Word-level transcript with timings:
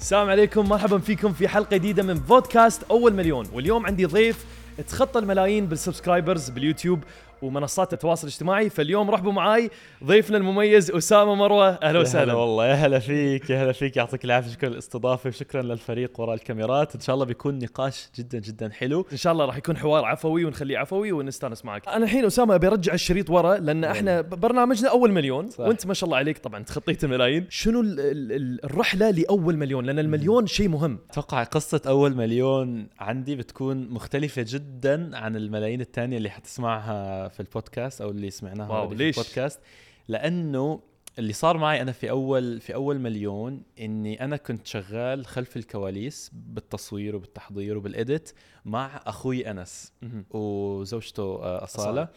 السلام 0.00 0.30
عليكم 0.30 0.68
مرحبا 0.68 0.98
فيكم 0.98 1.32
في 1.32 1.48
حلقة 1.48 1.76
جديدة 1.76 2.02
من 2.02 2.14
بودكاست 2.14 2.82
أول 2.82 3.14
مليون. 3.14 3.46
واليوم 3.52 3.86
عندي 3.86 4.04
ضيف 4.04 4.44
تخطى 4.88 5.18
الملايين 5.18 5.66
بال 5.66 5.79
subscribers 5.79 6.50
باليوتيوب. 6.50 7.02
ومنصات 7.42 7.92
التواصل 7.92 8.26
الاجتماعي 8.26 8.70
فاليوم 8.70 9.10
رحبوا 9.10 9.32
معاي 9.32 9.70
ضيفنا 10.04 10.36
المميز 10.36 10.90
أسامة 10.90 11.34
مروة. 11.34 11.68
أهلا 11.68 11.84
يا 11.86 11.90
هلا 11.90 12.00
وسهلا. 12.00 12.32
والله 12.34 12.66
يا 12.66 12.74
هلا 12.74 12.98
فيك 12.98 13.50
يا 13.50 13.62
هلا 13.64 13.72
فيك. 13.72 13.96
يعطيك 13.96 14.24
العافية 14.24 14.50
شكرا 14.50 14.68
للاستضافة 14.68 15.28
وشكرا 15.28 15.62
للفريق 15.62 16.20
وراء 16.20 16.34
الكاميرات. 16.34 16.94
إن 16.94 17.00
شاء 17.00 17.14
الله 17.14 17.26
بيكون 17.26 17.58
نقاش 17.58 18.08
جدا 18.18 18.38
جدا 18.38 18.70
حلو. 18.70 19.06
إن 19.12 19.16
شاء 19.16 19.32
الله 19.32 19.44
راح 19.44 19.56
يكون 19.56 19.76
حوار 19.76 20.04
عفوي 20.04 20.44
ونخليه 20.44 20.78
عفوي 20.78 21.12
ونستأنس 21.12 21.64
معك. 21.64 21.88
أنا 21.88 22.04
الحين 22.04 22.24
أسامة 22.24 22.54
أبي 22.54 22.66
أرجع 22.66 22.94
الشريط 22.94 23.30
ورا 23.30 23.58
لأن 23.58 23.84
إحنا 23.84 24.20
برنامجنا 24.20 24.90
أول 24.90 25.12
مليون 25.12 25.48
صح. 25.50 25.60
وأنت 25.60 25.86
ما 25.86 25.94
شاء 25.94 26.06
الله 26.06 26.16
عليك 26.18 26.38
طبعا 26.38 26.62
تخطيت 26.62 27.04
الملايين. 27.04 27.46
شنو 27.50 27.80
ال- 27.80 28.00
ال- 28.00 28.32
ال- 28.32 28.64
الرحلة 28.64 29.10
لأول 29.10 29.56
مليون؟ 29.56 29.84
لأن 29.86 29.98
المليون 29.98 30.46
شيء 30.46 30.68
مهم. 30.68 30.98
أتوقع 31.10 31.42
قصة 31.42 31.80
أول 31.86 32.16
مليون 32.16 32.86
عندي 33.00 33.36
بتكون 33.36 33.88
مختلفة 33.90 34.44
جدا 34.48 35.16
عن 35.16 35.36
الملايين 35.36 35.80
الثانية 35.80 36.16
اللي 36.16 36.30
حتسمعها 36.30 37.25
في 37.28 37.40
البودكاست 37.40 38.00
أو 38.00 38.10
اللي 38.10 38.30
سمعناها 38.30 38.68
wow، 38.68 38.86
already 38.86 38.92
في 38.92 38.94
ليش؟ 38.96 39.18
البودكاست 39.18 39.60
لأنه 40.08 40.80
اللي 41.18 41.32
صار 41.32 41.56
معي 41.58 41.82
أنا 41.82 41.92
في 41.92 42.10
أول 42.10 42.60
في 42.60 42.74
أول 42.74 42.98
مليون 42.98 43.62
إني 43.80 44.24
أنا 44.24 44.36
كنت 44.36 44.66
شغال 44.66 45.26
خلف 45.26 45.56
الكواليس 45.56 46.30
بالتصوير 46.32 47.16
وبالتحضير 47.16 47.76
وبال 47.78 48.01
edit 48.01 48.32
مع 48.64 49.00
أخوي 49.06 49.50
أنس 49.50 49.92
وزوجته 50.30 51.22
آه، 51.22 51.64
أصالة. 51.64 51.84
أصالة 52.02 52.08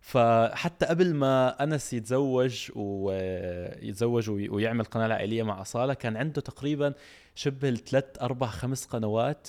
فحتى 0.00 0.86
قبل 0.86 1.14
ما 1.14 1.62
أنس 1.64 1.92
يتزوج 1.92 2.70
ويتزوج 2.74 4.30
وي- 4.30 4.48
ويعمل 4.48 4.84
قناة 4.84 5.14
عائلية 5.14 5.42
مع 5.42 5.60
أصالة 5.60 5.94
كان 5.94 6.16
عنده 6.16 6.40
تقريبا 6.40 6.94
شبه 7.34 7.68
الثلاث 7.68 8.04
أربع 8.22 8.46
خمس 8.46 8.84
قنوات 8.84 9.48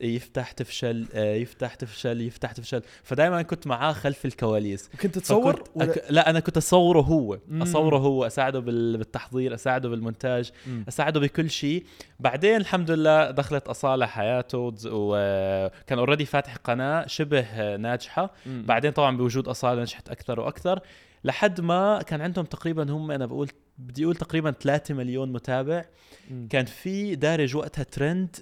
يفتح 0.00 0.50
تفشل 0.52 1.06
آه، 1.14 1.34
يفتح 1.34 1.74
تفشل 1.74 2.20
يفتح 2.20 2.52
تفشل. 2.52 2.82
فدائما 3.02 3.42
كنت 3.42 3.66
معاه 3.66 3.92
خلف 3.92 4.24
الكواليس. 4.26 4.90
كنت 5.02 5.18
تصور 5.18 5.64
ولا- 5.74 5.90
أك... 5.92 6.04
لا 6.10 6.30
أنا 6.30 6.40
كنت 6.40 6.56
أصوره 6.56 7.00
هو. 7.00 7.38
مم. 7.48 7.62
أصوره 7.62 7.98
هو 7.98 8.26
أساعده 8.26 8.58
بال... 8.60 8.96
بالتحضير 8.96 9.54
أساعده 9.54 9.88
بالمونتاج 9.88 10.50
مم. 10.66 10.84
أساعده 10.88 11.20
بكل 11.20 11.50
شيء. 11.50 11.84
بعدين 12.20 12.56
الحمد 12.56 12.90
لله 12.90 13.30
دخلت 13.30 13.68
أصالة 13.68 14.06
حياته 14.06 14.72
وكان 14.86 15.98
اوريدي 15.98 16.24
فاتح 16.24 16.56
قناة 16.56 17.06
شبه 17.06 17.76
ناجحة. 17.76 18.30
مم. 18.46 18.64
بعدين 18.66 18.92
طبعا 18.92 19.16
بوجود 19.16 19.48
أصالة 19.48 19.80
نجحت 19.82 20.08
أكثر 20.08 20.40
وأكثر. 20.40 20.80
لحد 21.24 21.60
ما 21.60 22.02
كان 22.02 22.20
عندهم 22.20 22.44
تقريبا 22.44 22.92
هم 22.92 23.10
أنا 23.10 23.26
بقول 23.26 23.48
بدي 23.78 24.04
أقول 24.04 24.16
تقريبا 24.16 24.50
3 24.50 24.94
مليون 24.94 25.32
متابع 25.32 25.84
مم. 26.30 26.48
كان 26.50 26.64
في 26.64 27.14
دارج 27.14 27.56
وقتها 27.56 27.82
ترند 27.82 28.36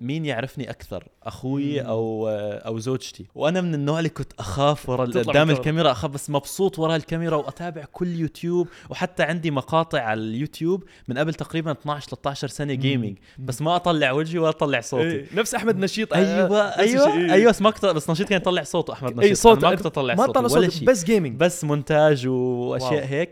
مين 0.00 0.24
يعرفني 0.24 0.70
أكثر 0.70 1.08
أخوي 1.22 1.80
مم. 1.80 1.86
أو 1.86 2.28
أو 2.28 2.78
زوجتي 2.78 3.26
وأنا 3.34 3.60
من 3.60 3.74
النوع 3.74 3.98
اللي 3.98 4.08
كنت 4.08 4.32
أخاف 4.38 4.88
ورا 4.88 5.04
قدام. 5.04 5.50
الكاميرا 5.50 5.90
أخاف 5.90 6.10
بس 6.10 6.30
مبسوط 6.30 6.78
ورا 6.78 6.96
الكاميرا 6.96 7.36
وأتابع 7.36 7.84
كل 7.92 8.08
يوتيوب 8.08 8.68
وحتى 8.90 9.22
عندي 9.22 9.50
مقاطع 9.50 10.00
على 10.00 10.20
اليوتيوب 10.20 10.84
من 11.08 11.18
قبل 11.18 11.34
تقريبا 11.34 11.72
12 11.72 12.08
13 12.08 12.48
سنة 12.48 12.74
gaming. 12.74 13.18
بس 13.38 13.62
ما 13.62 13.76
أطلع 13.76 14.12
وجهي 14.12 14.38
ولا 14.38 14.48
أطلع 14.48 14.80
صوتي 14.80 15.04
إيه، 15.04 15.26
نفس 15.34 15.54
أحمد 15.54 15.76
نشيط 15.76 16.14
أيوه 16.14 16.66
نفس 16.68 16.78
الشيء، 16.80 17.00
أيوه 17.00 17.14
إيه. 17.16 17.32
أيوه 17.32 17.50
بس 17.50 17.62
ما 17.62 17.70
كنت 17.70 17.86
بس 17.86 18.10
نشيط 18.10 18.28
كان 18.28 18.40
يطلع 18.40 18.62
صوته 18.62 18.92
أحمد 18.92 19.10
نشيط 19.10 19.22
اي 19.22 19.34
صوت 19.34 19.64
ما 19.64 19.74
كنت 19.74 19.86
أطلع 19.86 20.14
ما 20.14 20.26
طلع 20.26 20.40
ولا 20.40 20.48
صوت 20.48 20.68
شيء 20.70 20.88
بس 20.88 21.04
gaming 21.04 21.36
بس 21.36 21.64
مونتاج 21.64 22.26
وأشياء 22.28 22.92
wow. 22.92 23.04
هيك 23.04 23.30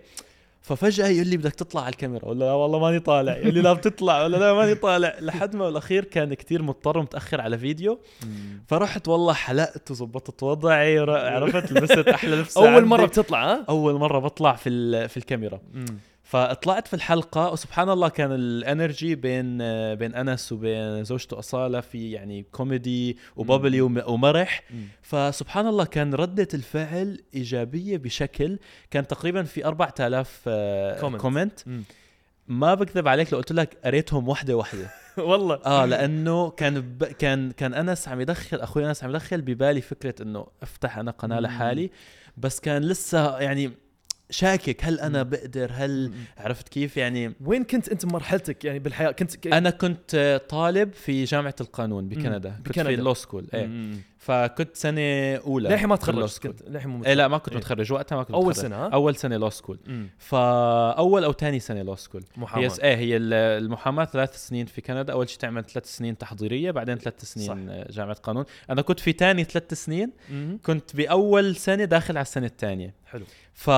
ففجأة 0.68 1.06
يقول 1.08 1.26
لي 1.26 1.36
بدك 1.36 1.54
تطلع 1.54 1.80
على 1.80 1.92
الكاميرا. 1.92 2.24
ولا 2.24 2.44
لا 2.44 2.52
والله 2.52 2.78
ماني 2.78 3.00
طالع. 3.00 3.36
يقول 3.36 3.54
لي 3.54 3.60
لا 3.60 3.72
بتطلع. 3.78 4.22
ولا 4.24 4.36
لا 4.36 4.54
ماني 4.54 4.74
طالع. 4.74 5.16
لحد 5.20 5.56
ما 5.56 5.64
بالاخير 5.66 6.04
كان 6.04 6.34
كتير 6.34 6.62
مضطر 6.62 6.98
ومتاخر 6.98 7.40
على 7.40 7.58
فيديو. 7.58 7.98
فرحت 8.66 9.08
والله 9.08 9.32
حلقت 9.32 9.90
وظبطت 9.90 10.42
وضعي 10.42 10.98
عرفت 10.98 11.72
لبست 11.72 12.08
أحلى 12.08 12.36
لبس 12.36 12.58
أول. 12.58 12.84
مرة 12.84 13.06
بتطلع 13.06 13.52
ها؟ 13.52 13.64
أول 13.68 13.94
مرة 13.94 14.18
بطلع 14.18 14.52
في 14.52 15.08
في 15.08 15.16
الكاميرا. 15.16 15.60
فطلعت 16.28 16.88
في 16.88 16.94
الحلقة 16.94 17.52
وسبحان 17.52 17.90
الله 17.90 18.08
كان 18.08 18.32
ال 18.32 18.44
energy 18.44 19.14
بين 19.14 19.58
بين 19.94 20.14
أنس 20.14 20.52
وبين 20.52 21.04
زوجته 21.04 21.38
أصالة 21.38 21.80
في 21.80 22.10
يعني 22.12 22.46
كوميدي 22.52 23.16
و 23.36 23.42
bubbly 23.42 23.80
وم- 23.80 24.02
ومرح. 24.06 24.62
فسبحان 25.02 25.66
الله 25.66 25.84
كان 25.84 26.14
ردة 26.14 26.48
الفعل 26.54 27.20
إيجابية 27.34 27.96
بشكل 27.96 28.58
كان 28.90 29.06
تقريبا 29.06 29.42
في 29.42 29.64
4000 29.66 30.40
آه، 30.46 31.00
Comment. 31.00 31.16
comment 31.16 31.60
مم. 31.66 31.82
ما 32.48 32.74
بكذب 32.74 33.08
عليك 33.08 33.32
لو 33.32 33.38
قلت 33.38 33.52
لك 33.52 33.76
قريتهم 33.84 34.28
وحده 34.28 34.56
وحده 34.56 34.90
والله. 35.18 35.60
آه 35.66 35.84
لأنه 35.86 36.50
كان 36.50 36.80
ب... 36.80 37.04
كان 37.04 37.50
كان 37.50 37.74
أنس 37.74 38.08
عم 38.08 38.20
يدخل 38.20 38.56
أخوي 38.60 38.86
أنس 38.88 39.04
عم 39.04 39.10
يدخل 39.10 39.40
ببالي 39.42 39.80
فكرة 39.80 40.22
إنه 40.22 40.46
أفتح 40.62 40.98
أنا 40.98 41.10
قناة. 41.10 41.40
لحالي. 41.40 41.90
بس 42.36 42.60
كان 42.60 42.82
لسه 42.82 43.38
يعني 43.38 43.70
شاكك 44.30 44.84
هل 44.84 45.00
أنا 45.00 45.22
مم. 45.24 45.30
بقدر 45.30 45.70
هل 45.74 46.08
مم. 46.08 46.14
عرفت 46.38 46.68
كيف 46.68 46.96
يعني 46.96 47.32
وين 47.44 47.64
كنت 47.64 47.88
أنت 47.88 48.04
مرحلتك 48.04 48.64
يعني 48.64 48.78
بالحياة 48.78 49.10
كنت 49.10 49.36
ك... 49.36 49.46
أنا 49.46 49.70
كنت 49.70 50.40
طالب 50.48 50.92
في 50.92 51.24
جامعة 51.24 51.54
القانون 51.60 52.08
بكندا 52.08 52.50
كنت 52.50 52.68
بكندا. 52.68 52.88
في 52.88 52.94
ال 52.94 52.99
law 52.99 53.14
school 53.14 53.46
إيه 53.54 53.66
مم. 53.66 53.98
فكنت 54.18 54.76
سنة 54.76 55.00
أولى 55.36 55.68
للحين 55.68 55.88
ما 55.88 55.96
تخرجت. 55.96 56.38
كنت 56.46 56.62
للحين 56.68 56.90
مو 56.90 57.04
إيه 57.04 57.14
لا 57.14 57.28
ما 57.28 57.38
كنت 57.38 57.48
إيه. 57.52 57.58
متخرج 57.58 57.92
وقتها 57.92 58.16
ما 58.16 58.22
كنت 58.22 58.34
أول 58.34 58.46
متخرج. 58.48 58.62
سنة 58.66 58.76
ها 58.76 58.88
أول 58.88 59.16
سنة 59.16 59.36
law 59.36 59.50
school 59.50 59.78
مم. 59.86 60.08
فأول 60.18 61.24
أو 61.24 61.32
ثاني 61.32 61.60
سنة 61.60 61.82
law 61.82 61.96
school 61.96 62.24
محاماة 62.36 62.64
هي 62.64 62.70
س- 62.70 62.80
إيه 62.80 62.96
هي 62.96 63.16
ال- 63.16 63.32
المحاماة 63.62 64.04
ثلاث 64.04 64.46
سنين 64.48 64.66
في 64.66 64.80
كندا 64.80 65.12
أول 65.12 65.28
شيء 65.28 65.38
تعمل 65.38 65.64
ثلاث 65.64 65.96
سنين 65.96 66.18
تحضيرية 66.18 66.70
بعدين 66.70 66.98
ثلاث 66.98 67.24
سنين 67.24 67.68
آه، 67.68 67.86
جامعة 67.90 68.14
قانون 68.14 68.44
أنا 68.70 68.82
كنت 68.82 69.00
في 69.00 69.12
ثاني 69.12 69.44
ثلاث 69.44 69.74
سنين 69.74 70.10
مم. 70.30 70.58
كنت 70.66 70.96
بأول 70.96 71.56
سنة 71.56 71.84
داخل 71.84 72.16
على 72.16 72.22
السنة 72.22 72.46
الثانية 72.46 72.94
حلو 73.06 73.24
ف 73.58 73.70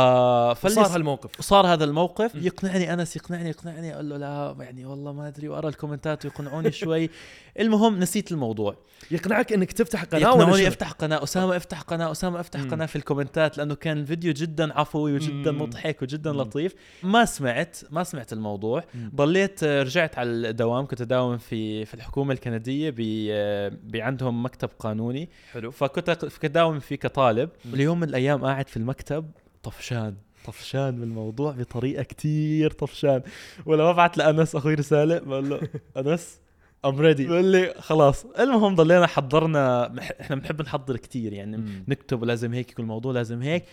صار 0.68 0.86
هالموقف 0.86 1.40
صار 1.40 1.66
هذا 1.66 1.84
الموقف 1.84 2.36
مم. 2.36 2.42
يقنعني 2.46 2.92
أنس 2.92 3.16
يقنعني 3.16 3.48
يقنعني 3.48 3.94
أقول 3.94 4.10
له 4.10 4.16
لا 4.16 4.56
يعني 4.60 4.84
والله 4.84 5.12
ما 5.12 5.28
أدري 5.28 5.48
وأرى 5.48 5.68
الكومنتات 5.68 6.24
ويقنعوني 6.24 6.72
شوي 6.72 7.10
المهم 7.60 8.00
نسيت 8.00 8.32
الموضوع 8.32 8.76
يقنعك 9.10 9.52
إنك 9.52 9.72
تفتح 9.72 10.04
قناة 10.04 10.20
يقنعوني؟ 10.20 10.68
أفتح 10.68 10.90
قناة 10.90 11.22
أسامة 11.22 11.56
أفتح 11.56 11.80
قناة 11.80 12.10
أسامة 12.12 12.40
أفتح. 12.40 12.60
قناة 12.62 12.86
في 12.86 12.96
الكومنتات 12.96 13.58
لأنه 13.58 13.74
كان 13.74 13.98
الفيديو 13.98 14.32
جدا 14.32 14.78
عفوي 14.78 15.12
وجدا 15.12 15.52
مم. 15.52 15.62
مضحك 15.62 16.02
وجدا 16.02 16.32
مم. 16.32 16.40
لطيف 16.40 16.74
ما 17.02 17.24
سمعت 17.24 17.78
ما 17.90 18.04
سمعت 18.04 18.32
الموضوع. 18.32 18.84
ضليت 19.14 19.62
آه، 19.62 19.82
رجعت 19.82 20.18
على 20.18 20.30
الدوام 20.30 20.86
كنت 20.86 21.00
أداوم 21.00 21.38
في 21.38 21.84
في 21.84 21.94
الحكومة 21.94 22.32
الكندية 22.32 22.90
ب 22.90 23.28
آه، 23.30 23.72
بعندهم 23.84 24.44
مكتب 24.44 24.68
قانوني 24.78 25.28
حلو 25.52 25.70
فكنت 25.70 26.10
كنت 26.10 26.44
أداوم 26.44 26.78
فيه 26.78 26.96
كطالب. 26.96 27.50
اليوم 27.74 28.00
من 28.00 28.08
الأيام 28.08 28.44
قاعد 28.44 28.68
في 28.68 28.76
المكتب 28.76 29.30
طفشان 29.62 30.14
طفشان 30.46 31.00
بالموضوع 31.00 31.52
بطريقة 31.52 32.02
كتير 32.02 32.70
طفشان 32.70 33.22
ولما 33.66 33.92
ببعت 33.92 34.16
لأنس 34.18 34.56
أخوي 34.56 34.74
رسالة 34.74 35.18
بقول 35.18 35.50
له 35.50 35.60
أنس 35.96 36.40
I'm 36.84 37.00
ready 37.00 37.26
بقول 37.26 37.44
لي 37.44 37.74
خلاص 37.78 38.24
المهم 38.24 38.74
ضلينا 38.74 39.06
حضرنا 39.06 39.92
إحنا 40.20 40.36
بنحب 40.36 40.62
نحضر 40.62 40.96
كتير 40.96 41.32
يعني 41.32 41.56
مم. 41.56 41.84
نكتب 41.88 42.22
ولازم 42.22 42.54
هيك 42.54 42.70
يكون 42.70 42.82
الموضوع 42.82 43.12
لازم 43.12 43.42
هيك 43.42 43.64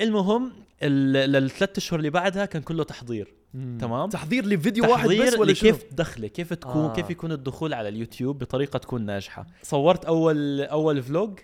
المهم 0.00 0.52
ال- 0.82 1.32
للثلاث 1.32 1.76
أشهر 1.76 1.98
اللي 1.98 2.10
بعدها 2.10 2.44
كان 2.44 2.62
كله 2.62 2.84
تحضير 2.84 3.34
مم. 3.54 3.78
تمام. 3.80 4.08
تحضير 4.08 4.46
لفيديو 4.46 4.84
واحد 4.90 5.02
تحضير 5.02 5.26
بس 5.26 5.38
ولا؟ 5.38 5.52
كيف 5.52 5.82
تدخله 5.82 6.28
كيف 6.28 6.52
تكون. 6.52 6.84
آه. 6.84 6.92
كيف 6.92 7.10
يكون 7.10 7.32
الدخول 7.32 7.74
على 7.74 7.88
اليوتيوب 7.88 8.38
بطريقة 8.38 8.78
تكون 8.78 9.02
ناجحة 9.06 9.46
صورت 9.62 10.04
أول 10.04 10.60
أول 10.60 11.02
vlog 11.02 11.38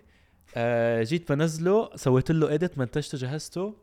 آه 0.57 1.03
جيت 1.03 1.33
بنزله 1.33 1.91
سويت 1.97 2.31
له 2.31 2.55
edit 2.55 2.79
منتجته 2.79 3.19
جهزته 3.19 3.75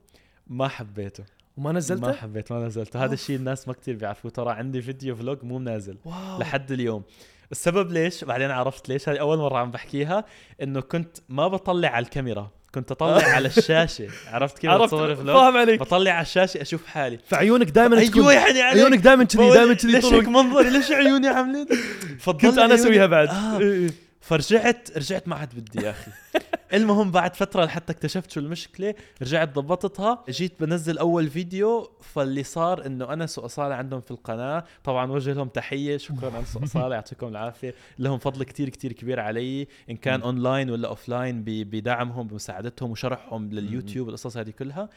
ما 0.52 0.68
حبيته. 0.68 1.24
وما 1.58 1.72
ما 1.72 1.78
نزلته؟ 1.78 2.12
حبيت 2.14 2.52
ما 2.52 2.66
نزلته. 2.68 3.04
هذا. 3.06 3.14
الشيء 3.14 3.36
الناس 3.36 3.68
ما 3.68 3.74
كتير 3.74 3.96
بيعرفوه. 3.96 4.32
ترى 4.32 4.52
عندي 4.52 4.82
فيديو 4.82 5.16
vlog 5.16 5.44
مو 5.44 5.60
نازل 5.60 5.98
wow. 6.06 6.40
لحد 6.40 6.72
اليوم. 6.72 7.04
السبب 7.52 7.92
ليش؟ 7.92 8.24
بعدين 8.24 8.52
عرفت 8.52 8.90
ليش. 8.90 9.10
هذه 9.10 9.18
أول 9.18 9.38
مرة 9.38 9.58
عم 9.58 9.72
بحكيها 9.72 10.26
إنه 10.62 10.82
كنت 10.82 11.18
ما 11.30 11.48
بطلع 11.48 11.90
على 11.90 12.04
الكاميرا 12.06 12.50
كنت 12.76 12.92
أطلع 12.92 13.24
على 13.24 13.48
الشاشة. 13.58 14.08
عرفت 14.28 14.60
كيف 14.60 14.72
بتصور 14.72 15.16
vlog 15.16 15.36
فاهم 15.36 15.58
عليك. 15.58 15.80
بطلع 15.80 16.12
على 16.12 16.22
الشاشة 16.22 16.62
أشوف 16.62 16.86
حالي. 16.86 17.20
فعيونك 17.28 17.70
دائما 17.70 18.06
تكون 18.06 18.22
أيوه 18.22 18.34
يعني 18.34 18.62
عليك. 18.62 18.80
عيونك 18.82 19.00
دائما 19.00 19.24
كذي 19.24 19.50
دائما 19.50 19.74
كذي 19.74 19.92
ليش 19.92 20.06
هيك 20.06 20.28
منظري 20.28 20.70
ليش 20.78 20.92
عيوني 20.92 21.28
عاملين؟ 21.28 21.68
كنت 22.26 22.58
أنا 22.58 22.74
أسويها 22.76 23.06
بعد. 23.06 23.28
آه. 23.28 23.90
فرجعت 24.22 24.98
رجعت 24.98 25.28
ما 25.28 25.36
عاد 25.36 25.56
بدي 25.56 25.86
يا 25.86 25.90
أخي. 25.90 26.12
المهم 26.74 27.12
بعد 27.12 27.36
فترة 27.36 27.66
لحتى 27.66 27.94
اكتشفت 27.94 28.32
شو 28.32 28.40
المشكلة 28.40 28.96
رجعت 29.22 29.56
ضبطتها. 29.56 30.24
جيت 30.30 30.64
بنزل 30.64 30.98
أول 30.98 31.30
فيديو 31.30 31.92
فاللي 32.02 32.44
صار 32.44 32.86
إنه 32.86 33.14
انس 33.14 33.40
واصاله 33.40 33.76
عندهم 33.76 34.02
في 34.02 34.12
القناة. 34.12 34.64
طبعا 34.84 35.12
وجه 35.12 35.34
لهم 35.34 35.48
تحية 35.48 35.98
شكرا 35.98 36.40
انس 36.40 36.56
واصاله 36.56 36.96
يعطيكم 36.96 37.28
العافية. 37.28 37.74
لهم 38.00 38.18
فضل 38.20 38.44
كتير 38.44 38.70
كتير 38.70 38.94
كبير 38.94 39.20
علي 39.20 39.68
إن 39.90 39.98
كان. 39.98 40.22
اونلاين 40.22 40.70
ولا 40.70 40.88
offline 40.88 41.44
بدعمهم 41.48 42.28
بمساعدتهم 42.28 42.92
وشرحهم 42.92 43.50
لليوتيوب 43.52 44.10
القصص 44.10 44.38
هذه 44.38 44.50
كلها. 44.50 44.90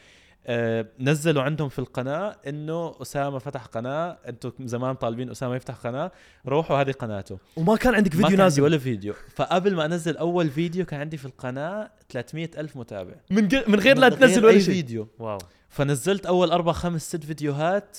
نزلوا 0.99 1.43
عندهم 1.43 1.69
في 1.69 1.79
القناة 1.79 2.35
إنه 2.47 2.95
أسامة 3.01 3.39
فتح 3.39 3.65
قناة 3.65 4.17
أنتم 4.27 4.51
زمان 4.59 4.95
طالبين 4.95 5.29
أسامة 5.29 5.55
يفتح 5.55 5.75
قناة 5.75 6.11
روحوا 6.47 6.81
هذه 6.81 6.91
قناته. 6.91 7.37
وما 7.55 7.75
كان 7.75 7.95
عندك 7.95 8.11
ما 8.11 8.11
فيديو 8.11 8.27
كان 8.27 8.31
عندي 8.31 8.43
نازل 8.43 8.63
ولا 8.63 8.77
فيديو. 8.77 9.13
فقبل 9.35 9.75
ما 9.75 9.85
أنزل 9.85 10.17
أول 10.17 10.49
فيديو 10.49 10.85
كان 10.85 10.99
عندي 10.99 11.17
في 11.17 11.25
القناة 11.25 11.91
300 12.09 12.49
ألف 12.57 12.77
متابع. 12.77 13.13
من 13.29 13.47
غير 13.47 13.69
من 13.69 13.79
غير 13.79 13.97
لا 13.97 14.09
من 14.09 14.19
تنزل 14.19 14.45
أي 14.45 14.51
ولا 14.51 14.59
شيء. 14.59 14.73
فيديو. 14.73 15.07
wow. 15.19 15.37
فنزلت 15.69 16.25
أول 16.25 16.51
أربع 16.51 16.71
خمس 16.71 17.07
ست 17.07 17.23
فيديوهات 17.23 17.97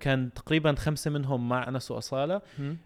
كان 0.00 0.30
تقريبا 0.34 0.74
خمسة 0.74 1.10
منهم 1.10 1.48
مع 1.48 1.68
أنس 1.68 1.90
وأصالة. 1.90 2.42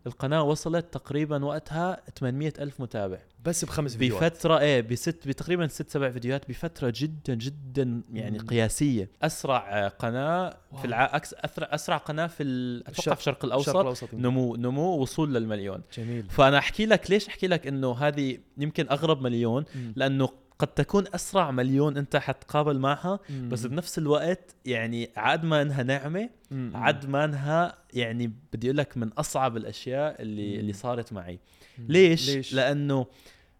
القناة 0.07 0.43
وصلت 0.43 0.87
تقريبا 0.93 1.45
وقتها 1.45 2.01
800 2.19 2.53
ألف 2.59 2.81
متابع. 2.81 3.19
بس 3.49 3.65
بخمس 3.65 3.97
فيديوهات 3.97 4.33
بفترة 4.33 4.59
إيه 4.59 4.81
بست 4.81 5.29
بتقريبا 5.29 5.67
ست 5.67 5.91
سبع 5.91 6.11
فيديوهات 6.11 6.49
بفره 6.49 6.93
جدا 6.97 7.35
جدا 7.35 8.03
يعني 8.13 8.39
مم. 8.39 8.47
قياسية 8.47 9.11
أسرع 9.23 9.89
قناة 9.89 10.57
واو. 10.73 10.81
في 10.81 10.87
الع... 10.87 11.17
أكس... 11.17 11.35
أسرع 11.59 11.97
قناة 11.97 12.27
في 12.27 12.43
ال... 12.43 12.81
أتوقع 12.81 12.91
الشرق- 12.99 13.15
في 13.15 13.21
الشرق 13.21 13.35
الشرق 13.35 13.45
الأوسط 13.45 13.77
الأوسط 13.77 14.15
نمو 14.15 14.57
نمو 14.57 14.97
وصول 14.97 15.35
للمليون 15.35 15.83
جميل 15.95 16.25
فأنا 16.31 16.59
أحكي 16.59 16.87
لك 16.87 17.11
ليش 17.11 17.29
أحكي 17.29 17.47
لك 17.47 17.67
إنه 17.67 17.93
هذه 17.99 18.39
يمكن 18.59 18.87
أغرب 18.91 19.23
مليون 19.23 19.65
مم. 19.75 19.93
لأنه 19.97 20.29
قد 20.59 20.67
تكون 20.69 21.05
أسرع 21.15 21.51
مليون 21.51 21.97
أنت 21.97 22.17
حتقابل 22.17 22.79
معها 22.79 23.19
مم. 23.31 23.49
بس 23.49 23.67
بنفس 23.67 23.99
الوقت 23.99 24.55
يعني 24.65 25.11
عاد 25.17 25.45
ما 25.45 25.63
إنها 25.63 25.83
نعمه 25.83 26.31
مم. 26.51 26.73
عاد 26.75 27.09
ما 27.09 27.25
إنها 27.25 27.75
يعني 27.95 28.33
بدي 28.53 28.67
أقول 28.67 28.77
لك 28.77 28.97
من 28.97 29.09
أصعب 29.13 29.57
الأشياء 29.57 30.23
اللي 30.23 30.55
مم. 30.55 30.61
اللي 30.61 30.73
صارت 30.73 31.13
معي. 31.13 31.39
ليش؟ 31.79 32.31
ليش؟ 32.31 32.55
لأنه 32.55 33.07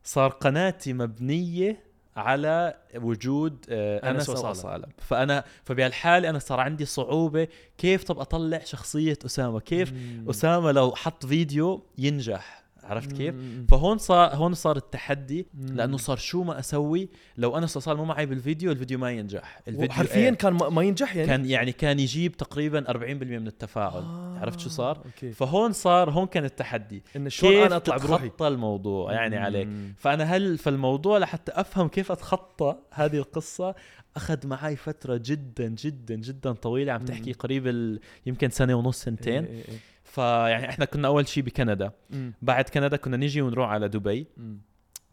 صار 0.09 0.31
قناتي 0.31 0.93
مبنية 0.93 1.81
على 2.17 2.75
وجود 2.97 3.67
آه، 3.69 4.11
أنس 4.11 4.31
انس. 4.31 4.39
وصالة 4.39 4.87
فأنا 4.99 5.45
فبهالحالة 5.65 6.31
أنا 6.31 6.39
صار 6.39 6.61
عندي 6.61 6.85
صعوبة 6.85 7.49
كيف 7.79 8.05
طب 8.05 8.19
أطلع 8.19 8.59
شخصية 8.65 9.19
اسامه 9.27 9.61
كيف 9.61 9.93
مم. 9.93 10.27
اسامه 10.31 10.73
لو 10.73 10.95
حط 10.95 11.27
فيديو 11.27 11.83
ينجح 11.99 12.65
عرفت 12.89 13.13
كيف. 13.13 13.35
فهون 13.69 13.99
صار 13.99 14.35
هون 14.35 14.55
صار 14.55 14.77
التحدي. 14.77 15.47
لأنه 15.55 15.97
صار 15.97 16.17
شو 16.17 16.43
ما 16.43 16.59
أسوي 16.59 17.09
لو 17.37 17.59
انس 17.59 17.77
واصاله 17.77 17.97
مو 17.97 18.05
معي 18.05 18.27
بالفيديو 18.27 18.73
الفيديو 18.73 18.99
ما 18.99 19.11
ينجح 19.11 19.61
الفيديو 19.69 19.93
حرفيا 19.93 20.29
إيه. 20.29 20.31
كان 20.31 20.53
ما 20.53 20.83
ينجح 20.83 21.17
يعني 21.17 21.29
كان 21.29 21.45
يعني 21.45 21.73
كان 21.73 22.01
يجيب 22.01 22.37
تقريبا 22.37 22.85
40% 22.93 22.95
من 23.23 23.47
التفاعل 23.47 24.03
آه، 24.03 24.39
عرفت 24.41 24.61
شو 24.61 24.69
صار 24.69 24.97
okay 24.97 25.33
فهون 25.33 25.73
صار 25.73 26.11
هون 26.11 26.27
كان 26.27 26.45
التحدي 26.45 27.03
انه 27.17 27.29
شلون 27.29 27.53
كيف 27.53 27.67
أنا 27.67 27.77
أطلع 27.77 27.97
بروحي 27.97 28.29
تتخطى 28.29 28.49
الموضوع 28.49 29.13
يعني 29.13 29.37
مم. 29.37 29.43
عليك 29.43 29.69
فأنا 29.97 30.25
هل 30.25 30.59
فالموضوع 30.59 31.19
لحتى 31.19 31.53
أفهم 31.55 31.89
كيف 31.89 32.13
أتخطى 32.13 32.77
هذه 32.93 33.17
القصة 33.17 33.75
أخذ 34.17 34.47
معي 34.47 34.77
فترة 34.77 35.21
جدا 35.25 35.69
جدا 35.69 36.15
جدا 36.15 36.53
طويلة 36.53 36.93
عم 36.93 37.05
تحكي. 37.05 37.33
قريب 37.33 37.67
ال... 37.67 38.01
يمكن 38.27 38.51
سنة 38.51 38.75
ونص 38.75 39.03
سنتين 39.03 39.45
إيه، 39.45 39.53
إيه، 39.53 39.69
إيه. 39.69 39.79
فيعني 40.09 40.69
إحنا 40.69 40.85
كنا 40.85 41.09
أول 41.09 41.29
شيء 41.29 41.43
بكندا. 41.43 41.91
مم. 42.11 42.33
بعد 42.43 42.69
كندا 42.69 42.97
كنا 42.97 43.17
نيجي 43.17 43.43
ونروح 43.43 43.71
على 43.71 43.89
دبي. 43.89 44.27
مم. 44.37 44.61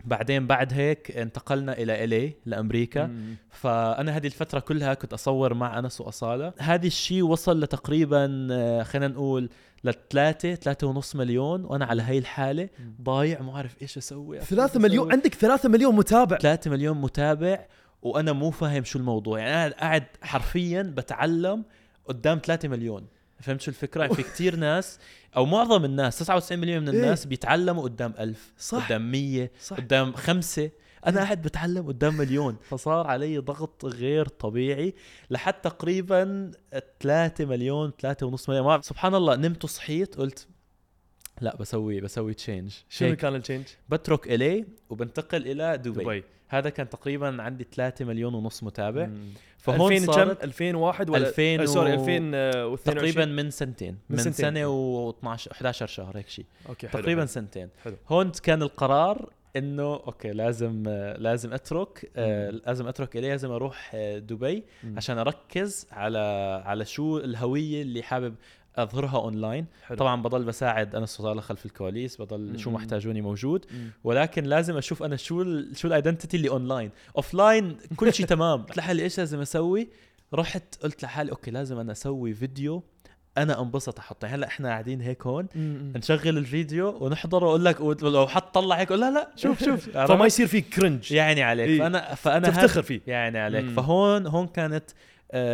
بعدين 0.06 0.48
بعد 0.48 0.74
هيك 0.74 1.18
انتقلنا 1.18 1.78
إلى 1.78 2.04
الي 2.04 2.34
لأمريكا. 2.46 3.06
مم. 3.06 3.36
فأنا 3.50 4.18
هذه 4.18 4.28
الفترة 4.28 4.60
كلها 4.60 4.94
كنت 4.94 5.14
أصور 5.14 5.54
مع 5.54 5.80
أنس 5.80 6.02
وأصالة. 6.02 6.54
هذا 6.60 6.88
الشيء 6.88 7.24
وصل 7.24 7.60
لتقريبا 7.62 8.48
آه، 8.52 8.84
خلينا 8.84 9.08
نقول 9.08 9.50
لثلاثة 9.84 10.56
ثلاثة 10.56 10.88
ونص 10.88 11.16
مليون. 11.16 11.66
وأنا 11.66 11.86
على 11.86 12.02
هاي 12.02 12.18
الحالة. 12.18 12.70
ضايع 13.02 13.42
ما 13.42 13.58
عارف 13.58 13.82
إيش 13.82 13.98
أسوي. 13.98 14.40
ثلاثة 14.40 14.80
مليون 14.80 15.12
عندك 15.12 15.34
ثلاثة 15.34 15.70
مليون 15.70 15.96
متابع. 15.96 16.38
3 16.38 16.72
مليون 16.72 17.02
متابع 17.02 17.66
وأنا 18.02 18.34
مو 18.34 18.52
فاهم 18.52 18.84
شو 18.84 19.00
الموضوع. 19.00 19.40
يعني 19.40 19.66
أنا 19.66 19.76
قاعد 19.76 20.04
حرفيا 20.22 20.82
بتعلم 20.82 21.64
قدام 22.06 22.40
3 22.46 22.68
مليون. 22.68 23.08
فهمت 23.40 23.62
شو 23.62 23.72
الفكرة؟ 23.72 24.08
في 24.08 24.24
كتير 24.24 24.56
ناس 24.56 25.00
أو 25.36 25.46
معظم 25.46 25.86
الناس 25.86 26.24
99% 26.32 26.52
من 26.54 26.90
الناس 26.90 27.26
بيتعلموا 27.26 27.84
قدام 27.84 28.14
ألف 28.20 28.54
صح. 28.58 28.86
قدام 28.86 29.12
100 29.12 29.52
صح. 29.62 29.78
قدام 29.78 30.14
خمسة. 30.14 30.72
أنا 31.08 31.22
قاعد 31.24 31.42
بتعلم 31.42 31.88
قدام 31.88 32.18
مليون. 32.18 32.58
فصار 32.70 33.08
علي 33.08 33.38
ضغط 33.38 33.86
غير 33.86 34.28
طبيعي 34.28 34.94
لحد 35.30 35.54
تقريبا 35.54 36.52
3 37.00 37.46
مليون 37.46 37.92
3 38.00 38.26
ونص 38.26 38.50
مليون. 38.50 38.66
ما- 38.66 38.82
سبحان 38.82 39.16
الله 39.16 39.36
نمت 39.36 39.64
وصحيت 39.64 40.16
قلت 40.16 40.48
لا 41.42 41.56
بسوي 41.56 42.02
بسوي 42.02 42.34
change 42.34 42.74
شنو 42.90 43.16
كان 43.16 43.36
ال 43.36 43.40
change؟ 43.40 43.66
بترك 43.90 44.28
LA 44.28 44.66
وبنتقل 44.90 45.48
إلى 45.48 45.78
دبي, 45.78 46.04
دبي. 46.04 46.24
هذا 46.48 46.70
كان 46.70 46.90
تقريبا 46.90 47.42
عندي 47.44 47.68
3 47.76 48.06
مليون 48.06 48.34
ونص 48.34 48.64
متابع 48.64 49.06
مم. 49.06 49.28
فهون 49.58 49.92
2000 49.94 50.06
كم 50.06 50.12
صارت 50.12 50.44
2001 50.44 51.10
ولا 51.10 51.28
2000 51.28 51.62
آه، 51.62 51.66
sorry 51.66 51.92
و- 51.92 51.94
2022 51.94 52.96
تقريبا 52.98 53.26
من 53.26 53.50
سنتين 53.52 53.92
من 53.92 54.16
من, 54.16 54.18
سنتين. 54.18 54.46
سنة 54.46 55.12
و12 55.12 55.52
11 55.52 55.88
شهر 55.88 56.18
هيك 56.18 56.30
شيء 56.30 56.46
okay 56.70 56.88
حلو 56.88 57.02
تقريبا 57.02 57.22
حلو. 57.22 57.28
سنتين 57.28 57.70
حلو. 57.84 57.96
هون 58.10 58.32
كان 58.32 58.62
القرار 58.62 59.30
إنه 59.56 59.84
okay 59.94 60.32
لازم 60.32 60.84
آه، 60.88 61.18
لازم 61.18 61.54
أترك 61.54 62.12
آه، 62.16 62.50
لازم 62.50 62.88
أترك 62.88 63.18
LA 63.18 63.30
لازم 63.30 63.52
أروح 63.52 63.92
آه، 63.96 64.18
دبي 64.20 64.64
مم. 64.84 64.98
عشان 64.98 65.18
أركز 65.18 65.88
على 65.92 66.20
على 66.66 66.86
شو 66.86 67.18
الهوية 67.18 67.82
اللي 67.82 68.04
حابب 68.04 68.36
أظهرها 68.76 69.18
أونلاين 69.18 69.66
حلو. 69.84 69.98
طبعا 69.98 70.22
بضل 70.22 70.44
بساعد 70.44 70.96
أنس 70.96 71.06
واصاله 71.06 71.42
خلف 71.42 71.66
الكواليس 71.66 72.22
بضل 72.22 72.60
شو. 72.60 72.72
محتاجوني 72.72 73.22
موجود 73.22 73.66
مم. 73.74 73.90
ولكن 74.04 74.44
لازم 74.44 74.78
أشوف 74.78 75.04
أنا 75.04 75.16
شو 75.16 75.42
ال 75.42 75.78
شو 75.78 75.88
ال 75.88 75.93
identity 75.93 76.38
اللي 76.38 76.50
أونلاين 76.50 76.90
offline 77.18 77.78
كل 77.96 78.14
شيء 78.14 78.26
تمام 78.36 78.62
قلت 78.64 78.78
لحالي 78.78 79.04
إيش 79.04 79.18
لازم 79.18 79.42
أسوي 79.42 79.90
رحت 80.34 80.84
قلت 80.84 81.04
لحالي 81.04 81.32
okay 81.32 81.52
لازم 81.52 81.80
أنا 81.80 81.92
أسوي 81.92 82.34
فيديو 82.34 82.84
أنا 83.38 83.62
أنبسط 83.62 84.00
أحطه 84.00 84.28
هلأ 84.28 84.48
إحنا 84.48 84.70
قاعدين 84.70 85.02
هيك 85.02 85.28
هون 85.28 85.48
مم. 85.56 85.94
نشغل 85.96 86.38
الفيديو 86.38 86.98
ونحضره 87.02 87.46
وأقول 87.46 87.66
لك 87.66 87.80
ولو 87.80 88.28
حط 88.28 88.54
طلع 88.56 88.76
هيك 88.76 88.92
لا 88.92 89.12
لا 89.12 89.32
شوف 89.36 89.64
شوف 89.64 89.90
فما 90.10 90.26
يصير 90.26 90.48
في 90.48 90.62
cringe 90.62 91.12
يعني 91.12 91.44
عليك 91.44 91.70
إيه. 91.70 91.80
فانا 91.80 92.16
فأنا 92.16 92.50
تفتخر 92.50 92.82
فيه 92.82 93.02
يعني 93.08 93.40
عليك 93.40 93.66
مم. 93.66 93.76
فهون 93.76 94.28
هون 94.28 94.48
كانت 94.48 94.90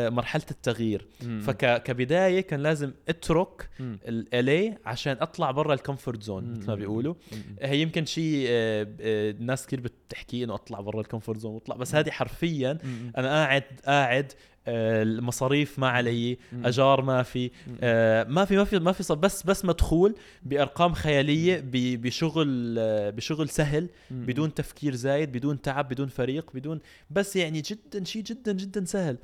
مرحلة 0.10 0.44
التغيير 0.52 1.08
فكبدايه 1.42 2.42
كان 2.42 2.60
لازم 2.60 2.92
أترك. 3.10 3.70
ال 3.80 4.12
LA 4.12 4.78
عشان 4.86 5.18
أطلع 5.22 5.52
برا 5.52 5.74
ال 5.74 5.80
comfort 5.80 6.24
zone 6.24 6.52
مثل 6.52 6.68
ما. 6.68 6.76
بيقولوا 6.76 7.14
مم. 7.32 7.56
هي 7.62 7.82
يمكن 7.82 8.06
شيء 8.06 8.46
آه، 8.50 8.88
آه، 9.02 9.56
كثير 9.56 9.80
بتحكي 9.80 10.44
إنه 10.44 10.56
أطلع 10.56 10.82
برا 10.82 11.02
ال 11.02 11.06
comfort 11.06 11.40
zone 11.40 11.54
وأطلع 11.54 11.76
بس 11.76 11.96
هذه 11.96 12.10
حرفيا. 12.10 12.78
أنا 13.18 13.28
قاعد 13.28 13.64
قاعد 13.86 14.32
آه، 14.32 14.36
المصاريف 14.68 15.80
ما 15.80 15.90
علي. 15.90 16.38
أجار 16.64 17.02
ما 17.02 17.24
في. 17.24 17.52
آه، 17.82 18.24
ما 18.24 18.46
في 18.46 18.58
ما 18.58 18.64
في 18.64 18.80
ما 18.80 18.92
في 18.92 19.16
بس 19.16 19.44
بس 19.44 19.66
مدخول 19.66 20.16
بأرقام 20.44 20.94
خيالية 20.94 21.64
بشغل 21.74 22.76
آه، 22.80 23.10
بشغل 23.10 23.50
سهل. 23.50 23.90
بدون 24.12 24.54
تفكير 24.54 24.96
زايد 24.96 25.32
بدون 25.32 25.62
تعب 25.62 25.90
بدون 25.90 26.08
فريق 26.08 26.52
بدون 26.54 26.80
بس 27.10 27.36
يعني 27.36 27.62
جدا 27.62 28.04
شيء 28.04 28.24
جدا 28.24 28.52
جدا 28.52 28.86
سهل. 28.86 29.18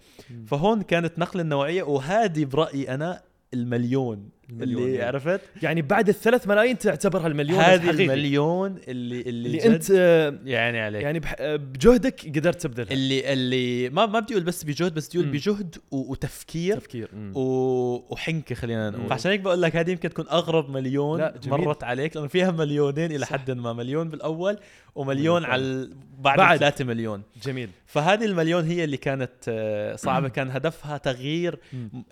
فهون 0.48 0.82
كانت 0.82 1.20
نقلة 1.20 1.42
النوعيه 1.42 1.84
وهذه 1.84 2.46
برأيي 2.46 2.94
أنا 2.94 3.22
المليون, 3.54 4.30
المليون 4.50 4.82
اللي 4.84 4.94
يعني. 4.96 5.08
عرفت 5.08 5.42
يعني 5.64 5.82
بعد 5.82 6.10
الثلاث 6.10 6.48
ملايين 6.48 6.78
تعتبرها 6.78 7.28
المليون 7.28 7.60
هذه. 7.60 7.90
المليون 7.90 8.76
اللي 8.88 9.22
اللي, 9.22 9.50
اللي 9.50 9.66
انت 9.66 9.92
آه، 9.92 10.40
يعني 10.46 10.80
عليك 10.82 11.04
يعني 11.04 11.22
آه، 11.40 11.56
بجهدك 11.56 12.26
قدرت 12.36 12.62
تبذلها 12.62 12.92
اللي 12.94 13.34
اللي 13.34 13.90
ما 13.90 14.06
ما 14.06 14.20
بدي 14.20 14.34
أقول 14.34 14.44
بس 14.44 14.64
بجهد 14.64 14.94
بس 14.94 15.08
بدي 15.10 15.18
أقول. 15.20 15.30
بجهد 15.32 15.76
وتفكير 15.92 16.78
تفكير. 16.78 17.10
و- 17.34 18.14
وحنكة 18.14 18.56
خلينا. 18.56 18.90
نقول 18.90 19.14
عشان 19.14 19.32
هيك 19.32 19.40
بقول 19.40 19.62
لك 19.62 19.76
هذه 19.76 19.92
يمكن 19.92 20.10
تكون 20.10 20.26
أغرب 20.32 20.70
مليون. 20.70 21.30
مرت 21.48 21.84
عليك 21.84 22.16
لأنه 22.16 22.28
فيها 22.28 22.52
مليونين 22.52 23.12
إلى. 23.12 23.26
حد 23.26 23.52
ما 23.52 23.74
مليون 23.74 24.10
بالأول 24.10 24.58
ومليون 24.96 25.42
مليون 25.42 25.46
على 25.46 25.90
بعد, 26.20 26.38
بعد. 26.38 26.58
3 26.60 26.86
مليون 26.86 27.22
جميل 27.44 27.70
فهذه 27.86 28.26
المليون 28.26 28.64
هي 28.66 28.84
اللي 28.84 28.98
كانت 28.98 29.32
آه، 29.48 29.96
صعبة 29.96 30.28
كان 30.28 30.52
هدفها 30.52 30.98
تغيير 30.98 31.60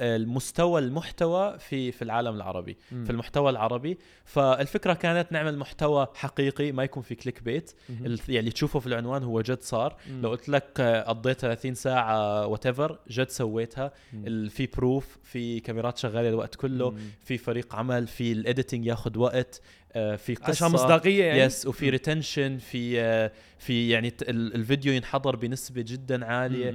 المستوى 0.01 0.81
المحتوى 0.81 1.59
في 1.59 1.91
في 1.91 2.01
العالم 2.01 2.24
العربي 2.33 2.77
مم. 2.91 3.03
في 3.03 3.09
المحتوى 3.09 3.49
العربي 3.49 3.97
فالفكرة 4.25 4.93
كانت 4.93 5.31
نعمل 5.31 5.57
محتوى 5.57 6.07
حقيقي 6.15 6.71
ما 6.71 6.83
يكون 6.83 7.03
في 7.03 7.15
كليك 7.15 7.43
بيت 7.43 7.71
مم. 7.89 8.05
ال- 8.05 8.19
يعني 8.29 8.51
تشوفه 8.51 8.79
في 8.79 8.87
العنوان 8.87 9.23
هو 9.23 9.41
جد 9.41 9.61
صار 9.61 9.95
مم. 10.09 10.21
لو 10.21 10.29
قلت 10.29 10.49
لك 10.49 10.81
قضيت 11.07 11.39
30 11.39 11.73
ساعة 11.75 12.47
وعن 12.47 12.67
جد 13.09 13.29
سويتها 13.29 13.91
في 14.49 14.67
proof 14.77 15.17
في 15.23 15.59
كاميرات 15.59 15.97
شغالة 15.97 16.29
الوقت 16.29 16.55
كله. 16.55 16.95
في 17.23 17.37
فريق 17.37 17.75
عمل 17.75 18.07
في 18.07 18.31
ال 18.31 18.38
editing 18.38 18.85
ياخذ 18.85 19.17
وقت 19.17 19.61
في 19.95 20.35
قصة. 20.35 20.49
عشان 20.49 20.67
مصداقية 20.67 21.23
يعني؟ 21.23 21.39
yes 21.39 21.65
وفي 21.67 21.89
retention 21.89 22.57
في 22.57 23.01
آه، 23.01 23.31
في 23.57 23.89
يعني 23.89 24.13
الفيديو 24.29 24.93
ينحضر 24.93 25.35
بنسبة 25.35 25.81
جدا 25.81 26.25
عالية. 26.25 26.73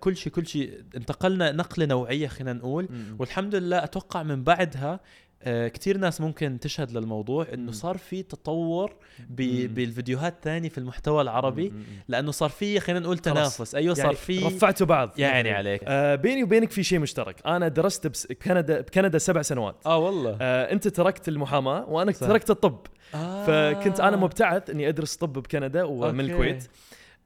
كل 0.00 0.16
شيء 0.16 0.32
كل 0.32 0.46
شيء 0.46 0.82
انتقلنا 0.96 1.52
نقلة 1.52 1.86
نوعية 1.86 2.28
خلينا 2.28 2.52
نقول. 2.52 2.88
والحمد 3.18 3.54
لله 3.54 3.84
أتوقع 3.84 4.22
من 4.22 4.44
بعدها 4.44 4.92
آه 4.92 5.00
كثير 5.46 5.98
ناس 5.98 6.20
ممكن 6.20 6.58
تشهد 6.60 6.90
للموضوع 6.90 7.46
إنه. 7.54 7.72
صار 7.72 7.98
في 7.98 8.22
تطور. 8.22 8.92
بالفيديوهات 9.30 10.34
تاني 10.42 10.70
في 10.70 10.78
المحتوى 10.78 11.22
العربي. 11.22 11.72
لأنه 12.08 12.30
صار 12.30 12.48
في 12.50 12.80
خلينا 12.80 13.00
نقول. 13.00 13.18
تنافس 13.18 13.74
أيوه 13.74 13.94
صار 13.94 14.04
يعني 14.04 14.16
في 14.16 14.38
رفعتوا 14.46 14.86
بعض 14.86 15.10
يعني 15.18 15.50
عليك 15.50 15.80
آه 15.84 16.14
بيني 16.14 16.42
وبينك 16.42 16.70
في 16.70 16.82
شيء 16.82 16.98
مشترك 16.98 17.46
أنا 17.46 17.68
درست 17.68 18.06
بكندا 18.30 18.80
بكندا 18.80 19.18
سبع 19.18 19.42
سنوات 19.42 19.76
آه 19.86 19.98
والله 19.98 20.38
آه 20.40 20.72
أنت 20.72 20.88
تركت 20.88 21.28
المحاماة 21.28 21.88
وأنا 21.88 22.12
صح. 22.12 22.26
تركت 22.26 22.50
الطب 22.50 22.78
آه. 23.14 23.44
فكنت 23.46 24.00
أنا 24.00 24.16
مبتعث 24.16 24.70
إني 24.70 24.88
أدرس 24.88 25.16
طب 25.16 25.32
بكندا 25.32 25.84
ومن 25.84 26.04
أوكي. 26.20 26.20
الكويت 26.32 26.64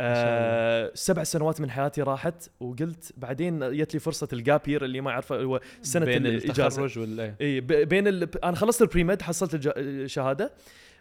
آه 0.01 0.91
سبع 0.95 1.25
سنوات 1.25 1.61
من 1.61 1.71
حياتي 1.71 2.03
راحت 2.03 2.51
وقلت 2.61 3.13
بعدين 3.17 3.77
جت 3.77 3.95
لي 3.95 4.01
فرصة 4.01 4.29
ال 4.33 4.39
gap 4.39 4.59
year 4.59 4.85
اللي 4.85 5.01
ما 5.01 5.11
اعرفه 5.11 5.43
هو 5.43 5.61
سنة 5.83 6.05
بين 6.07 6.27
الإجازة. 6.27 6.67
التخرج 6.67 6.99
ولا 6.99 7.35
اي 7.41 7.61
بين 7.61 8.09
ال... 8.09 8.45
أنا 8.45 8.57
خلصت 8.57 8.83
ال 8.83 8.88
pre-med 8.88 9.23
حصلت 9.23 9.55
الج- 9.55 9.73
الشهاده 9.77 10.53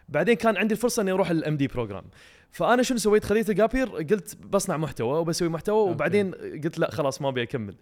بعدين 0.08 0.34
كان 0.34 0.56
عندي 0.56 0.74
الفرصة 0.74 1.02
إني 1.02 1.12
أروح 1.12 1.30
ال 1.30 1.56
MD 1.56 1.66
program 1.66 2.04
فأنا 2.50 2.82
شنو 2.82 2.98
سويت 2.98 3.24
خذيت 3.24 3.50
الجابير 3.50 3.88
قلت 3.88 4.36
بصنع 4.46 4.76
محتوى 4.76 5.18
وبسوي 5.18 5.48
محتوى 5.48 5.78
أوكي. 5.80 5.90
وبعدين 5.90 6.30
قلت 6.64 6.78
لا 6.78 6.90
خلاص 6.90 7.22
ما 7.22 7.28
أبي 7.28 7.42
أكمل. 7.42 7.74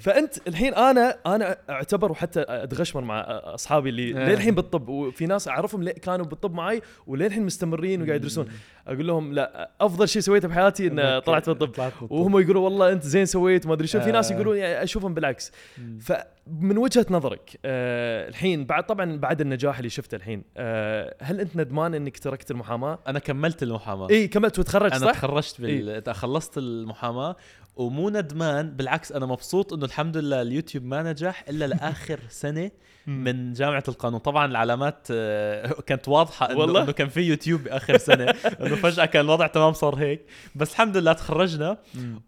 فأنت 0.00 0.48
الحين 0.48 0.74
أنا 0.74 1.16
أنا 1.26 1.56
أعتبر 1.70 2.12
وحتى 2.12 2.44
أتغشمر 2.48 3.02
مع 3.02 3.20
أصحابي 3.28 3.88
اللي. 3.88 4.12
للحين 4.12 4.54
بالطب 4.54 4.88
وفي 4.88 5.26
ناس 5.26 5.48
أعرفهم 5.48 5.88
كانوا 5.88 6.26
بالطب 6.26 6.54
معي 6.54 6.82
وللحين 7.06 7.42
مستمرين 7.46 8.02
وقاعد 8.02 8.16
يدرسون 8.16 8.48
أقول 8.86 9.06
لهم 9.06 9.32
لا 9.32 9.70
أفضل 9.80 10.08
شيء 10.08 10.22
سويته 10.22 10.48
بحياتي 10.48 10.86
إن. 10.86 11.18
طلعت 11.18 11.50
بالطب. 11.50 11.92
وهم 12.10 12.38
يقولوا 12.38 12.64
والله 12.64 12.92
أنت 12.92 13.02
زين 13.02 13.26
سويت 13.26 13.66
ما 13.66 13.72
أدري 13.74 13.86
شو 13.86 14.00
في 14.00 14.12
ناس. 14.12 14.30
يقولون 14.30 14.56
يعني 14.56 14.82
أشوفهم 14.82 15.14
بالعكس 15.14 15.52
مم. 15.78 15.98
فمن 15.98 16.78
وجهة 16.78 17.06
نظرك 17.10 17.58
آه 17.64 18.28
الحين 18.28 18.64
بعد 18.64 18.86
طبعا 18.86 19.16
بعد 19.16 19.40
النجاح 19.40 19.76
اللي 19.76 19.90
شفته 19.90 20.16
الحين 20.16 20.44
آه 20.56 21.16
هل 21.22 21.40
أنت 21.40 21.56
ندمان 21.72 21.94
إنك 21.94 22.18
تركت 22.18 22.50
المحاماة؟ 22.50 22.98
أنا 23.06 23.18
كملت 23.18 23.62
المحاماة 23.62 24.10
اي 24.10 24.28
كملت 24.28 24.58
وتخرجت 24.58 24.92
أنا 24.92 25.06
صح؟ 25.06 25.12
تخرجت 25.12 25.60
بال... 25.60 26.14
خلصت 26.14 26.58
المحاماة 26.58 27.36
ومو 27.76 28.10
ندمان 28.10 28.70
بالعكس 28.70 29.12
أنا 29.12 29.26
مبسوط 29.26 29.72
إنه 29.72 29.84
الحمد 29.84 30.16
لله 30.16 30.42
اليوتيوب 30.42 30.84
ما 30.84 31.02
نجح 31.02 31.44
إلا 31.48 31.64
لآخر 31.64 32.20
سنة 32.42 32.70
من 33.06 33.52
جامعة 33.52 33.84
القانون 33.88 34.20
طبعا 34.20 34.46
العلامات 34.46 35.06
آه، 35.10 35.66
كانت 35.86 36.08
واضحة 36.08 36.50
إنه 36.50 36.58
والله؟ 36.58 36.82
إنه 36.82 36.92
كان 36.92 37.08
في 37.08 37.20
يوتيوب 37.20 37.64
بآخر 37.64 37.98
سنة 37.98 38.24
إنه 38.60 38.74
فجأة 38.76 39.04
كان 39.04 39.24
الوضع 39.24 39.46
تمام 39.46 39.72
صار 39.72 39.94
هيك 39.94 40.20
بس 40.54 40.70
الحمد 40.72 40.96
لله 40.96 41.12
تخرجنا. 41.12 41.78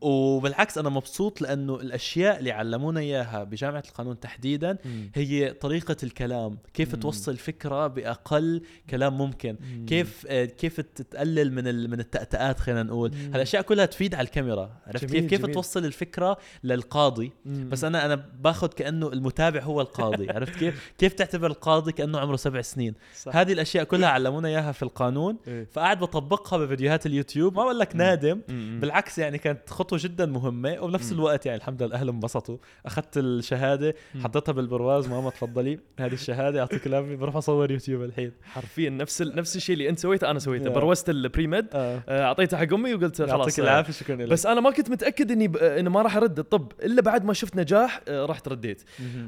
وبالعكس 0.01 0.79
أنا 0.79 0.89
مبسوط 0.89 1.41
لأنه 1.41 1.75
الأشياء 1.75 2.39
اللي 2.39 2.51
علمونا 2.53 3.01
إياها 3.01 3.45
بجامعة 3.45 3.83
القانون 3.89 4.21
تحديدا. 4.21 4.79
هي 5.15 5.51
طريقة 5.51 5.97
الكلام 6.03 6.59
كيف. 6.75 6.95
توصل 6.95 7.37
فكرة 7.37 7.87
بأقل 7.87 8.63
كلام 8.91 9.19
ممكن 9.19 9.57
مم. 9.61 9.87
كيف 9.87 10.27
آه، 10.29 10.45
كيف 10.45 10.81
تقلل 10.81 11.53
من 11.53 11.91
من 11.91 12.01
التأتأات 12.01 12.61
خلينا 12.61 12.83
نقول. 12.83 13.15
هالأشياء 13.35 13.63
كلها 13.63 13.87
تفيد 13.87 14.15
على 14.15 14.25
الكاميرا 14.25 14.71
عرفت 14.87 15.05
كيف 15.17 15.34
كيف 15.37 15.43
جميل. 15.43 15.55
توصل 15.55 15.85
الفكرة 15.85 16.37
للقاضي 16.65 17.33
مم. 17.47 17.69
بس 17.69 17.85
أنا 17.85 18.05
أنا 18.07 18.25
باخذ 18.41 18.69
كأنه 18.69 19.13
المتابع 19.13 19.61
هو 19.63 19.81
القاضي 19.81 20.31
عرفت 20.31 20.55
كيف 20.59 20.93
كيف 20.99 21.13
تعتبر 21.13 21.47
القاضي 21.47 21.93
كأنه 21.93 22.19
عمره 22.19 22.37
سبع 22.37 22.61
سنين 22.63 22.95
صح. 23.17 23.37
هذه 23.37 23.53
الأشياء 23.53 23.85
كلها 23.85 24.09
علمونا 24.09 24.49
إياها 24.49 24.73
في 24.73 24.83
القانون 24.83 25.37
إيه. 25.49 25.67
فقاعد 25.73 25.99
بطبقها 26.01 26.59
بفيديوهات 26.59 27.07
اليوتيوب 27.07 27.57
ما 27.57 27.63
بقول 27.63 27.79
لك. 27.79 27.97
نادم 27.97 28.41
مم. 28.49 28.79
بالعكس 28.81 29.19
يعني 29.19 29.39
كانت 29.39 29.71
خطوة 29.71 29.99
جدا 30.03 30.27
مهمة 30.27 30.77
وبنفس 30.81 31.13
مم. 31.13 31.19
الوقت 31.19 31.47
يعني 31.47 31.59
الحمد 31.59 31.83
لله 31.83 31.95
الاهل 31.95 32.09
انبسطوا 32.09 32.57
أخذت 32.87 33.19
الشهادة. 33.19 33.95
حطيتها 34.23 34.53
بالبرواز 34.53 35.09
ماما 35.09 35.31
تفضلي 35.31 35.79
هذه 36.01 36.13
الشهادة 36.13 36.59
يعطيك 36.59 36.87
العافية 36.87 37.17
بروح 37.17 37.37
أصور 37.37 37.71
يوتيوب 37.71 38.03
الحين 38.03 38.33
حرفيا 38.43 38.91
نفس 38.91 39.23
ال... 39.23 39.37
نفس 39.37 39.57
الشيء 39.57 39.73
اللي 39.73 39.89
أنت 39.89 39.99
سويته 39.99 40.31
أنا 40.31 40.39
سويته. 40.39 40.71
بروزت 40.71 41.11
ال 41.11 41.47
pre-med 41.47 41.67
آه 41.73 42.03
آه، 42.09 42.23
اعطيته 42.25 42.57
حق 42.57 42.73
امي 42.73 42.95
وقلت 42.95 43.23
خلاص 43.23 43.31
يعطيك 43.31 43.61
آه، 43.61 43.63
العافية 43.63 43.93
شكرا 43.93 44.17
لك 44.17 44.29
بس 44.29 44.47
أنا 44.47 44.61
ما 44.61 44.71
كنت 44.71 44.91
متأكد 44.91 45.24
إني 45.31 45.49
ب... 45.49 45.57
إنه 45.57 45.91
ما 45.91 46.03
راح 46.03 46.17
أرد 46.17 46.39
الطب 46.39 46.73
إلا 46.83 47.03
بعد 47.03 47.25
ما 47.25 47.33
شفت 47.33 47.57
نجاح 47.57 48.01
آه، 48.09 48.27
رحت 48.27 48.49
رديت. 48.49 48.83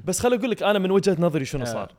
بس 0.04 0.20
خل 0.20 0.34
أقول 0.34 0.50
لك 0.50 0.62
أنا 0.62 0.78
من 0.78 0.90
وجهة 0.90 1.16
نظري 1.18 1.44
شنو 1.44 1.62
آه. 1.62 1.66
صار 1.66 1.92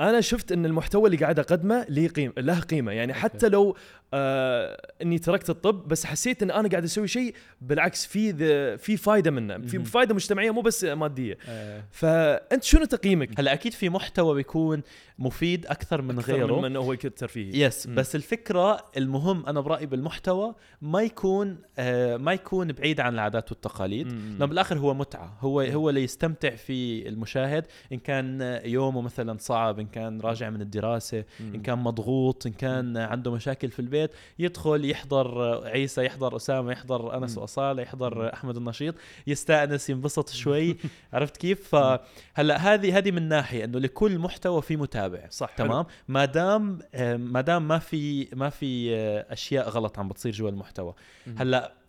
أنا 0.00 0.20
شفت 0.20 0.52
إن 0.52 0.66
المحتوى 0.66 1.06
اللي 1.06 1.16
قاعد 1.16 1.38
أقدمه 1.38 1.86
له 1.88 2.08
قيمه 2.08 2.32
له 2.38 2.60
قيمة 2.60 2.92
يعني 2.92 3.14
حتى 3.14 3.48
لو 3.48 3.76
آه 4.14 4.92
إني 5.02 5.18
تركت 5.18 5.50
الطب 5.50 5.88
بس 5.88 6.06
حسيت 6.06 6.42
إن 6.42 6.50
أنا 6.50 6.68
قاعد 6.68 6.84
أسوي 6.84 7.08
شيء 7.08 7.34
بالعكس 7.60 8.06
في 8.06 8.78
في 8.78 8.96
فائده 8.96 9.30
منه 9.30 9.58
في. 9.58 9.84
فائده 9.84 10.14
مجتمعية 10.14 10.50
مو 10.50 10.60
بس 10.60 10.84
مادية 10.84 11.38
آه. 11.48 11.84
فأنت 11.90 12.62
شنو 12.64 12.84
تقييمك 12.84 13.40
هلا 13.40 13.52
أكيد 13.52 13.72
في 13.72 13.88
محتوى 13.88 14.34
بيكون 14.34 14.82
مفيد 15.18 15.66
أكثر 15.66 16.02
من 16.02 16.18
أكثر 16.18 16.32
غيره 16.32 16.58
من 16.58 16.64
انه 16.64 16.78
هو 16.78 16.92
يكون 16.92 17.14
ترفيهي 17.14 17.64
يس 17.64 17.86
مم. 17.86 17.94
بس 17.94 18.16
الفكرة 18.16 18.84
المهم 18.96 19.46
أنا 19.46 19.60
برأيي 19.60 19.86
بالمحتوى 19.86 20.54
ما 20.82 21.02
يكون 21.02 21.58
آه 21.78 22.16
ما 22.16 22.32
يكون 22.32 22.72
بعيد 22.72 23.00
عن 23.00 23.14
العادات 23.14 23.52
والتقاليد. 23.52 24.12
لأنه 24.12 24.46
بالآخر 24.46 24.78
هو 24.78 24.94
متعة 24.94 25.38
هو 25.40 25.60
هو 25.60 25.88
اللي 25.88 26.02
يستمتع 26.02 26.50
في 26.50 27.08
المشاهد 27.08 27.66
إن 27.92 27.98
كان 27.98 28.60
يومه 28.64 29.00
مثلا 29.00 29.38
صعب 29.38 29.78
إن 29.78 29.86
كان 29.86 30.20
راجع 30.20 30.50
من 30.50 30.60
الدراسة 30.60 31.24
مم. 31.40 31.54
إن 31.54 31.62
كان 31.62 31.78
مضغوط 31.78 32.46
إن 32.46 32.52
كان 32.52 32.96
عنده 32.96 33.32
مشاكل 33.32 33.70
في 33.70 33.78
البيت 33.78 33.99
يدخل 34.38 34.90
يحضر 34.90 35.60
عيسى 35.66 36.04
يحضر 36.04 36.36
أسامة 36.36 36.72
يحضر 36.72 37.16
أنس. 37.16 37.38
وأصالة 37.38 37.82
يحضر 37.82 38.32
أحمد 38.34 38.56
النشيط 38.56 38.94
يستأنس 39.26 39.90
ينبسط 39.90 40.28
شوي. 40.28 40.76
عرفت 41.12 41.36
كيف؟ 41.36 41.68
فهلا 41.68 42.56
هذه 42.56 42.98
هذه 42.98 43.10
من 43.10 43.28
ناحية 43.28 43.64
إنه 43.64 43.78
لكل 43.78 44.18
محتوى 44.18 44.62
في 44.62 44.76
متابع. 44.76 45.28
صح. 45.30 45.54
تمام؟ 45.56 45.86
ما 46.08 46.24
دام 46.24 46.78
ما 47.18 47.40
دام 47.40 47.68
ما 47.68 47.78
في 47.78 48.28
ما 48.32 48.50
في 48.50 48.96
آه، 48.96 49.26
أشياء 49.32 49.68
غلط 49.68 49.98
عم 49.98 50.08
بتصير 50.08 50.32
جوا 50.32 50.50
المحتوى. 50.50 50.94
هلأ 51.38 51.80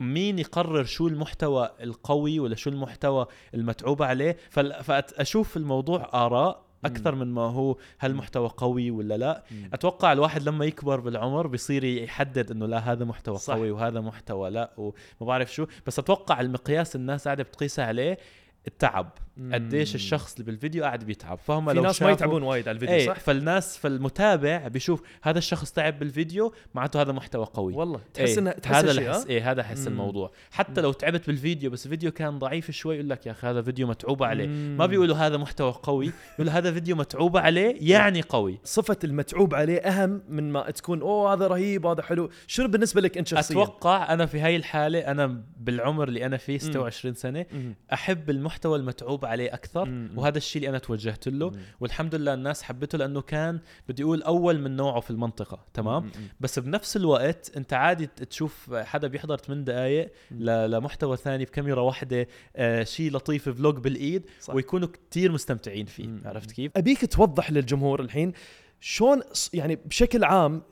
مين 0.00 0.38
يقرر 0.38 0.84
شو 0.84 1.08
المحتوى 1.08 1.70
القوي 1.80 2.40
ولا 2.40 2.54
شو 2.54 2.70
المحتوى 2.70 3.26
المتعوب 3.54 4.02
عليه؟ 4.02 4.36
فاشوف 4.50 5.56
الموضوع 5.56 6.10
آراء 6.14 6.67
أكثر 6.84 7.14
من 7.14 7.26
ما 7.26 7.42
هو 7.42 7.76
هل 7.98 8.14
محتوى 8.14 8.48
قوي 8.56 8.90
ولا 8.90 9.16
لا 9.16 9.44
مم. 9.50 9.70
أتوقع 9.72 10.12
الواحد 10.12 10.42
لما 10.42 10.64
يكبر 10.64 11.00
بالعمر 11.00 11.46
بيصير 11.46 11.84
يحدد 11.84 12.50
إنه 12.50 12.66
لا 12.66 12.78
هذا 12.78 13.04
محتوى 13.04 13.38
صح. 13.38 13.54
قوي 13.54 13.70
وهذا 13.70 14.00
محتوى 14.00 14.50
لا 14.50 14.70
وما 14.76 14.92
بعرف 15.20 15.54
شو 15.54 15.66
بس 15.86 15.98
أتوقع 15.98 16.40
المقياس 16.40 16.96
الناس 16.96 17.24
قاعدة 17.24 17.42
بتقيسها 17.42 17.84
عليه 17.84 18.18
التعب. 18.66 19.10
قديش 19.52 19.94
الشخص 19.94 20.32
اللي 20.32 20.44
بالفيديو 20.44 20.84
قاعد 20.84 21.04
بيتعب 21.04 21.38
فهم 21.38 21.68
في 21.68 21.74
لو 21.74 21.82
ناس 21.82 22.02
ما 22.02 22.10
يتعبون 22.10 22.42
وايد 22.42 22.68
على 22.68 22.74
الفيديو 22.74 22.94
إيه 22.94 23.06
صح؟ 23.06 23.18
فالناس 23.18 23.76
فالمتابع 23.76 24.68
بيشوف 24.68 25.02
هذا 25.22 25.38
الشخص 25.38 25.72
تعب 25.72 25.98
بالفيديو 25.98 26.52
معناته 26.74 27.02
هذا 27.02 27.12
محتوى 27.12 27.44
قوي 27.44 27.74
والله 27.74 28.00
تحس 28.14 28.30
إيه 28.30 28.38
انه 28.38 28.50
تحس 28.50 28.74
هذا 28.74 29.10
حس 29.10 29.24
ها؟ 29.24 29.28
إيه 29.28 29.50
هذا 29.50 29.62
حس. 29.62 29.86
الموضوع 29.86 30.32
حتى 30.50 30.80
لو 30.80 30.92
تعبت 30.92 31.26
بالفيديو 31.26 31.70
بس 31.70 31.86
الفيديو 31.86 32.10
كان 32.10 32.38
ضعيف 32.38 32.70
شوي 32.70 32.94
يقول 32.94 33.10
لك 33.10 33.26
يا 33.26 33.32
أخي 33.32 33.46
هذا 33.46 33.62
فيديو 33.62 33.86
متعوب 33.86 34.22
عليه 34.22 34.46
مم. 34.46 34.76
ما 34.78 34.86
بيقولوا 34.86 35.16
هذا 35.16 35.36
محتوى 35.36 35.72
قوي 35.82 36.12
بيقولوا 36.38 36.58
هذا 36.58 36.72
فيديو 36.72 36.96
متعوب 36.96 37.36
عليه 37.36 37.76
يعني 37.80 38.22
قوي 38.22 38.58
صفة 38.64 38.98
المتعوب 39.04 39.54
عليه 39.54 39.78
أهم 39.78 40.22
من 40.28 40.52
ما 40.52 40.70
تكون 40.70 41.00
أوه 41.00 41.32
هذا 41.32 41.46
رهيب 41.46 41.86
هذا 41.86 42.02
حلو 42.02 42.30
شنو 42.46 42.68
بالنسبة 42.68 43.00
لك 43.00 43.18
أنت 43.18 43.28
شخصيا؟ 43.28 43.56
أتوقع 43.56 44.12
أنا 44.12 44.26
في 44.26 44.40
هاي 44.40 44.56
الحالة 44.56 44.98
أنا 44.98 45.42
بالعمر 45.60 46.08
اللي 46.08 46.26
أنا 46.26 46.36
فيه 46.36 46.58
26 46.58 47.14
سنة. 47.14 47.46
أحب 47.92 48.30
المحتوى 48.30 48.78
المتعوب 48.78 49.24
عليه 49.28 49.54
أكثر 49.54 49.84
مم. 49.84 50.10
وهذا 50.16 50.38
الشيء 50.38 50.56
اللي 50.62 50.68
أنا 50.70 50.78
توجهت 50.78 51.28
له 51.28 51.50
مم. 51.50 51.56
والحمد 51.80 52.14
لله 52.14 52.34
الناس 52.34 52.62
حبته 52.62 52.98
لأنه 52.98 53.20
كان 53.20 53.60
بدي 53.88 54.02
أقول 54.02 54.22
أول 54.22 54.60
من 54.60 54.76
نوعه 54.76 55.00
في 55.00 55.10
المنطقة 55.10 55.64
تمام 55.74 56.02
مم. 56.04 56.10
بس 56.40 56.58
بنفس 56.58 56.96
الوقت 56.96 57.52
أنت 57.56 57.72
عادي 57.72 58.06
تشوف 58.06 58.74
حدا 58.74 59.08
بيحضر 59.08 59.36
8 59.36 59.64
دقائق 59.64 60.10
ل- 60.30 60.70
لمحتوى 60.70 61.16
ثاني 61.16 61.44
بكاميرا 61.44 61.80
واحدة 61.80 62.28
آه 62.56 62.84
شيء 62.84 63.12
لطيف 63.12 63.48
vlog 63.48 63.78
بالإيد 63.78 64.26
صح. 64.40 64.54
ويكونوا 64.54 64.88
كتير 64.88 65.32
مستمتعين 65.32 65.86
فيه 65.86 66.06
مم. 66.06 66.22
عرفت 66.24 66.52
كيف 66.52 66.72
أبيك 66.76 67.12
توضح 67.12 67.50
للجمهور 67.50 68.00
الحين 68.00 68.32
شلون 68.80 69.20
يعني 69.54 69.76
بشكل 69.76 70.24
عام 70.24 70.62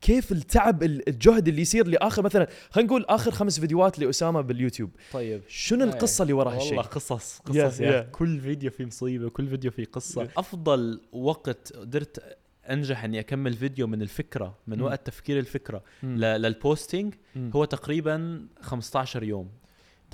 كيف 0.00 0.32
التعب 0.32 0.82
ال- 0.82 1.08
الجهد 1.08 1.48
اللي 1.48 1.62
يصير 1.62 1.86
لآخر 1.86 2.22
مثلا 2.22 2.48
خلينا 2.70 2.88
نقول 2.88 3.04
آخر 3.08 3.30
خمس 3.30 3.60
فيديوهات 3.60 3.98
لأسامة 3.98 4.40
باليوتيوب 4.40 4.90
طيب 5.12 5.42
شنو 5.48 5.84
القصة 5.84 6.22
اللي 6.22 6.32
وراء 6.32 6.54
هالشيء؟ 6.54 6.68
والله 6.68 6.82
قصص 6.82 7.38
قصص 7.38 7.80
يا. 7.80 7.86
يا 7.90 8.00
كل 8.12 8.40
فيديو 8.40 8.70
فيه 8.70 8.84
مصيبة 8.84 9.26
وكل 9.26 9.48
فيديو 9.48 9.70
فيه 9.70 9.84
قصة 9.84 10.28
أفضل 10.36 11.00
وقت 11.12 11.72
قدرت 11.76 12.36
أنجح 12.70 13.04
إني 13.04 13.20
أكمل 13.20 13.54
فيديو 13.54 13.86
من 13.86 14.02
الفكرة 14.02 14.54
من 14.66 14.78
مم. 14.78 14.84
وقت 14.84 15.06
تفكير 15.06 15.38
الفكرة. 15.38 15.82
ل- 16.02 16.20
لل 16.20 16.41
posting 16.41 17.14
مم. 17.36 17.50
هو 17.54 17.64
تقريبا 17.64 18.46
15 18.60 19.22
يوم 19.22 19.48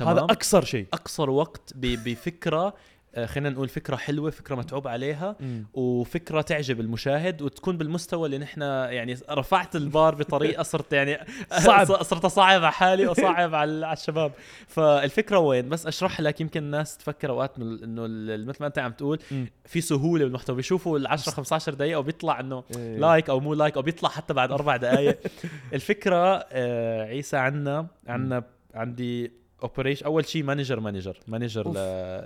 هذا 0.00 0.20
اقصر 0.20 0.64
شيء 0.64 0.86
أقصر 0.92 1.30
وقت 1.30 1.72
ب- 1.76 2.04
بفكرة 2.08 2.58
آه، 2.66 2.74
خلينا 3.24 3.50
نقول 3.50 3.68
فكرة 3.68 3.96
حلوة 3.96 4.30
فكرة 4.30 4.54
متعوب 4.54 4.88
عليها. 4.88 5.36
وفكرة 5.74 6.40
تعجب 6.40 6.80
المشاهد 6.80 7.42
وتكون 7.42 7.78
بالمستوى 7.78 8.26
اللي 8.26 8.38
نحن 8.38 8.60
يعني 8.62 9.16
رفعت 9.30 9.76
البار 9.76 10.14
بطريقة 10.14 10.62
صرت 10.74 10.92
يعني 10.92 11.18
صعب. 11.58 11.86
صرت 12.02 12.24
أصعب 12.24 12.62
على 12.64 12.72
حالي 12.72 13.06
وأصعب 13.06 13.54
على 13.54 13.92
الشباب 13.92 14.32
فالفكرة 14.68 15.38
وين 15.38 15.68
بس 15.68 15.86
أشرح 15.86 16.20
لك 16.20 16.40
يمكن 16.40 16.62
الناس 16.62 16.96
تفكر 16.96 17.30
أوقات 17.30 17.58
إنه 17.58 18.02
مثل 18.46 18.58
ما 18.60 18.66
أنت 18.66 18.78
عم 18.78 18.92
تقول. 18.92 19.18
في 19.64 19.80
سهولة 19.80 20.24
بالمحتوى 20.24 20.56
بيشوفوا 20.56 20.98
ال 20.98 21.06
10 21.06 21.32
15 21.32 21.74
دقيقة 21.74 21.98
وبيطلع 21.98 22.40
إنه 22.40 22.64
إيه. 22.76 22.98
like 22.98 23.30
أو 23.30 23.40
مو 23.40 23.54
like 23.54 23.76
أو 23.76 23.82
بيطلع 23.82 24.08
حتى 24.08 24.34
بعد 24.34 24.52
أربع 24.52 24.76
دقائق 24.76 25.18
الفكرة 25.74 26.46
آه 26.52 27.02
عيسى 27.04 27.36
عنا 27.36 27.86
عنا 28.06 28.44
عندي 28.74 29.32
operation 29.62 30.04
أول 30.06 30.24
شيء 30.26 30.42
manager 30.42 30.80
manager 30.80 31.18
manager. 31.28 31.72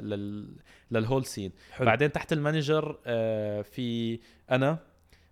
لل 0.01 0.49
لل 0.91 1.00
whole 1.00 1.25
scene 1.25 1.53
حلو. 1.73 1.87
بعدين 1.87 2.13
تحت 2.13 2.33
ال 2.33 2.41
manager 2.41 2.99
آه 3.07 3.63
في 3.63 4.19
أنا. 4.51 4.79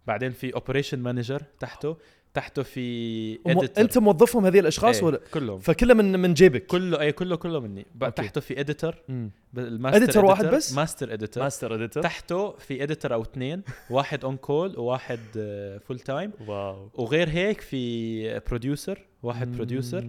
بعدين 0.06 0.30
في 0.32 0.54
operation 0.54 0.98
manager 0.98 1.42
تحته. 1.60 1.96
تحته 2.34 2.62
في 2.62 3.38
وم- 3.44 3.60
editor. 3.60 3.78
أنت 3.78 3.98
موظفهم 3.98 4.46
هذه 4.46 4.58
الأشخاص 4.60 4.96
إيه، 4.96 5.04
ولا؟ 5.04 5.20
كلهم. 5.34 5.58
فكله 5.58 5.94
من 5.94 6.18
من 6.20 6.34
جيبك. 6.34 6.66
كله 6.66 7.00
اي 7.00 7.12
كله 7.12 7.36
كله 7.36 7.60
مني. 7.60 7.86
أوكي. 8.02 8.10
تحته 8.22 8.40
في 8.40 8.60
editor 8.60 8.94
مم. 9.08 9.30
ال 9.58 9.66
master 9.66 10.12
editor 10.22 10.24
واحد 10.24 10.44
بس؟ 10.46 10.72
master 10.72 11.12
editor 11.12 11.42
master 11.42 11.74
editor 11.74 12.02
تحته 12.02 12.50
في 12.52 12.82
editor 12.82 13.14
أو 13.14 13.22
اثنين 13.22 13.62
واحد 13.90 14.24
on 14.24 14.36
call 14.36 14.78
وواحد 14.78 15.18
full 15.88 15.98
time 16.00 16.32
wow. 16.46 16.90
وغير 16.94 17.28
هيك 17.28 17.60
في 17.60 18.40
producer 18.48 18.98
واحد 19.22 19.52
producer. 19.52 20.06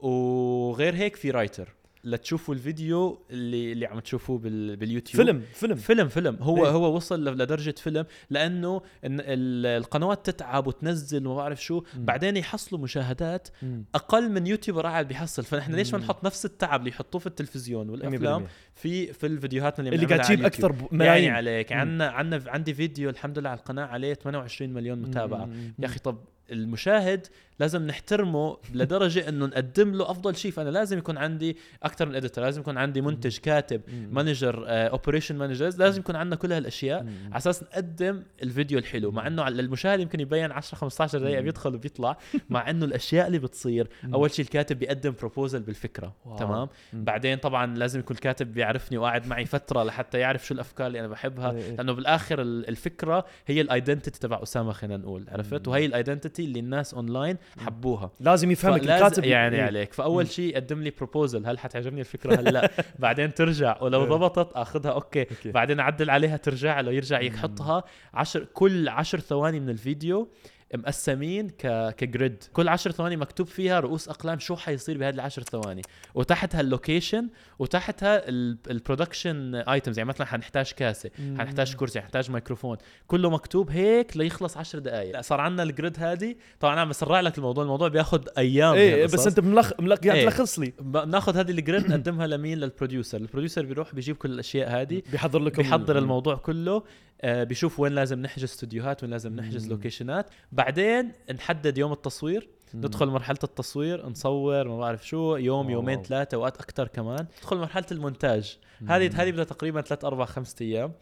وغير 0.00 0.94
هيك 0.94 1.16
في 1.16 1.30
writer 1.30 1.74
لتشوفوا 2.06 2.54
الفيديو 2.54 3.22
اللي 3.30 3.72
اللي 3.72 3.86
عم 3.86 3.98
تشوفوه 4.00 4.38
بال 4.38 4.76
باليوتيوب 4.76 5.24
فيلم 5.26 5.42
فيلم 5.54 5.74
فيلم 5.74 6.08
فيلم 6.08 6.36
هو 6.40 6.66
إيه. 6.66 6.70
هو 6.72 6.96
وصل 6.96 7.24
ل- 7.24 7.38
لدرجة 7.38 7.74
فيلم 7.78 8.06
لأنه 8.30 8.82
القنوات 9.04 10.30
تتعب 10.30 10.66
وتنزل 10.66 11.26
وما 11.26 11.36
بعرف 11.36 11.64
شو 11.64 11.82
مم. 11.96 12.04
بعدين 12.04 12.36
يحصلوا 12.36 12.80
مشاهدات 12.80 13.48
مم. 13.62 13.84
أقل 13.94 14.30
من 14.30 14.46
YouTuber 14.46 14.86
قاعد 14.86 15.08
بيحصل 15.08 15.44
فنحن 15.44 15.74
ليش 15.74 15.92
ما. 15.94 15.98
نحط 16.00 16.24
نفس 16.24 16.44
التعب 16.44 16.80
اللي 16.80 16.90
يحطوه 16.90 17.20
في 17.20 17.26
التلفزيون 17.26 17.90
والأفلام 17.90 18.44
100% 18.46 18.48
في 18.74 19.12
في 19.12 19.26
الفيديوهات 19.26 19.78
اللي 19.80 19.94
اللي 19.94 20.06
قاعد 20.06 20.20
تجيب 20.22 20.44
أكثر. 20.44 20.72
ب- 20.72 20.76
يعني 20.80 20.88
ملايين 20.92 21.32
عليك. 21.32 21.72
عندنا 21.72 22.08
عندنا 22.10 22.42
عندي 22.50 22.74
فيديو 22.74 23.10
الحمد 23.10 23.38
لله 23.38 23.50
على 23.50 23.58
القناة 23.58 23.84
عليه 23.86 24.14
28 24.14 24.72
مليون 24.72 24.98
متابعة. 25.02 25.48
يا 25.78 25.86
أخي 25.86 25.98
طب 25.98 26.18
المشاهد 26.50 27.26
لازم 27.60 27.86
نحترمه 27.86 28.56
لدرجة 28.74 29.28
إنه 29.28 29.46
نقدم 29.46 29.94
له 29.94 30.10
أفضل 30.10 30.36
شيء 30.36 30.50
فأنا 30.50 30.70
لازم 30.70 30.98
يكون 30.98 31.18
عندي 31.18 31.56
أكثر 31.82 32.08
من 32.08 32.14
editor 32.14 32.44
لازم 32.44 32.60
يكون 32.60 32.78
عندي 32.78 33.00
منتج 33.00 33.38
كاتب. 33.38 33.80
manager 34.10 34.64
operation 34.68 35.36
manager 35.36 35.70
لازم 35.78 36.00
يكون 36.00 36.16
عندنا 36.16 36.36
كل 36.36 36.52
هالأشياء. 36.52 36.98
على 37.26 37.36
أساس 37.36 37.62
نقدم 37.62 38.22
الفيديو 38.42 38.78
الحلو 38.78 39.10
مع 39.10 39.26
إنه 39.26 39.42
على 39.42 39.60
المشاهد 39.62 40.00
يمكن 40.00 40.20
يبين 40.20 40.52
10 40.52 40.76
15 40.78 41.18
دقيقة. 41.18 41.40
بيدخل 41.40 41.74
وبيطلع 41.74 42.16
مع 42.50 42.70
إنه 42.70 42.84
الأشياء 42.84 43.26
اللي 43.26 43.38
بتصير. 43.38 43.88
أول 44.14 44.30
شيء 44.30 44.44
الكاتب 44.44 44.78
بيقدم 44.78 45.14
proposal 45.20 45.60
بالفكرة 45.62 46.14
wow. 46.24 46.36
تمام. 46.36 46.68
بعدين 46.92 47.38
طبعا 47.38 47.76
لازم 47.76 48.00
يكون 48.00 48.16
الكاتب 48.16 48.52
بيعرفني 48.54 48.98
وقاعد 48.98 49.26
معي 49.26 49.44
فترة 49.44 49.82
لحتى 49.82 50.18
يعرف 50.18 50.46
شو 50.46 50.54
الأفكار 50.54 50.86
اللي 50.86 51.00
أنا 51.00 51.08
بحبها 51.08 51.50
إيه 51.52 51.56
إيه. 51.64 51.76
لأنه 51.76 51.92
بالآخر 51.92 52.42
ال- 52.42 52.68
الفكرة 52.68 53.24
هي 53.46 53.60
ال 53.60 53.67
identity 53.67 54.20
تبع 54.20 54.42
أسامة 54.42 54.72
خلينا 54.72 54.96
نقول 54.96 55.24
عرفت. 55.28 55.68
وهي 55.68 55.86
ال 55.86 55.92
identity 55.92 56.44
اللي 56.44 56.60
الناس 56.60 56.94
اونلاين 56.94 57.36
حبوها 57.58 58.10
لازم 58.20 58.50
يفهمك 58.50 58.82
الكاتب 58.82 59.24
يعني 59.24 59.56
إيه. 59.56 59.62
عليك 59.62 59.92
فأول. 59.92 60.28
شيء 60.28 60.56
قدم 60.56 60.82
لي 60.82 60.90
proposal 60.90 61.46
هل 61.46 61.58
حتعجبني 61.58 62.00
الفكرة 62.00 62.34
هلا 62.40 62.70
بعدين 62.98 63.34
ترجع 63.34 63.82
ولو 63.82 64.02
إيه. 64.02 64.08
ضبطت 64.08 64.52
أخذها 64.52 64.90
أوكي 64.90 65.20
أوكي. 65.20 65.50
بعدين 65.52 65.80
اعدل 65.80 66.10
عليها 66.10 66.36
ترجع 66.36 66.80
له 66.80 66.92
يرجع. 66.92 67.20
يحطها 67.20 67.84
عشر 68.14 68.44
كل 68.44 68.88
عشر 68.88 69.20
ثواني 69.20 69.60
من 69.60 69.68
الفيديو 69.68 70.28
مقسمين 70.76 71.48
ك 71.48 71.94
ك 71.96 72.04
grid. 72.04 72.44
كل 72.52 72.68
عشر 72.68 72.90
ثواني 72.90 73.16
مكتوب 73.16 73.46
فيها 73.46 73.80
رؤوس 73.80 74.08
أقلام 74.08 74.38
شو 74.38 74.56
حيصير 74.56 74.98
بهذه 74.98 75.14
العشر 75.14 75.42
ثواني. 75.42 75.82
وتحتها 76.14 76.60
ال 76.60 76.68
location 76.68 77.28
وتحتها 77.58 78.22
ال 78.28 78.39
production 78.39 79.54
items 79.54 79.98
يعني 79.98 80.08
مثلا 80.08 80.26
حنحتاج 80.26 80.72
كاسة. 80.72 81.10
حنحتاج 81.18 81.74
كرسي 81.74 82.00
حنحتاج 82.00 82.30
ميكروفون. 82.30 82.76
كله 83.06 83.30
مكتوب 83.30 83.70
هيك 83.70 84.16
ليخلص 84.16 84.56
عشر 84.56 84.78
دقائق 84.78 85.12
لا 85.12 85.22
صار 85.22 85.40
عندنا 85.40 85.62
ال 85.62 85.69
grid 85.69 85.96
هذه. 85.98 86.34
طبعا 86.60 86.72
أنا 86.72 86.84
بسرع 86.84 87.20
لك 87.20 87.38
الموضوع 87.38 87.64
الموضوع 87.64 87.88
بياخذ 87.88 88.22
أيام. 88.38 88.74
إيه 88.74 88.94
بهالقصص. 88.94 89.14
بس 89.14 89.26
أنت 89.26 89.40
ملخ 89.40 89.72
ملخ 89.80 89.98
قاعد 89.98 90.16
إيه. 90.16 90.28
تلخص 90.28 90.58
لي. 90.58 90.72
بناخذ 90.80 91.36
هذه 91.36 91.50
ال 91.50 91.58
grid 91.58 91.90
نقدمها 91.90 92.26
لمين؟ 92.26 92.58
لل 92.58 92.69
producer. 92.69 93.18
ال 93.18 93.23
producer 93.23 93.64
بيروح 93.64 93.94
بيجيب 93.94 94.16
كل 94.16 94.30
الأشياء 94.30 94.80
هذه 94.80 95.02
بيحضر 95.12 95.38
لكم 95.38 95.62
بيحضر. 95.62 95.98
الموضوع 95.98 96.34
كله. 96.34 96.82
بيشوف 97.24 97.80
وين 97.80 97.92
لازم 97.92 98.22
نحجز 98.22 98.44
استوديوهات 98.44 99.02
وين 99.02 99.10
لازم 99.10 99.36
نحجز. 99.36 99.68
لوكيشنات 99.68 100.26
بعدين 100.52 101.12
نحدد 101.34 101.78
يوم 101.78 101.92
التصوير. 101.92 102.48
ندخل 102.74 103.06
مرحلة 103.06 103.38
التصوير 103.44 104.06
نصور 104.08 104.68
ما 104.68 104.78
بعرف 104.78 105.06
شو 105.06 105.36
يوم. 105.36 105.70
يومين 105.70 106.02
ثلاثة 106.02 106.34
اوقات 106.34 106.56
أكثر 106.56 106.88
كمان 106.88 107.26
ندخل 107.38 107.56
مرحلة 107.56 107.84
المونتاج. 107.92 108.58
هذه 108.88 109.10
هذه 109.22 109.30
بدها 109.30 109.44
تقريبا 109.44 109.80
ثلاث 109.80 110.04
أربع 110.04 110.24
خمس 110.24 110.56
أيام. 110.60 110.92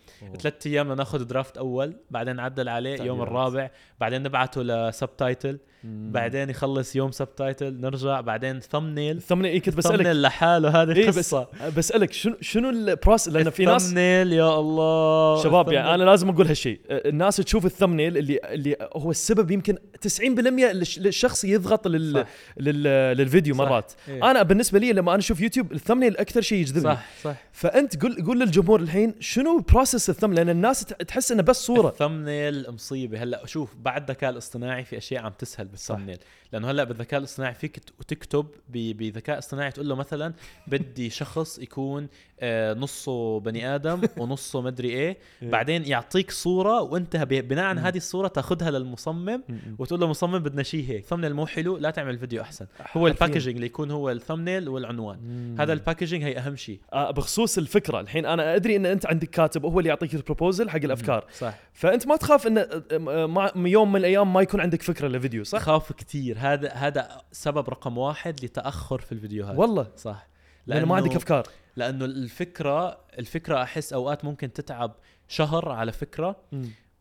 ثلاث 0.40 0.66
أيام 0.66 0.84
بدنا 0.86 0.96
ناخذ 0.96 1.24
draft 1.24 1.58
أول 1.58 1.96
بعدين 2.10 2.36
نعدل 2.36 2.68
عليه 2.68 3.02
يوم. 3.02 3.22
الرابع 3.22 3.70
بعدين 4.00 4.22
نبعته 4.22 4.62
ل 4.62 5.16
subtitle. 5.16 5.58
بعدين 5.84 6.50
يخلص 6.50 6.96
يوم 6.96 7.10
subtitle 7.10 7.80
نرجع 7.80 8.20
بعدين 8.20 8.60
thumbnail 8.60 9.16
ال 9.16 9.19
thumbnail 9.19 9.50
إيه 9.52 9.60
كنت 9.62 9.74
بسألك 9.76 9.96
thumbnail 9.96 10.22
لحاله 10.22 10.82
هذه 10.82 10.92
إيه 10.96 11.08
بس 11.08 11.36
بسألك 11.76 12.12
شنو 12.12 12.36
شنو 12.40 12.70
ال 12.70 12.77
process 12.77 13.28
لأن 13.28 13.50
في 13.50 13.64
ناس 13.64 13.84
ال 13.84 13.89
thumbnail 13.89 14.32
يا 14.32 14.58
الله 14.58 15.42
شباب 15.42 15.72
يعني. 15.72 15.94
أنا 15.94 16.02
لازم 16.04 16.28
أقول 16.28 16.46
هالشيء 16.46 16.80
الناس 16.90 17.36
تشوف 17.36 17.66
ال 17.66 17.71
thumbnail 17.71 18.16
اللي 18.18 18.40
اللي 18.44 18.76
هو 18.96 19.10
السبب 19.10 19.50
يمكن 19.50 19.74
90% 19.74 20.72
للش- 20.72 20.98
للشخص 20.98 21.44
يضغط 21.62 21.88
لل 21.88 22.12
صح. 22.14 22.26
لل 22.56 22.82
للفيديو 23.16 23.54
صح. 23.54 23.60
مرات. 23.60 23.92
إيه. 24.08 24.30
أنا 24.30 24.42
بالنسبة 24.42 24.78
لي 24.78 24.92
لما 24.92 25.10
أنا 25.10 25.18
أشوف 25.18 25.40
يوتيوب 25.40 25.72
ال 25.72 25.76
thumbnail 25.76 26.16
أكثر 26.16 26.40
شيء 26.40 26.58
يجذبني. 26.58 26.94
صح 26.94 27.06
صح. 27.22 27.36
فأنت 27.52 28.02
قول 28.02 28.24
قول 28.26 28.40
للجمهور 28.40 28.80
الحين 28.80 29.14
شنو 29.20 29.58
process 29.58 30.10
ال 30.10 30.12
thumbnail 30.12 30.34
لأن 30.34 30.48
الناس 30.48 30.84
تحس 30.84 31.32
إنه 31.32 31.42
بس 31.42 31.56
صورة. 31.66 31.88
ال 31.88 31.96
thumbnail 31.96 32.70
مصيبة. 32.70 33.22
هلأ 33.22 33.46
شوف 33.46 33.74
بعد 33.76 34.10
الذكاء 34.10 34.30
الاصطناعي 34.30 34.84
في 34.84 34.96
أشياء 34.98 35.22
عم 35.22 35.32
تسهل 35.38 35.66
بال 35.66 35.75
thumbnail. 35.75 36.18
لأنه 36.52 36.70
هلأ 36.70 36.84
بالذكاء 36.84 37.18
الاصطناعي 37.18 37.54
فيك 37.54 37.78
تكتب 38.08 38.46
بذكاء 38.68 39.38
اصطناعي 39.38 39.70
تقول 39.70 39.88
له 39.88 39.94
مثلا 39.94 40.34
بدي 40.66 41.10
شخص 41.10 41.58
يكون 41.58 42.08
آه، 42.40 42.74
نصه 42.74 43.40
بني 43.40 43.74
آدم 43.74 44.02
ونصه 44.18 44.60
مدري 44.60 44.88
إيه. 44.88 45.18
إيه. 45.42 45.50
بعدين 45.50 45.84
يعطيك 45.84 46.30
صورة 46.30 46.80
وأنت 46.82 47.16
بناء 47.16 47.64
عن 47.64 47.76
مم. 47.78 47.84
هذه 47.84 47.96
الصورة 47.96 48.28
تأخذها 48.28 48.70
للمصمم 48.70 49.42
وتقول 49.78 50.00
له 50.00 50.06
مصمم 50.06 50.38
بدنا 50.38 50.62
شيء 50.62 50.88
هيك. 50.88 51.04
thumbnail 51.06 51.34
مو 51.34 51.46
حلو 51.52 51.76
لا 51.76 51.90
تعمل 51.90 52.18
فيديو 52.18 52.42
أحسن. 52.42 52.66
هو. 52.92 53.06
ال 53.06 53.11
packaging 53.11 53.54
اللي 53.54 53.66
يكون 53.66 53.90
هو 53.90 54.10
ال 54.10 54.16
thumbnail 54.16 54.68
والعنوان. 54.68 55.18
مم. 55.18 55.60
هذا 55.60 55.72
ال 55.72 55.77
packaging 55.77 56.24
هي 56.24 56.38
أهم 56.38 56.56
شيء. 56.56 56.80
آه، 56.92 57.10
بخصوص 57.10 57.58
الفكرة 57.58 58.00
الحين 58.00 58.26
أنا 58.26 58.54
أدري 58.54 58.76
إن 58.76 58.86
أنت 58.86 59.06
عندك 59.06 59.30
كاتب 59.30 59.64
هو 59.64 59.78
اللي 59.78 59.88
يعطيك 59.88 60.14
ال 60.14 60.20
proposal 60.20 60.70
حق 60.70 60.76
الأفكار. 60.76 61.24
صح. 61.38 61.54
فأنت 61.72 62.06
ما 62.06 62.16
تخاف 62.16 62.46
إن 62.46 62.58
آه، 62.58 62.82
آه، 62.92 63.52
يوم 63.56 63.92
من 63.92 64.00
الأيام 64.00 64.32
ما 64.32 64.40
يكون 64.40 64.60
عندك 64.60 64.82
فكرة 64.82 65.08
لفيديو 65.08 65.44
صح؟ 65.44 65.58
خاف 65.58 65.92
كثير 65.92 66.36
هذا 66.38 66.72
هذا 66.72 67.22
سبب 67.32 67.68
رقم 67.68 67.98
واحد 67.98 68.44
لتأخر 68.44 69.00
في 69.00 69.12
الفيديوهات 69.12 69.58
والله. 69.58 69.86
صح. 69.96 70.28
لأنه 70.66 70.86
ما 70.86 70.96
عندك 70.96 71.16
أفكار. 71.16 71.46
لأنه 71.76 72.04
الفكرة 72.04 72.98
الفكرة 73.18 73.62
أحس 73.62 73.92
أوقات 73.92 74.24
ممكن 74.24 74.52
تتعب 74.52 74.94
شهر 75.28 75.68
على 75.68 75.92
فكرة. 75.92 76.36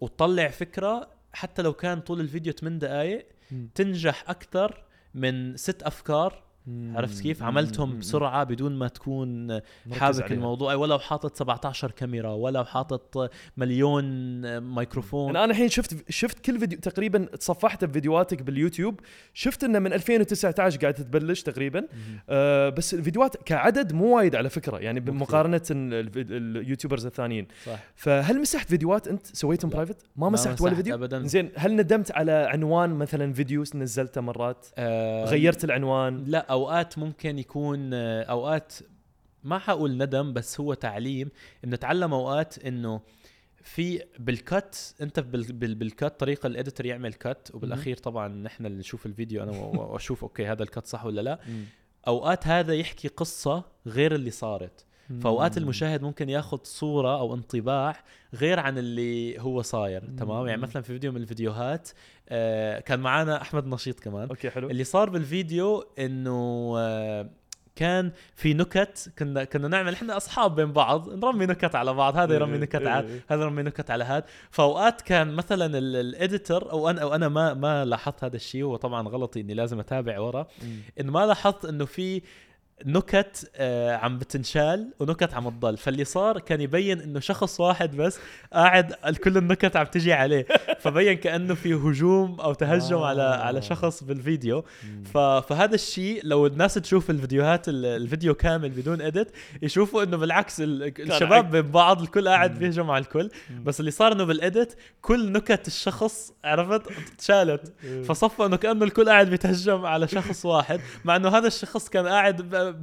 وتطلع 0.02 0.48
فكرة 0.48 1.08
حتى 1.34 1.62
لو 1.62 1.74
كان 1.74 2.00
طول 2.00 2.20
الفيديو 2.20 2.54
8 2.54 2.80
دقائق 2.80 3.26
تنجح 3.76 4.30
أكثر 4.30 4.84
من 5.14 5.58
ست 5.58 5.84
أفكار 5.84 6.44
عرفت 6.68 7.22
كيف؟ 7.22 7.44
عملتهم 7.44 8.00
بسرعة 8.00 8.44
بدون 8.44 8.72
ما 8.72 8.88
تكون 8.88 9.60
حابك 9.92 10.24
عليها. 10.24 10.36
الموضوع 10.36 10.76
ولو 10.76 11.00
حاطط 11.00 11.36
17 11.36 11.92
كاميرا 11.92 12.30
ولو 12.30 12.66
حاطط 12.66 13.32
مليون 13.58 14.06
ميكروفون 14.60 15.36
أنا 15.36 15.46
الحين 15.46 15.70
شفت 15.70 16.12
شفت 16.12 16.40
كل 16.40 16.60
فيديو 16.60 16.80
تقريبا 16.80 17.26
تصفحت 17.26 17.86
بفيديوهاتك 17.86 18.42
باليوتيوب. 18.42 19.00
شفت 19.34 19.64
إنه 19.64 19.80
من 19.80 19.94
2019 19.94 20.80
قاعد 20.82 20.94
تبلش 20.94 21.42
تقريبا. 21.42 21.88
آه 22.30 22.70
بس 22.70 22.94
الفيديوهات 22.94 23.36
كعدد 23.36 23.94
مو 23.94 24.18
وايد 24.18 24.36
على 24.36 24.50
فكرة 24.50 24.78
يعني. 24.78 25.00
بمقارنة 25.00 25.62
اليوتيوبرز 25.72 27.06
الثانيين. 27.06 27.48
صح. 27.66 27.80
فهل 27.96 28.42
مسحت 28.42 28.70
فيديوهات 28.70 29.08
أنت؟ 29.08 29.28
سويتهم. 29.28 29.72
private 29.72 30.06
ما 30.16 30.30
مسحت 30.30 30.62
ولا 30.62 30.76
فيديو؟ 30.76 30.96
أبداً. 30.96 31.28
زين 31.28 31.52
هل 31.56 31.76
ندمت 31.76 32.12
على 32.12 32.32
عنوان 32.32 32.90
مثلا 32.90 33.34
فيديو 33.34 33.64
نزلته 33.76 34.22
مرات؟ 34.22 34.68
آه 34.78 35.26
غيرت 35.26 35.64
العنوان؟ 35.64 36.24
لا 36.28 36.51
أوقات 36.52 36.98
ممكن 36.98 37.40
يكون 37.40 37.94
أوقات 37.94 38.74
ما 39.44 39.60
حقول 39.60 39.98
ندم 39.98 40.34
بس 40.34 40.60
هو 40.60 40.74
تعليم 40.74 41.30
بنتعلم 41.64 42.14
أوقات 42.14 42.66
إنه 42.66 43.02
في 43.64 44.04
بال 44.20 44.50
cut 44.50 44.96
أنت 45.02 45.20
بال 45.20 45.44
بال 45.54 45.76
بال 45.76 45.93
cut 45.93 46.20
طريقة 46.20 46.48
ال 46.48 46.53
editor 46.53 46.86
يعمل 46.86 47.14
cut 47.14 47.52
وبالأخير 47.54 47.98
طبعا 47.98 48.28
نحن 48.28 48.66
اللي 48.66 48.78
نشوف 48.78 49.06
الفيديو 49.06 49.44
أنا 49.44 49.52
وأشوف 49.52 50.24
أوكي 50.24 50.46
هذا 50.48 50.64
ال 50.64 50.69
cut 50.69 50.86
صح 50.86 51.06
ولا 51.06 51.22
لا. 51.22 51.40
أوقات 52.08 52.48
هذا 52.48 52.74
يحكي 52.74 53.08
قصة 53.08 53.64
غير 53.88 54.16
اللي 54.16 54.32
صارت. 54.32 54.86
فأوقات 55.22 55.58
المشاهد 55.58 56.02
ممكن 56.02 56.30
ياخذ 56.30 56.60
صورة 56.64 57.20
أو 57.20 57.34
انطباع 57.34 58.04
غير 58.34 58.60
عن 58.60 58.78
اللي 58.78 59.40
هو 59.40 59.62
صاير 59.62 60.04
تمام؟ 60.18 60.48
يعني 60.48 60.62
مثلا 60.62 60.82
في 60.82 60.94
فيديو 60.94 61.12
من 61.12 61.22
الفيديوهات 61.22 61.90
آه 62.30 62.80
كان 62.80 63.00
معنا 63.00 63.42
أحمد 63.42 63.68
نشيط 63.68 64.00
كمان. 64.00 64.30
أوكي 64.30 64.50
حلو. 64.50 64.70
اللي 64.70 64.84
صار 64.84 65.10
بالفيديو 65.10 65.86
إنه 66.00 66.74
آه 66.78 67.30
كان 67.76 68.12
في 68.36 68.54
نكت 68.54 69.12
كنا 69.20 69.44
كنا 69.44 69.68
نعمل 69.68 69.94
إحنا 69.94 70.18
أصحاب 70.18 70.56
بين 70.56 70.72
بعض 70.72 71.10
نرمي 71.10 71.46
نكت 71.46 71.76
على 71.76 71.94
بعض 71.94 72.18
هذا 72.18 72.34
يرمي 72.34 72.54
إيه، 72.54 72.60
نكت 72.60 72.88
على 72.88 73.08
إيه. 73.08 73.26
هذا 73.30 73.42
يرمي 73.42 73.64
نكت 73.64 73.92
على 73.92 74.04
هذا 74.04 74.26
فأوقات 74.50 75.02
كان 75.02 75.34
مثلا 75.34 75.78
ال 75.78 75.91
editor 75.91 76.72
أو 76.72 76.90
أنا 76.90 77.02
أو 77.02 77.16
أنا 77.16 77.30
ما 77.30 77.54
ما 77.54 77.86
لاحظت 77.86 78.24
هذا 78.24 78.36
الشيء 78.36 78.64
هو 78.64 78.76
طبعا 78.76 79.08
غلطي 79.08 79.42
إني 79.42 79.54
لازم 79.54 79.80
أتابع 79.80 80.20
ورا. 80.20 80.48
انه 81.00 81.12
ما 81.12 81.26
لاحظت 81.26 81.66
إنه 81.66 81.86
في 81.86 82.22
نكت 82.86 83.52
آه 83.56 83.96
عم 83.96 84.18
بتنشال 84.18 84.94
ونكت 85.00 85.34
عم 85.34 85.50
تضل. 85.50 85.78
فاللي 85.78 86.04
صار 86.06 86.40
كان 86.40 86.62
يبين 86.62 87.02
إنه 87.02 87.20
شخص 87.20 87.60
واحد 87.60 87.96
بس 87.98 88.20
قاعد 88.54 88.94
كل 89.24 89.38
النكت 89.38 89.76
عم 89.76 89.86
تجي 89.86 90.14
عليه. 90.14 90.46
فبين 90.84 91.14
كأنه 91.14 91.54
في 91.54 91.74
هجوم 91.74 92.40
أو 92.42 92.54
تهجم 92.54 92.98
آه. 92.98 93.08
على 93.08 93.22
على 93.22 93.62
شخص 93.62 94.04
بالفيديو. 94.04 94.66
فهذا 95.14 95.76
الشيء 95.76 96.22
لو 96.24 96.48
الناس 96.48 96.74
تشوف 96.74 97.10
الفيديوهات 97.10 97.70
ال- 97.70 97.86
الفيديو 97.86 98.34
كامل 98.34 98.70
بدون 98.70 99.02
اديت 99.02 99.32
يشوفوا 99.62 100.04
إنه 100.04 100.18
بالعكس 100.18 100.62
ال- 100.62 101.02
الشباب 101.12 101.52
بين 101.52 101.62
بعض 101.62 102.02
الكل 102.02 102.28
قاعد. 102.30 102.60
بيهجم 102.60 102.92
على 102.92 103.02
الكل. 103.04 103.30
بس 103.64 103.80
اللي 103.80 103.92
صار 103.92 104.12
إنه 104.12 104.24
بالاديت 104.24 104.74
كل 105.02 105.32
نكت 105.32 105.68
الشخص 105.68 106.34
عرفت؟ 106.44 106.82
تشالت. 107.18 107.74
فصفى 108.06 108.46
إنه 108.46 108.56
كأنه 108.58 108.86
الكل 108.86 109.10
قاعد 109.10 109.30
بيتهجم 109.30 109.86
على 109.86 110.08
شخص 110.08 110.46
واحد 110.46 110.80
مع 111.06 111.16
إنه 111.16 111.30
هذا 111.30 111.48
الشخص 111.48 111.90
كان 111.90 112.08
قاعد 112.08 112.42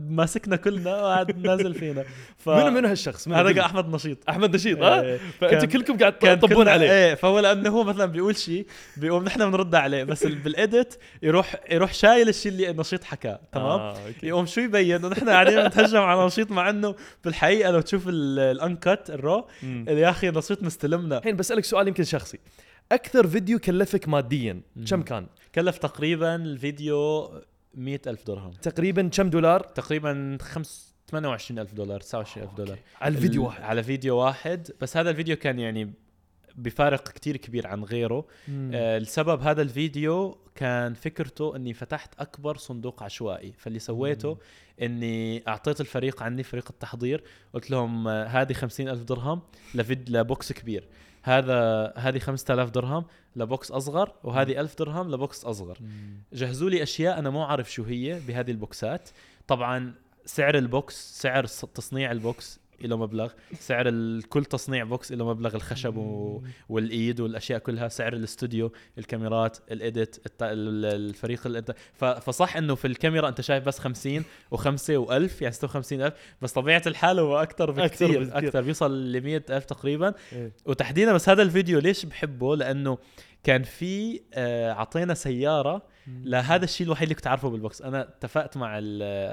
ماسكنا 0.08 0.56
كلنا 0.56 0.96
وقاعد 1.02 1.46
نازل 1.46 1.74
فينا 1.74 2.04
ف... 2.38 2.48
منو 2.48 2.70
منو 2.70 2.88
هالشخص؟ 2.88 3.28
هذا 3.28 3.48
قل- 3.48 3.58
أحمد 3.58 3.94
نشيط 3.94 4.18
أحمد 4.28 4.54
نشيط؟ 4.54 4.82
إيه. 4.82 5.16
فأنتوا 5.40 5.58
كان- 5.58 5.70
كلكم 5.70 5.96
قاعد 5.98 6.38
تطبون 6.38 6.68
عليه 6.68 6.90
إيه 6.92 7.14
فهو 7.14 7.38
لأنه 7.40 7.70
هو 7.70 7.84
مثلا 7.84 8.06
بيقول 8.06 8.36
شيء 8.36 8.66
بيقوم 8.96 9.24
نحن 9.24 9.50
بنرد 9.50 9.74
عليه 9.74 10.04
بس 10.04 10.26
ال- 10.26 10.34
بالإديت 10.34 10.94
يروح 11.22 11.56
يروح 11.70 11.94
شايل 11.94 12.28
الشيء 12.28 12.52
اللي 12.52 12.72
نشيط 12.72 13.04
حكاه 13.04 13.40
تمام 13.52 13.80
آه،. 13.80 13.96
يقوم 14.22 14.46
شو 14.46 14.60
يبين 14.60 15.04
ونحن 15.04 15.28
قاعدين 15.28 15.66
نتهجم 15.66 16.00
على 16.00 16.26
نشيط 16.26 16.50
مع 16.50 16.70
إنه 16.70 16.94
بالحقيقة 17.24 17.70
لو 17.70 17.80
تشوف 17.80 18.08
ال- 18.08 18.38
الأنكت 18.38 19.10
الرو. 19.10 19.46
يا 19.88 20.10
أخي 20.10 20.30
نشيط 20.30 20.62
مستلمنا 20.62 21.18
الحين 21.18 21.36
بسالك 21.36 21.64
سؤال 21.64 21.88
يمكن 21.88 22.04
شخصي 22.04 22.38
أكثر 22.92 23.26
فيديو 23.26 23.58
كلفك 23.58 24.08
ماديا. 24.08 24.60
كم 24.90 25.02
كان؟ 25.02 25.26
كلف 25.54 25.78
تقريبا 25.78 26.34
الفيديو 26.34 27.30
مئة 27.78 28.00
ألف 28.06 28.26
درهم. 28.26 28.50
تقريبا 28.50 29.08
كم 29.08 29.30
دولار؟ 29.30 29.60
تقريبا 29.60 30.38
خمس 30.42 30.94
28 31.10 31.58
ألف 31.58 31.74
دولار 31.74 32.00
29 32.00 32.46
ألف 32.46 32.54
دولار. 32.54 32.78
على 33.00 33.14
الفيديو 33.16 33.42
ال- 33.42 33.46
واحد. 33.46 33.62
على 33.62 33.82
فيديو 33.82 34.16
واحد. 34.16 34.70
بس 34.80 34.96
هذا 34.96 35.10
الفيديو 35.10 35.36
كان 35.36 35.58
يعني 35.58 35.92
بفارق 36.56 37.08
كتير 37.08 37.36
كبير 37.36 37.66
عن 37.66 37.84
غيره. 37.84 38.24
مم. 38.48 38.70
آه 38.74 38.98
السبب 38.98 39.40
هذا 39.42 39.62
الفيديو 39.62 40.38
كان 40.54 40.94
فكرته 40.94 41.56
إني 41.56 41.74
فتحت 41.74 42.14
أكبر 42.20 42.56
صندوق 42.56 43.02
عشوائي. 43.02 43.52
فاللي 43.58 43.78
سويته 43.78 44.38
إني 44.82 45.42
أعطيت 45.48 45.80
الفريق 45.80 46.22
عندي 46.22 46.42
فريق 46.42 46.66
التحضير. 46.70 47.24
قلت 47.54 47.70
لهم 47.70 48.08
آه، 48.08 48.24
هذه 48.24 48.52
خمسين 48.52 48.88
ألف 48.88 49.02
درهم 49.02 49.40
لفيد 49.74 50.10
ل 50.10 50.21
box 50.21 50.52
كبير. 50.52 50.88
هذا 51.22 51.92
هذه 51.96 52.18
5000 52.18 52.70
درهم 52.70 53.04
ل 53.36 53.45
box 53.45 53.70
أصغر 53.70 54.12
وهذه 54.24 54.60
1000 54.60 54.78
درهم 54.78 55.10
ل 55.10 55.19
box 55.19 55.44
أصغر. 55.44 55.78
جهزوا 56.32 56.70
لي 56.70 56.82
أشياء 56.82 57.18
أنا 57.18 57.30
مو 57.30 57.42
عارف 57.42 57.72
شو 57.72 57.82
هي 57.82 58.20
بهذه 58.28 58.50
البوكسات. 58.50 59.08
طبعا 59.46 59.94
سعر 60.24 60.58
ال 60.58 60.74
box 60.74 61.20
سعر 61.20 61.44
تصنيع 61.44 62.12
ال 62.12 62.24
box 62.24 62.60
له 62.82 62.96
مبلغ 62.96 63.32
سعر 63.60 63.90
كل 64.28 64.44
تصنيع 64.44 64.84
box 64.84 65.12
له 65.12 65.26
مبلغ 65.26 65.54
الخشب 65.54 65.96
و... 65.96 66.42
وال 66.68 66.85
edit 66.85 67.20
والأشياء 67.20 67.58
كلها 67.58 67.88
سعر 67.88 68.12
الاستوديو 68.12 68.72
الكاميرات 68.98 69.58
ال 69.70 69.79
edit 69.79 70.16
الت... 70.26 70.42
ال- 70.42 70.84
الفريق 70.84 71.46
اللي 71.46 71.58
انت 71.58 71.74
ف... 71.94 72.04
فصح 72.04 72.56
إنه 72.56 72.74
في 72.74 72.86
الكاميرا 72.86 73.28
أنت 73.28 73.40
شايف 73.40 73.64
بس 73.64 73.78
50 73.78 74.24
و5 74.54 74.66
و1000 74.66 75.42
يعني 75.42 75.52
56000 75.52 76.12
بس 76.42 76.52
طبيعة 76.52 76.82
الحال 76.86 77.18
هو 77.18 77.42
أكثر 77.42 77.70
بكثير. 77.70 78.38
أكثر 78.38 78.60
بيوصل 78.62 79.12
ل 79.12 79.20
100000 79.20 79.64
تقريبا 79.64 80.14
إيه. 80.32 80.52
وتحديدا 80.66 81.12
بس 81.12 81.28
هذا 81.28 81.42
الفيديو 81.42 81.78
ليش 81.78 82.06
بحبه 82.06 82.56
لأنه 82.56 82.98
كان 83.44 83.62
في 83.62 84.20
آه، 84.34 84.72
اعطينا 84.72 85.14
سيارة 85.14 85.82
لهذا 86.24 86.64
الشيء 86.64 86.86
الوحيد 86.86 87.02
اللي 87.02 87.14
كنت 87.14 87.26
عارفه 87.26 87.48
بال 87.48 87.59
box. 87.59 87.82
أنا 87.82 88.00
اتفقت 88.00 88.56
مع 88.56 88.68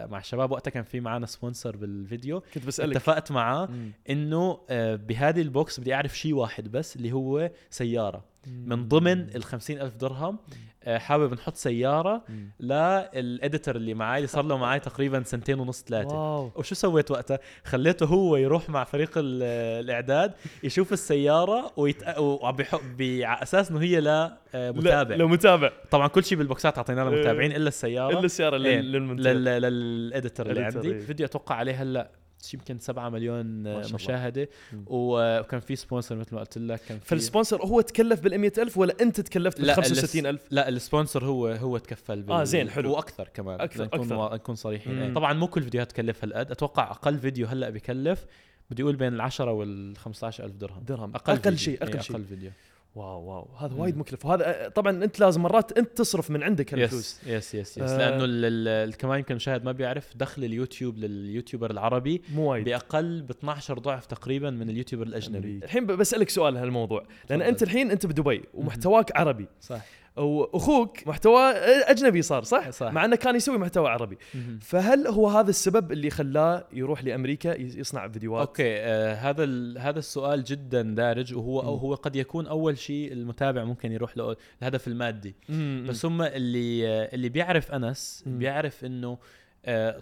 مع 0.10 0.18
الشباب 0.20 0.52
وقتها 0.52 0.72
كان 0.72 0.84
في 0.84 1.00
معنا 1.00 1.26
sponsor 1.26 1.76
بالفيديو. 1.78 2.44
كنت 2.54 2.66
بسألك. 2.68 2.96
اتفقت 2.96 3.32
معاه. 3.32 3.70
إنه 4.10 4.60
آه، 4.70 4.96
بهذه 4.96 5.42
ال 5.42 5.51
box 5.51 5.80
بدي 5.80 5.94
أعرف 5.94 6.18
شيء 6.18 6.34
واحد 6.34 6.72
بس 6.72 6.96
اللي 6.96 7.12
هو 7.12 7.52
سيارة. 7.70 8.24
من 8.48 8.88
ضمن 8.88 9.22
ال 9.22 9.44
ألف 9.70 9.96
درهم 9.96 10.40
آه، 10.84 10.98
حابب 10.98 11.34
نحط 11.34 11.56
سيارة. 11.56 12.24
لل 12.60 12.89
editor 12.89 13.76
اللي 13.76 13.94
معي 13.94 14.18
اللي 14.18 14.28
صار 14.28 14.44
له 14.46 14.58
معي 14.58 14.80
تقريبا 14.80 15.24
سنتين 15.24 15.60
ونص 15.60 15.84
ثلاثة. 15.84 16.16
wow. 16.16 16.52
وشو 16.56 16.76
سويت 16.76 17.12
وقتها؟ 17.12 17.40
خليته 17.64 18.06
هو 18.06 18.36
يروح 18.38 18.70
مع 18.70 18.84
فريق 18.84 19.12
ال- 19.18 19.44
الإعداد 19.84 20.34
يشوف 20.64 20.94
السيارة 20.94 21.72
ويت... 21.78 22.18
وعم 22.20 22.56
بيحط 22.56 22.82
ب- 22.98 23.22
على 23.24 23.44
أساس 23.44 23.72
إنه 23.72 23.82
هي 23.82 24.00
لمتابع 24.00 25.16
لا 25.16 25.20
لو 25.20 25.28
متابع. 25.28 25.72
طبعا 25.92 26.08
كل 26.08 26.24
شيء 26.24 26.38
بالبوكسات 26.38 26.65
اعطيناه 26.78 27.04
إيه. 27.04 27.10
للمتابعين 27.10 27.52
إلا 27.52 27.68
السيارة 27.68 28.12
إلا 28.20 28.26
السيارة 28.26 28.58
إيه. 28.58 28.82
لل... 28.82 29.24
لل 29.62 29.84
editor 29.84 30.50
اللي 30.50 30.64
عندي 30.64 30.92
إيه. 30.92 31.00
فيديو 31.00 31.26
أتوقع 31.26 31.56
عليه 31.56 31.82
هلأ 31.82 32.12
يمكن 32.54 32.80
7 32.80 33.10
مليون 33.10 33.68
الله. 33.68 33.94
مشاهدة 33.94 34.50
وكان 34.88 35.60
في 35.60 35.76
sponsor 35.76 36.16
مثل 36.16 36.36
ما 36.36 36.42
قلت 36.42 36.58
لك 36.58 36.82
كان 36.90 37.00
في 37.00 37.06
فال 37.06 37.19
sponsor 37.19 37.66
هو 37.66 37.82
تكلف 37.82 38.22
بال 38.22 38.60
ألف 38.60 38.78
ولا 38.78 38.96
أنت 39.02 39.22
تكلفت 39.22 39.58
بال 39.58 39.68
لا 39.68 39.74
65000 39.74 40.42
لا 40.52 40.70
ال 40.70 40.77
sponsor 40.77 41.26
هو 41.26 41.48
هو 41.48 41.78
تكفل 41.78 42.22
بال... 42.22 42.36
آه، 42.36 42.44
زين، 42.44 42.70
حلو. 42.70 42.92
وأكثر 42.92 43.30
كمان 43.34 43.62
أكثر. 43.62 44.14
وا- 44.14 44.36
نكون 44.36 44.56
صريحين 44.56 44.96
مم. 44.96 45.02
إيه. 45.02 45.14
طبعا 45.14 45.34
مو 45.34 45.48
كل 45.48 45.64
فيديوهات 45.64 45.92
تكلف 45.92 46.24
هالقد 46.24 46.52
أتوقع 46.52 46.92
أقل 46.92 47.20
فيديو 47.20 47.48
هلأ 47.48 47.70
بكلف 47.70 48.26
بدي 48.72 48.84
أقول 48.84 48.96
بين 48.96 49.14
ال 49.14 49.22
10 49.22 49.52
وال 49.52 49.98
15 49.98 50.44
ألف 50.46 50.56
درهم 50.56 50.84
درهم 50.84 51.16
أقل, 51.16 51.34
أقل. 51.34 51.58
شيء 51.58 51.84
إيه، 51.84 51.90
أقل 51.90 52.02
شيء 52.02 52.16
أقل 52.16 52.24
فيديو 52.26 52.52
واو 52.96 53.22
واو 53.24 53.48
هذا. 53.58 53.76
وايد 53.76 53.98
مكلف 53.98 54.26
وهذا 54.26 54.72
طبعا 54.76 55.04
أنت 55.04 55.20
لازم 55.20 55.42
مرات 55.42 55.78
أنت 55.78 55.98
تصرف 55.98 56.32
من 56.32 56.44
عندك 56.44 56.74
هالفلوس 56.74 57.20
yes 57.26 57.56
yes 57.56 57.56
yes, 57.56 57.78
yes. 57.78 57.90
آه. 57.92 57.98
لأنه 58.26 58.92
كمان 58.92 59.18
يمكن 59.20 59.32
المشاهد 59.32 59.64
ما 59.64 59.72
بيعرف 59.72 60.18
دخل 60.18 60.44
اليوتيوب 60.44 60.98
لل 60.98 61.13
YouTuber 61.13 61.72
العربي 61.72 62.22
مو 62.34 62.52
وايد 62.52 62.66
بأقل 62.66 63.22
ب 63.22 63.30
12 63.32 63.80
ضعف 63.80 64.06
تقريبا 64.06 64.50
من 64.50 64.70
ال 64.70 64.74
YouTuber 64.74 65.08
الأجنبي 65.08 65.60
الحين 65.64 65.86
بسألك 65.86 66.30
سؤال 66.30 66.58
هالموضوع 66.58 67.06
لأن. 67.30 67.42
أنت 67.42 67.64
الحين 67.64 67.92
أنت 67.92 68.06
بدبي 68.06 68.44
ومحتواك 68.54 69.18
عربي 69.18 69.48
صح 69.62 69.82
واخوك 70.18 71.08
محتواه 71.08 71.52
اجنبي 71.92 72.22
صار 72.22 72.44
صح؟ 72.44 72.70
صح. 72.70 72.92
مع 72.92 73.06
انه 73.06 73.16
كان 73.16 73.36
يسوي 73.36 73.58
محتوى 73.58 73.90
عربي 73.90 74.18
فهل 74.62 75.08
هو 75.08 75.28
هذا 75.28 75.50
السبب 75.50 75.92
اللي 75.92 76.10
خلاه 76.10 76.68
يروح 76.74 77.04
لأمريكا 77.04 77.62
يصنع 77.62 78.08
فيديوهات 78.08 78.48
okay 78.48 78.76
آه 78.78 79.14
هذا 79.14 79.44
هذا 79.80 80.00
السؤال 80.00 80.44
جدا 80.44 80.82
دارج 80.82 81.34
وهو 81.34 81.62
مم. 81.62 81.68
أو 81.68 81.76
هو 81.76 81.96
قد 81.96 82.16
يكون 82.16 82.48
أول 82.48 82.78
شيء 82.78 83.14
المتابع 83.14 83.64
ممكن 83.64 83.92
يروح 83.92 84.18
له 84.18 84.36
الهدف 84.62 84.88
المادي 84.88 85.36
مم. 85.50 85.86
بس 85.90 86.06
هم 86.06 86.22
اللي 86.22 86.88
آه 86.88 87.10
اللي 87.14 87.30
بيعرف 87.30 87.72
أنس 87.72 88.24
مم. 88.26 88.40
بيعرف 88.40 88.86
إنه 88.86 89.18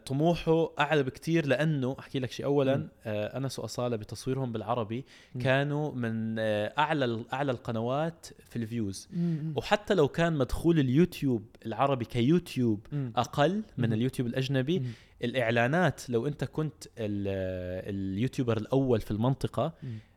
طموحه 0.05 0.69
أعلى 0.79 1.03
بكتير 1.03 1.45
لأنه 1.45 1.95
أحكي 1.99 2.19
لك 2.19 2.31
شيء 2.31 2.45
اولا. 2.45 2.87
آه 3.05 3.37
انس 3.37 3.59
وأصالة 3.59 3.95
بتصويرهم 3.95 4.51
بالعربي. 4.51 5.05
كانوا 5.41 5.91
من 5.91 6.39
آه 6.39 6.73
أعلى 6.77 7.23
أعلى 7.33 7.51
القنوات 7.51 8.25
في 8.49 8.55
ال 8.55 8.63
views. 8.63 9.09
وحتى 9.55 9.93
لو 9.93 10.07
كان 10.07 10.33
مدخول 10.37 10.79
اليوتيوب 10.79 11.45
العربي 11.65 12.05
كيوتيوب. 12.05 12.79
أقل 13.15 13.61
من. 13.77 13.93
اليوتيوب 13.93 14.27
الأجنبي. 14.27 14.81
الإعلانات 15.23 16.09
لو 16.09 16.27
أنت 16.27 16.43
كنت 16.43 16.83
ال- 16.97 17.93
ال 17.95 18.02
YouTuber 18.02 18.57
الأول 18.57 19.01
في 19.01 19.11
المنطقة 19.11 19.73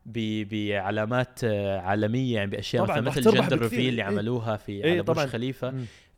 بعلامات 0.07 1.45
آه، 1.45 1.79
عالمية 1.79 2.35
يعني 2.35 2.51
بأشياء 2.51 2.83
مثلا 2.83 3.01
مثل 3.01 3.25
تربح 3.25 3.41
جندر 3.41 3.57
بكثير. 3.57 3.63
ريفيل 3.79 3.89
اللي. 3.89 4.03
عملوها 4.03 4.57
في 4.57 4.73
إيه 4.73 4.93
على 4.93 5.03
برج. 5.03 5.27
خليفة. 5.27 5.75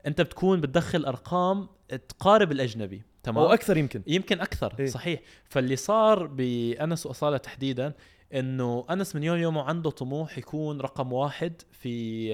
انت 0.06 0.20
بتكون 0.20 0.61
بتدخل 0.61 1.04
أرقام 1.04 1.68
تقارب 2.08 2.52
الأجنبي 2.52 3.02
تمام 3.22 3.44
أو 3.44 3.52
أكثر 3.52 3.76
يمكن 3.76 4.02
يمكن 4.06 4.40
أكثر 4.40 4.74
إيه. 4.80 4.87
صحيح 4.87 5.20
فاللي 5.44 5.76
صار 5.76 6.26
بأنس 6.26 7.06
وأصالة 7.06 7.37
تحديدا 7.37 7.92
إنه 8.34 8.87
أنس 8.90 9.16
من 9.16 9.22
يوم 9.22 9.38
يومه 9.38 9.62
عنده 9.62 9.90
طموح 9.90 10.38
يكون 10.38 10.80
رقم 10.80 11.12
واحد 11.12 11.52
في 11.72 12.28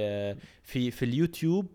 في 0.63 0.91
في 0.91 1.05
اليوتيوب 1.05 1.67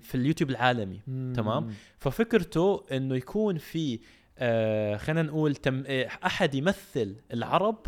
في 0.00 0.14
اليوتيوب 0.14 0.50
العالمي 0.50 1.00
تمام. 1.36 1.74
ففكرته 1.98 2.84
إنه 2.92 3.16
يكون 3.16 3.58
في 3.58 4.00
آه 4.38 4.96
خلينا 4.96 5.22
نقول 5.22 5.56
تم 5.56 5.84
آه 5.86 6.08
أحد 6.26 6.54
يمثل 6.54 7.16
العرب 7.32 7.86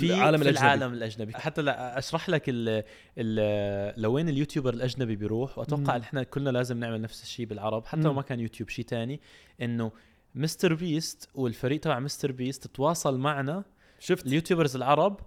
في 0.00 0.08
بالعالم 0.08 0.36
في 0.36 0.42
الأجنبي. 0.42 0.60
العالم 0.60 0.92
الأجنبي 0.92 1.34
حتى 1.34 1.62
لا 1.62 1.98
أشرح 1.98 2.28
لك 2.28 2.42
ال 2.48 2.82
ال 3.18 4.02
لوين 4.02 4.28
ال 4.28 4.33
YouTuber 4.33 4.74
الأجنبي 4.74 5.16
بيروح 5.16 5.58
وأتوقع. 5.58 5.96
إحنا 5.96 6.22
كلنا 6.22 6.50
لازم 6.50 6.78
نعمل 6.80 7.00
نفس 7.00 7.22
الشيء 7.22 7.46
بالعرب 7.46 7.86
حتى 7.86 8.00
لو. 8.00 8.12
ما 8.12 8.22
كان 8.22 8.40
يوتيوب 8.40 8.68
شيء 8.68 8.84
تاني 8.84 9.20
إنه 9.62 9.92
مستر 10.34 10.74
بيست 10.74 11.28
والفريق 11.34 11.80
تبع 11.80 11.98
مستر 11.98 12.32
بيست 12.32 12.66
تواصل 12.66 13.18
معنا 13.18 13.64
شفت 14.00 14.26
ال 14.26 14.31
YouTubers 14.31 14.76
العرب 14.76 15.20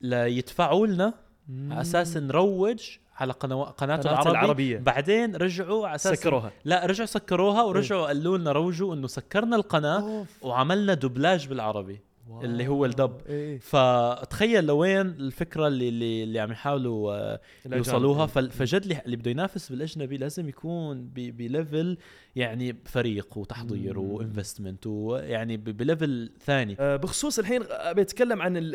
ليدفعوا 0.00 0.86
لنا 0.86 1.14
على 1.50 1.80
أساس 1.80 2.16
نروج 2.16 2.96
على 3.16 3.32
قنو... 3.32 3.62
قناته 3.62 4.10
العربي 4.10 4.30
العربية. 4.30 4.78
بعدين 4.78 5.36
رجعوا 5.36 5.86
على 5.86 5.94
أساس 5.94 6.18
سكروها 6.18 6.52
لا 6.64 6.86
رجعوا 6.86 7.06
سكروها 7.06 7.62
ورجعوا 7.62 8.06
قالوا 8.06 8.38
لنا 8.38 8.52
روجوا 8.52 8.94
إنه 8.94 9.06
سكرنا 9.06 9.56
القناة 9.56 10.00
أوف. 10.00 10.44
وعملنا 10.44 10.94
دوبلاج 10.94 11.48
بالعربي 11.48 12.00
اللي 12.42 12.68
هو 12.68 12.84
ال 12.84 12.91
dub. 12.91 13.20
إيه. 13.28 13.58
فتخيل 13.58 14.66
لوين 14.66 15.06
الفكرة 15.06 15.66
اللي 15.66 15.88
اللي, 15.88 16.22
اللي 16.22 16.40
عم 16.40 16.52
يحاولوا 16.52 17.12
آه،. 17.12 17.40
يوصلوها 17.66 18.26
فجد 18.26 18.82
اللي, 18.82 19.16
بده 19.16 19.30
ينافس 19.30 19.70
بالأجنبي 19.72 20.16
لازم 20.16 20.48
يكون 20.48 21.08
ب 21.14 21.28
level 21.28 21.98
يعني 22.36 22.76
فريق 22.84 23.38
وتحضير. 23.38 23.98
و 23.98 24.06
investment 24.06 24.86
ويعني 24.86 25.56
ب 25.56 25.68
level 25.68 26.30
ثاني. 26.44 26.76
آه، 26.80 26.96
بخصوص 26.96 27.38
الحين 27.38 27.62
أبي 27.70 28.00
أتكلم 28.02 28.42
عن 28.42 28.74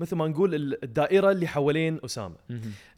مثل 0.00 0.16
ما 0.16 0.28
نقول 0.28 0.54
ال- 0.54 0.84
الدائرة 0.84 1.30
اللي 1.30 1.46
حوالين 1.46 1.98
أسامة. 2.04 2.34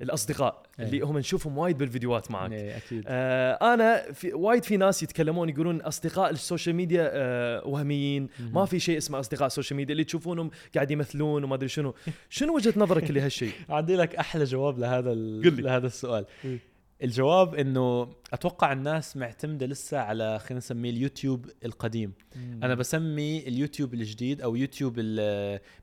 الأصدقاء 0.02 0.62
إيه. 0.80 0.86
اللي 0.86 1.00
هم 1.00 1.18
نشوفهم 1.18 1.58
وايد 1.58 1.78
بالفيديوهات 1.78 2.30
معك 2.30 2.52
إيه 2.52 2.76
أكيد. 2.76 3.04
آه 3.06 3.74
أنا 3.74 4.12
في 4.12 4.32
وايد 4.34 4.64
في 4.64 4.76
ناس 4.76 5.02
يتكلمون 5.02 5.48
يقولون 5.48 5.80
أصدقاء 5.80 6.30
ال 6.30 6.37
social 6.37 6.76
media 6.76 7.10
آه 7.12 7.66
وهميين. 7.66 8.28
ما 8.52 8.64
في 8.64 8.80
شيء 8.80 8.98
اسمه 8.98 9.20
أصدقاء 9.20 9.46
ال 9.46 9.50
social 9.50 9.76
media 9.76 9.92
اللي 9.92 10.04
تشوفونهم 10.04 10.50
قاعد 10.74 10.90
يمثلون 10.90 11.44
وما 11.44 11.54
أدري 11.54 11.68
شنو. 11.68 11.94
شنو 12.30 12.54
وجهة 12.54 12.74
نظرك 12.76 13.10
لهالشيء؟ 13.10 13.52
عندي 13.68 13.96
لك 13.96 14.16
أحلى 14.16 14.44
جواب 14.44 14.78
لهذا. 14.78 15.14
لهذا 15.14 15.86
السؤال. 15.86 16.24
إيه. 16.44 16.58
الجواب 17.02 17.54
إنه 17.54 18.08
أتوقع 18.32 18.72
الناس 18.72 19.16
معتمدة 19.16 19.66
لسه 19.66 19.98
على 19.98 20.38
خلينا 20.38 20.58
نسميه 20.58 20.90
اليوتيوب 20.90 21.46
القديم. 21.64 22.12
أنا 22.36 22.74
بسمي 22.74 23.38
اليوتيوب 23.48 23.94
الجديد 23.94 24.42
أو 24.42 24.56
يوتيوب 24.56 24.94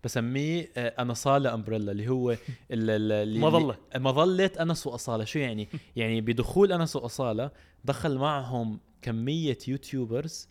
بسميه 0.04 0.70
آه، 0.78 0.94
أنس 1.00 1.14
وأصالة 1.14 1.54
umbrella 1.54 1.92
اللي 1.92 2.08
هو 2.08 2.38
اللي- 2.72 3.40
مظلة. 3.40 3.78
مظلة 3.96 4.52
أنس 4.62 4.88
وأصالة 4.88 5.24
شو 5.26 5.40
يعني؟ 5.40 5.68
يعني 5.96 6.22
بدخول 6.22 6.72
أنس 6.72 6.96
وأصالة 6.96 7.52
دخل 7.86 8.18
معهم 8.18 8.80
كمية 9.02 9.58
YouTubers. 9.68 10.48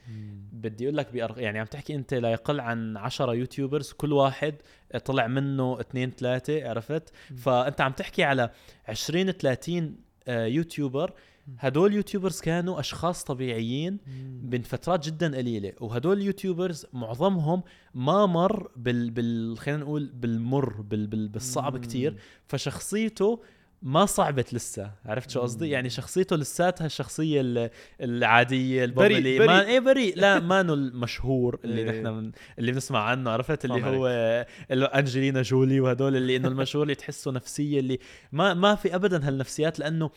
بدي 0.53 0.85
أقول 0.85 0.97
لك 0.97 1.13
بأرق... 1.13 1.39
يعني 1.43 1.59
عم 1.59 1.67
تحكي 1.67 1.95
أنت 1.95 2.15
لا 2.15 2.31
يقل 2.33 2.61
عن 2.61 2.97
10 2.97 3.33
YouTubers 3.35 3.93
كل 3.93 4.13
واحد 4.13 4.55
طلع 5.05 5.27
منه 5.27 5.81
اثنين 5.81 6.11
ثلاثة 6.11 6.69
عرفت؟ 6.69 7.11
فأنت 7.37 7.81
عم 7.81 7.93
تحكي 7.93 8.25
على 8.25 8.51
20 8.89 9.31
30 9.33 9.85
آه، 9.85 9.93
YouTuber. 10.29 11.13
هدول 11.59 11.95
YouTubers 11.95 12.41
كانوا 12.41 12.81
أشخاص 12.81 13.25
طبيعيين 13.25 13.99
من 14.43 14.63
فترات 14.63 15.07
جدا 15.07 15.37
قليلة 15.37 15.73
وهدول 15.81 16.19
ال 16.19 16.26
YouTubers 16.26 16.87
معظمهم 16.93 17.63
ما 17.95 18.27
مر 18.27 18.71
بال, 18.77 19.11
بال... 19.11 19.59
خلينا 19.59 19.81
نقول 19.81 20.11
بالمر 20.15 20.81
بال... 20.81 21.07
بال... 21.07 21.29
بالصعب 21.29 21.75
مم. 21.77 21.81
كتير. 21.83 22.17
فشخصيته 22.47 23.41
ما 23.87 24.07
صعبت 24.07 24.55
لسه 24.55 24.91
عرفت 25.07 25.31
شو 25.31 25.41
قصدي. 25.41 25.71
يعني 25.71 25.91
شخصيته 25.91 26.37
لساتها 26.37 26.87
الشخصية 26.87 27.41
ال- 27.41 27.71
العادية 28.01 28.87
بريء. 28.87 29.47
ما 29.47 29.65
إيه 29.67 29.81
بريء 29.81 30.19
لا 30.19 30.41
ما 30.49 30.61
إنه 30.61 30.75
المشهور 30.75 31.59
اللي 31.65 31.81
إيه. 31.83 31.91
نحن 32.01 32.07
من 32.15 32.31
اللي 32.59 32.73
بنسمع 32.73 33.03
عنه 33.03 33.31
عرفت 33.31 33.65
اللي 33.65 33.85
هو 33.87 34.07
اللي 34.71 34.85
أنجلينا 34.85 35.43
جولي 35.43 35.81
وهدول 35.81 36.17
اللي 36.17 36.37
إنه 36.37 36.49
المشهور 36.49 36.83
اللي 36.83 36.95
تحسه 36.95 37.31
نفسية 37.31 37.81
اللي 37.81 37.99
ما 38.33 38.55
ما 38.55 38.75
في 38.75 38.95
ابدا 38.95 39.29
هالنفسيات 39.29 39.79
لأنه 39.79 40.11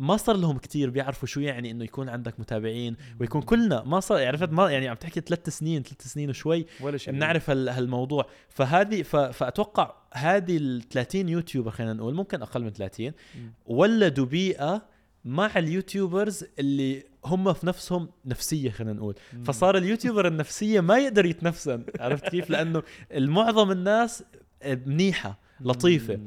ما 0.00 0.16
صار 0.16 0.36
لهم 0.36 0.58
كتير 0.58 0.90
بيعرفوا 0.90 1.28
شو 1.28 1.40
يعني 1.40 1.70
إنه 1.70 1.84
يكون 1.84 2.08
عندك 2.08 2.40
متابعين 2.40 2.96
ويكون 3.20 3.42
كلنا 3.42 3.82
ما 3.84 4.00
صار 4.00 4.26
عرفت 4.26 4.48
ما 4.52 4.70
يعني 4.70 4.88
عم 4.88 4.96
تحكي 4.96 5.20
ثلاث 5.20 5.48
سنين 5.48 5.82
ثلاث 5.82 6.02
سنين 6.06 6.30
وشوي 6.30 6.66
ولا 6.80 6.96
شيء. 6.96 7.14
بنعرف 7.14 7.50
هال- 7.50 7.68
هالموضوع. 7.68 8.26
فهذه 8.48 9.02
فأتوقع 9.32 9.94
هذه 10.12 10.56
ال 10.56 10.88
30 10.88 11.28
يوتيوبر 11.28 11.70
خلينا 11.70 11.92
نقول 11.92 12.14
ممكن 12.14 12.42
أقل 12.42 12.62
من 12.64 12.70
30 12.72 13.12
ولدوا 13.66 14.26
بيئة 14.26 14.82
مع 15.24 15.50
اليوتيوبرز 15.56 16.44
اللي 16.58 17.04
هم 17.24 17.52
في 17.52 17.66
نفسهم 17.66 18.08
نفسية 18.24 18.70
خلينا 18.70 18.92
نقول. 18.92 19.14
فصار 19.44 19.76
ال 19.76 19.82
YouTuber 19.82 20.26
النفسية 20.28 20.80
ما 20.80 20.98
يقدر 20.98 21.26
يتنفسن 21.26 21.84
عرفت 22.00 22.28
كيف؟ 22.28 22.50
لأنه 22.50 22.82
المعظم 23.12 23.70
الناس 23.70 24.24
منيحة 24.86 25.38
لطيفة. 25.60 26.20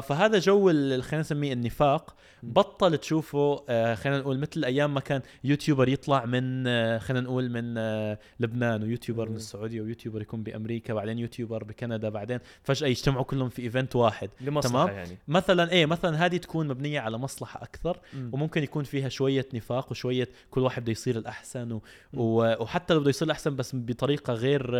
فهذا 0.00 0.38
جو 0.38 0.68
خلينا 1.00 1.20
نسميه 1.20 1.52
النفاق. 1.52 2.16
بطل 2.42 2.98
تشوفه 2.98 3.64
آه، 3.68 3.94
خلينا 3.94 4.18
نقول 4.18 4.38
مثل 4.38 4.64
أيام 4.64 4.94
ما 4.94 5.00
كان 5.00 5.22
YouTuber 5.44 5.88
يطلع 5.88 6.24
من 6.24 6.66
آه، 6.66 6.98
خلينا 6.98 7.24
نقول 7.24 7.50
من 7.50 7.74
آه، 7.78 8.18
لبنان 8.40 8.82
و 8.82 8.87
YouTuber 8.87 9.28
من. 9.28 9.36
السعودية 9.36 9.80
و 9.80 9.85
YouTuber 9.85 10.22
يكون 10.22 10.42
بأمريكا 10.42 10.94
بعدين 10.94 11.18
YouTuber 11.18 11.64
بكندا 11.64 12.08
بعدين 12.08 12.38
فجأة 12.62 12.88
يجتمعوا 12.88 13.24
كلهم 13.24 13.48
في 13.48 13.62
event 13.62 13.96
واحد 13.96 14.30
لمصلحة 14.40 14.84
تمام. 14.84 14.96
يعني 14.96 15.18
مثلا 15.28 15.72
إيه 15.72 15.86
مثلا 15.86 16.26
هذه 16.26 16.36
تكون 16.36 16.68
مبنية 16.68 17.00
على 17.00 17.18
مصلحة 17.18 17.62
أكثر 17.62 18.00
مم. 18.14 18.30
وممكن 18.32 18.62
يكون 18.62 18.84
فيها 18.84 19.08
شوية 19.08 19.46
نفاق 19.54 19.90
وشوية 19.90 20.28
كل 20.50 20.60
واحد 20.60 20.82
بده 20.82 20.92
يصير 20.92 21.18
الأحسن 21.18 21.72
و... 21.72 21.82
و... 22.14 22.62
وحتى 22.62 22.94
لو 22.94 23.00
بده 23.00 23.10
يصير 23.10 23.26
الأحسن 23.26 23.56
بس 23.56 23.70
بطريقة 23.74 24.32
غير 24.32 24.76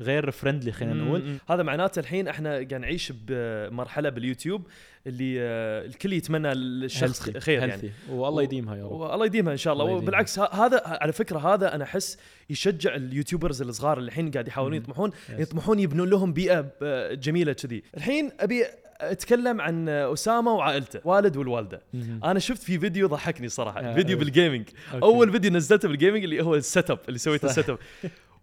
غير 0.00 0.30
friendly 0.30 0.72
خلينا 0.72 0.94
نقول. 0.94 1.36
هذا 1.48 1.62
معناته 1.62 2.00
الحين 2.00 2.28
إحنا 2.28 2.50
قاعد 2.50 2.74
نعيش 2.74 3.12
بمرحلة 3.26 4.08
باليوتيوب 4.08 4.62
اللي 5.06 5.36
آه، 5.40 5.86
الكل 5.86 6.12
يتمنى 6.12 6.52
الشخص 6.52 7.28
Healthy- 7.30 7.38
خير 7.38 7.58
يعني. 7.68 7.90
والله 8.10 8.42
يديمها 8.42 8.76
يا 8.76 8.84
رب 8.84 8.92
والله 8.92 9.26
يديمها 9.26 9.52
إن 9.52 9.56
شاء 9.58 9.72
الله. 9.72 9.84
وبالعكس 9.84 10.38
هذا 10.38 10.82
على 10.84 11.12
فكرة 11.12 11.38
هذا 11.54 11.74
أنا 11.74 11.84
أحس 11.84 12.18
يشجع 12.50 12.94
ال 12.94 13.01
YouTubers 13.01 13.62
الصغار 13.62 13.98
اللي 13.98 14.08
الحين 14.08 14.30
قاعد 14.30 14.48
يحاولون. 14.48 14.74
يطمحون. 14.74 15.10
يطمحون 15.38 15.78
يبنون 15.78 16.08
لهم 16.10 16.32
بيئة 16.32 16.66
آه، 16.82 17.14
جميلة 17.14 17.52
كذي 17.52 17.82
الحين 17.96 18.30
أبي 18.40 18.64
أتكلم 19.00 19.60
عن 19.60 19.88
أسامة 19.88 20.52
وعائلته 20.54 21.00
والد 21.04 21.36
والوالدة. 21.36 21.82
أنا 22.24 22.38
شفت 22.38 22.62
في 22.62 22.78
فيديو 22.78 23.06
ضحكني 23.08 23.48
صراحة 23.48 23.80
آه، 23.80 23.94
فيديو 23.94 24.16
okay. 24.16 24.24
بال 24.24 24.34
gaming. 24.34 24.68
أول 24.92 25.32
فيديو 25.32 25.50
نزلته 25.50 25.88
بال 25.88 25.97
gaming 25.97 26.24
اللي 26.24 26.42
هو 26.44 26.54
ال 26.54 26.90
setup 26.90 26.98
اللي 27.08 27.18
سويته. 27.18 27.46
ال 27.46 27.70
setup 27.70 27.78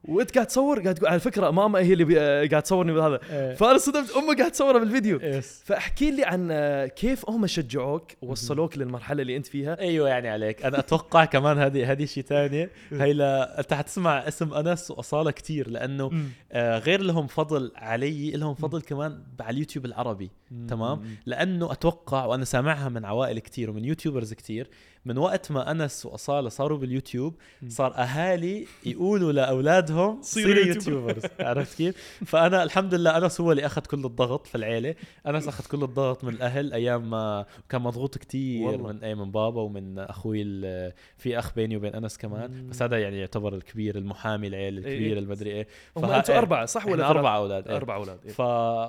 وانت 0.04 0.36
قاعد 0.36 0.48
تصور 0.48 0.80
قاعد 0.80 0.96
تقول 0.96 1.10
على 1.10 1.20
فكرة 1.20 1.52
ماما 1.52 1.80
هي 1.80 1.94
اللي 1.94 2.20
آه، 2.20 2.48
قاعد 2.48 2.64
تصورني 2.64 2.92
بهذا. 2.94 3.20
إيه. 3.32 3.56
فانا 3.56 3.78
صدمت 3.78 4.12
أمه 4.12 4.36
قاعد 4.36 4.52
تصوره 4.52 4.80
بالفيديو. 4.80 5.20
yes 5.24 5.62
فأحكي 5.66 6.12
لي 6.12 6.24
عن 6.24 6.48
آه، 6.52 6.86
كيف 6.86 7.30
هم 7.30 7.48
شجعوك 7.48 8.12
ووصلوك 8.22 8.78
للمرحلة 8.78 9.22
اللي 9.22 9.38
أنت 9.38 9.48
فيها. 9.48 9.80
أيوه 9.80 10.10
يعني 10.10 10.30
عليك. 10.30 10.66
أنا 10.66 10.80
أتوقع 10.80 11.26
كمان 11.26 11.58
هذه 11.58 11.92
هذه 11.92 12.06
شيء 12.06 12.24
ثاني 12.24 12.70
هي 12.92 13.14
لا 13.14 13.60
أنت 13.60 13.74
حتسمع 13.74 14.28
اسم 14.28 14.54
أنس 14.54 14.92
وأصالة 14.92 15.32
كتير 15.32 15.70
لأنه 15.70 16.12
آه 16.52 16.78
غير 16.78 17.02
لهم 17.02 17.28
فضل 17.28 17.72
علي 17.76 18.32
لهم 18.32 18.54
فضل 18.54 18.82
كمان 18.82 19.24
على 19.40 19.54
اليوتيوب 19.54 19.86
العربي. 19.86 20.32
تمام؟ 20.68 21.02
لأنه 21.26 21.72
أتوقع 21.72 22.26
وأنا 22.26 22.46
سامعها 22.46 22.90
من 22.90 23.06
عوائل 23.06 23.40
كتير 23.40 23.70
ومن 23.70 23.86
YouTubers 23.86 24.34
كتير 24.34 24.70
من 25.10 25.18
وقت 25.18 25.52
ما 25.52 25.72
أنس 25.72 26.06
وأصالة 26.06 26.50
صاروا 26.50 26.78
باليوتيوب 26.78 27.34
صار 27.68 27.94
أهالي 27.98 28.66
يقولوا 28.86 29.32
لأولادهم 29.32 30.22
صيروا 30.22 30.54
صيروا 30.54 30.66
YouTuber. 30.74 31.08
YouTubers 31.10 31.32
عرفت 31.48 31.78
كيف؟ 31.78 31.96
فأنا 32.26 32.64
الحمد 32.64 32.94
لله 32.94 33.18
أنس 33.18 33.42
هو 33.42 33.52
اللي 33.52 33.66
أخذ 33.66 33.82
كل 33.82 34.06
الضغط 34.06 34.48
في 34.48 34.56
العيلة 34.56 34.96
أنس 35.28 35.48
أخذ 35.48 35.66
كل 35.68 35.84
الضغط 35.84 36.24
من 36.24 36.34
الأهل 36.34 36.74
أيام 36.74 37.10
ما 37.10 37.46
كان 37.70 37.82
مضغوط 37.82 38.18
كتير 38.18 38.68
والله. 38.68 38.92
من 38.94 39.04
أي 39.04 39.16
من 39.16 39.32
بابا 39.32 39.62
ومن 39.62 40.00
أخوي 40.00 40.42
ال- 40.42 40.94
في 41.18 41.40
أخ 41.40 41.54
بيني 41.56 41.78
وبين 41.78 41.96
أنس 41.96 42.18
كمان 42.18 42.52
مم. 42.52 42.70
بس 42.70 42.82
هذا 42.82 43.00
يعني 43.02 43.20
يعتبر 43.20 43.56
الكبير 43.56 43.98
المحامي 43.98 44.48
العيلة 44.48 44.86
إيه. 44.86 44.94
الكبير 44.98 45.18
المدري 45.18 45.50
إيه 45.52 45.68
هم 45.98 46.08
فها- 46.08 46.18
أنتم 46.18 46.34
أربعة 46.34 46.66
صح 46.66 46.88
ولا؟ 46.88 47.10
أربع 47.10 47.36
أولاد 47.38 47.68
إيه. 47.68 47.76
أربع 47.76 47.96
أولاد 47.96 48.20
إيه. 48.26 48.32
ف... 48.32 48.42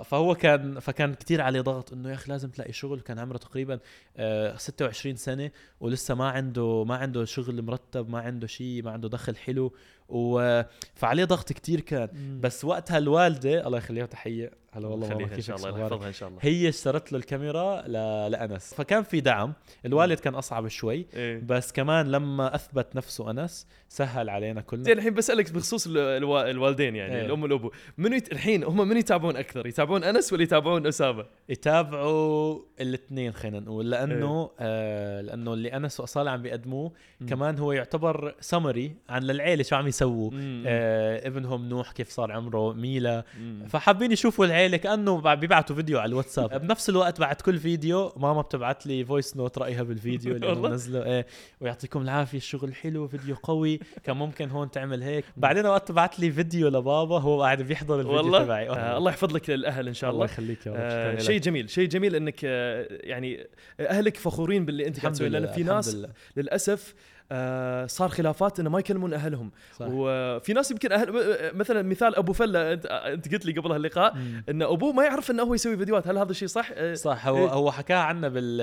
فهو 0.09 0.35
كان 0.35 0.81
فكان 0.81 1.15
كتير 1.15 1.41
عليه 1.41 1.61
ضغط 1.61 1.93
إنه 1.93 2.09
يا 2.09 2.15
أخي 2.15 2.33
لازم 2.33 2.51
تلاقي 2.51 2.73
شغل 2.73 3.01
كان 3.01 3.19
عمره 3.19 3.37
تقريبا 3.39 3.79
آه 4.17 4.57
26 4.57 5.17
سنة 5.17 5.51
ولسه 5.81 6.10
ما 6.13 6.29
عنده 6.29 6.85
ما 6.85 6.97
عنده 6.97 7.25
شغل 7.25 7.63
مرتب 7.63 8.11
ما 8.11 8.21
عنده 8.21 8.47
شيء 8.47 8.83
ما 8.85 8.91
عنده 8.91 9.09
دخل 9.09 9.37
حلو 9.37 9.73
و... 10.09 10.63
فعليه 10.95 11.25
ضغط 11.25 11.53
كتير 11.53 11.81
كان. 11.81 12.41
بس 12.41 12.65
وقتها 12.65 12.99
الوالدة 12.99 13.67
الله 13.67 13.79
يخليها 13.79 14.07
تحيه 14.07 14.51
هلا 14.73 14.89
والله 14.89 15.09
خليها 15.09 15.35
إن 15.35 15.41
شاء 15.41 15.57
الله؟ 15.57 15.81
يحفظها 15.81 16.09
إن 16.09 16.13
شاء 16.13 16.29
الله 16.29 16.39
هي 16.43 16.69
اشترت 16.69 17.13
له 17.13 17.19
الكاميرا 17.19 17.83
ل... 17.89 17.93
لأنس 18.31 18.75
فكان 18.75 19.03
في 19.03 19.21
دعم 19.21 19.53
الوالد 19.87 20.19
كان 20.21 20.35
أصعب 20.35 20.69
شوي 20.69 21.07
إيه. 21.15 21.43
بس 21.47 21.73
كمان 21.73 22.07
لما 22.11 22.55
أثبت 22.55 22.97
نفسه 22.97 23.31
أنس 23.31 23.67
سهل 23.89 24.31
علينا 24.31 24.61
كلنا 24.61 24.85
زين 24.85 24.99
الحين 24.99 25.15
بسألك 25.15 25.53
بخصوص 25.53 25.87
ال- 25.87 25.99
الوا- 25.99 26.51
الوالدين 26.51 26.97
يعني 26.97 27.15
إيه. 27.17 27.27
الأم 27.27 27.43
والابو 27.43 27.71
منو 27.99 28.17
يت... 28.17 28.33
الحين 28.33 28.65
هم 28.65 28.89
من 28.89 28.97
يتابعون 28.97 29.37
أكثر 29.37 29.67
يتابعون 29.67 30.05
أنس 30.05 30.33
ولا 30.33 30.43
يتابعون 30.43 30.87
أسامة 30.87 31.27
يتابعوا 31.49 32.59
الاثنين 32.81 33.33
خلينا 33.33 33.61
نقول 33.61 33.91
لأنه 33.91 34.51
آه 34.61 35.21
لأنه 35.21 35.55
اللي 35.55 35.77
أنس 35.77 36.01
وأصالة 36.01 36.31
عم 36.31 36.43
بيقدموه. 36.43 36.93
كمان 37.29 37.59
هو 37.59 37.73
يعتبر 37.73 38.35
سمري 38.41 38.97
عن 39.09 39.23
للعيلة 39.23 39.63
شو 39.63 39.77
عم 39.77 39.85
بيسووا 39.85 40.31
مم. 40.31 40.65
آه 40.67 41.27
ابنهم 41.27 41.69
نوح 41.69 41.93
كيف 41.93 42.09
صار 42.09 42.33
عمره 42.33 42.73
ميلا. 42.73 43.25
فحابين 43.69 44.13
يشوفوا 44.13 44.45
العيلة 44.47 44.60
كأنه 44.69 45.21
بع- 45.23 45.35
بيبعتوا 45.39 45.77
فيديو 45.77 45.99
على 45.99 46.09
الواتساب. 46.09 46.51
بنفس 46.67 46.89
الوقت 46.89 47.21
بعد 47.21 47.35
كل 47.37 47.59
فيديو 47.59 48.13
ماما 48.17 48.41
بتبعت 48.43 48.87
لي 48.87 49.05
voice 49.05 49.37
note 49.37 49.59
رأيها 49.59 49.83
بالفيديو 49.83 50.37
اللي 50.37 50.55
منزله. 50.55 51.05
إيه. 51.05 51.27
ويعطيكم 51.61 52.03
العافية 52.03 52.39
الشغل 52.39 52.75
حلو 52.75 53.09
فيديو 53.09 53.37
قوي. 53.43 53.81
كان 54.05 54.17
ممكن 54.17 54.51
هون 54.51 54.71
تعمل 54.71 55.03
هيك. 55.03 55.25
بعدين 55.37 55.67
وقت 55.67 55.93
بعت 55.93 56.21
لي 56.21 56.31
فيديو 56.31 56.69
لبابا 56.69 57.19
هو 57.21 57.43
قاعد 57.43 57.63
بيحضر 57.63 57.95
الفيديو 58.01 58.17
والله. 58.17 58.45
تبعي. 58.45 58.69
آه 58.71 58.97
الله 58.99 59.11
يحفظ 59.11 59.35
لك 59.35 59.51
الاهل 59.51 59.89
إن 59.89 59.95
شاء 59.95 60.11
الله 60.11 60.23
الله. 60.25 60.33
يخليك 60.35 60.67
يا 60.67 60.73
رب. 60.73 60.79
آه 60.81 61.19
شيء. 61.19 61.41
جميل 61.41 61.71
شيء 61.71 61.89
جميل 61.89 62.15
إنك 62.17 62.41
آه 62.45 62.87
يعني 62.91 63.47
أهلك 63.81 64.17
فخورين 64.17 64.65
باللي 64.65 64.87
أنت 64.87 65.01
قاعد 65.01 65.13
تسويه 65.13 65.29
لأن 65.29 65.47
في 65.47 65.63
ناس 65.63 65.95
لله. 65.95 66.09
للأسف 66.37 66.95
آه 67.33 67.87
صار 67.87 68.09
خلافات 68.09 68.61
انه 68.61 68.71
ما 68.71 68.79
يكلمون 68.79 69.15
أهلهم 69.15 69.51
صح. 69.79 69.87
وفي 69.91 70.53
ناس 70.53 70.71
يمكن 70.71 70.93
أهل 70.93 71.11
مثلا 71.55 71.83
مثال 71.83 72.17
أبو 72.17 72.33
فله 72.33 72.73
أنت 72.73 72.87
أنت 72.87 73.33
قلت 73.33 73.47
لي 73.47 73.53
قبل 73.53 73.73
هاللقاء. 73.73 74.17
إن 74.49 74.63
أبوه 74.63 74.93
ما 74.93 75.05
يعرف 75.05 75.31
إنه 75.31 75.43
هو 75.43 75.55
يسوي 75.55 75.77
فيديوهات 75.77 76.09
هل 76.09 76.19
هذا 76.19 76.31
الشيء 76.31 76.49
صح؟ 76.49 76.71
آه، 76.75 76.95
صح 76.95 77.27
هو 77.27 77.37
إيه. 77.37 77.49
هو 77.53 77.73
حكاها 77.73 77.99
عنا 77.99 78.29
بال 78.29 78.59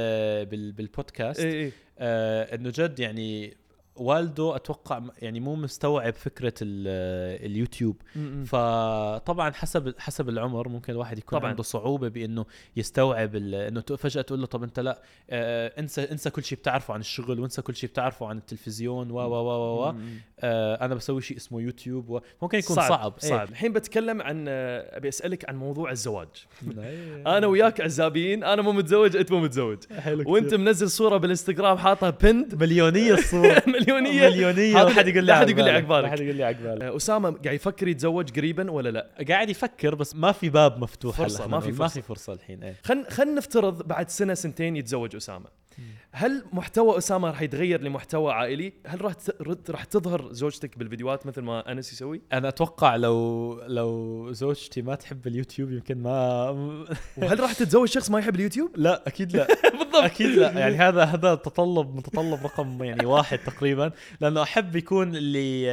بال 0.45 0.71
بالبودكاست 0.71 1.39
إيه 1.39 1.53
إيه 1.53 1.71
آه 1.99 2.55
إنه 2.55 2.71
جد 2.75 2.99
يعني 2.99 3.57
والده 3.97 4.55
أتوقع 4.55 5.01
يعني 5.21 5.39
مو 5.39 5.55
مستوعب 5.55 6.13
فكرة 6.13 6.53
ال- 6.61 7.45
اليوتيوب 7.45 7.95
م- 8.15 8.19
م. 8.19 8.45
فطبعا 8.45 9.51
حسب 9.53 9.93
حسب 9.99 10.29
العمر 10.29 10.69
ممكن 10.69 10.93
الواحد 10.93 11.17
يكون 11.17 11.39
طبعاً. 11.39 11.49
عنده 11.49 11.63
صعوبة 11.63 12.07
بإنه 12.07 12.45
يستوعب 12.75 13.35
إنه 13.35 13.81
فجأة 13.81 14.21
تقول 14.21 14.39
له 14.39 14.45
طب 14.45 14.63
أنت 14.63 14.79
لا 14.79 15.01
آه 15.29 15.73
انسى 15.79 16.03
انسى 16.03 16.29
كل 16.29 16.43
شيء 16.43 16.57
بتعرفه 16.57 16.93
عن 16.93 16.99
الشغل 16.99 17.39
وانسى 17.39 17.61
كل 17.61 17.75
شيء 17.75 17.89
بتعرفه 17.89 18.27
عن 18.27 18.37
التلفزيون 18.37 19.11
و 19.11 19.15
و 19.15 19.33
و 19.35 19.87
و. 19.89 19.93
آه 20.39 20.85
أنا 20.85 20.95
بسوي 20.95 21.21
شيء 21.21 21.37
اسمه 21.37 21.61
يوتيوب 21.61 22.09
وممكن 22.41 22.57
يكون 22.57 22.75
صعب 22.75 22.89
صعب, 22.89 23.13
صعب 23.17 23.49
الحين 23.49 23.73
بتكلم 23.73 24.21
عن 24.21 24.45
آه، 24.47 24.97
أبي 24.97 25.07
أسألك 25.09 25.49
عن 25.49 25.55
موضوع 25.55 25.91
الزواج 25.91 26.27
إيه. 26.77 27.37
أنا 27.37 27.47
وياك 27.47 27.81
عزابيين 27.81 28.43
أنا 28.43 28.61
مو 28.61 28.71
متزوج 28.71 29.15
أنت 29.17 29.31
مو 29.31 29.39
متزوج 29.39 29.77
حلو. 29.99 30.31
وأنت 30.31 30.53
منزل 30.53 30.89
صورة 30.89 31.17
بالإنستغرام 31.17 31.77
حاطها 31.77 32.09
بند 32.09 32.55
مليونية 32.63 33.13
الصورة 33.13 33.63
مليونية 33.93 34.29
مليونية 34.29 34.73
ما 34.73 34.89
حد 34.89 35.07
يقول 35.07 35.23
لي 35.23 35.35
حد 35.35 35.49
يقول 35.49 35.63
لي 35.65 35.71
عقبالك. 35.71 36.03
ما 36.05 36.11
حد 36.11 36.19
يقول 36.19 36.35
لي 36.35 36.43
عقبالك 36.43 36.81
أسامة 36.83 37.29
قاعد 37.31 37.55
يفكر 37.55 37.87
يتزوج 37.87 38.35
قريبا 38.39 38.71
ولا 38.71 38.89
لا؟ 38.89 39.07
قاعد 39.29 39.49
يفكر 39.49 39.95
بس 39.95 40.15
ما 40.15 40.31
في 40.31 40.49
باب 40.49 40.79
مفتوح 40.81 41.15
فرصة، 41.17 41.39
هلا 41.43 41.47
ما 41.51 41.59
في 41.59 41.71
ما 41.71 41.77
فرصة. 41.77 41.93
في 41.93 42.01
فرصة 42.01 42.33
الحين 42.33 42.63
إيه 42.63 42.75
خل 42.83 43.05
خل 43.09 43.35
نفترض 43.35 43.87
بعد 43.87 44.09
سنة 44.09 44.33
سنتين 44.33 44.75
يتزوج 44.75 45.15
أسامة 45.15 45.45
هل 46.11 46.43
محتوى 46.53 46.97
اسامه 46.97 47.29
راح 47.29 47.41
يتغير 47.41 47.81
لمحتوى 47.81 48.33
عائلي؟ 48.33 48.73
هل 48.85 49.01
راح 49.01 49.13
راح 49.69 49.83
تظهر 49.83 50.33
زوجتك 50.33 50.77
بالفيديوهات 50.77 51.25
مثل 51.25 51.41
ما 51.41 51.71
أنس 51.71 51.93
يسوي؟ 51.93 52.21
أنا 52.33 52.47
أتوقع 52.47 52.95
لو 52.95 53.53
لو 53.67 54.31
زوجتي 54.31 54.81
ما 54.81 54.95
تحب 54.95 55.27
اليوتيوب 55.27 55.71
يمكن 55.71 55.97
ما 55.97 56.49
وهل 57.17 57.39
راح 57.39 57.53
تتزوج 57.53 57.87
شخص 57.89 58.09
ما 58.09 58.19
يحب 58.19 58.35
اليوتيوب؟ 58.35 58.71
لا 58.75 59.03
أكيد 59.07 59.37
لا 59.37 59.47
بالضبط 59.79 59.95
أكيد 59.95 60.27
لا 60.27 60.51
يعني 60.51 60.75
هذا 60.75 61.03
هذا 61.03 61.35
تطلب 61.35 61.95
متطلب 61.95 62.43
رقم 62.43 62.83
يعني 62.83 63.05
واحد 63.05 63.37
تقريبا 63.37 63.91
لأنه 64.21 64.43
أحب 64.43 64.75
يكون 64.75 65.15
اللي 65.15 65.67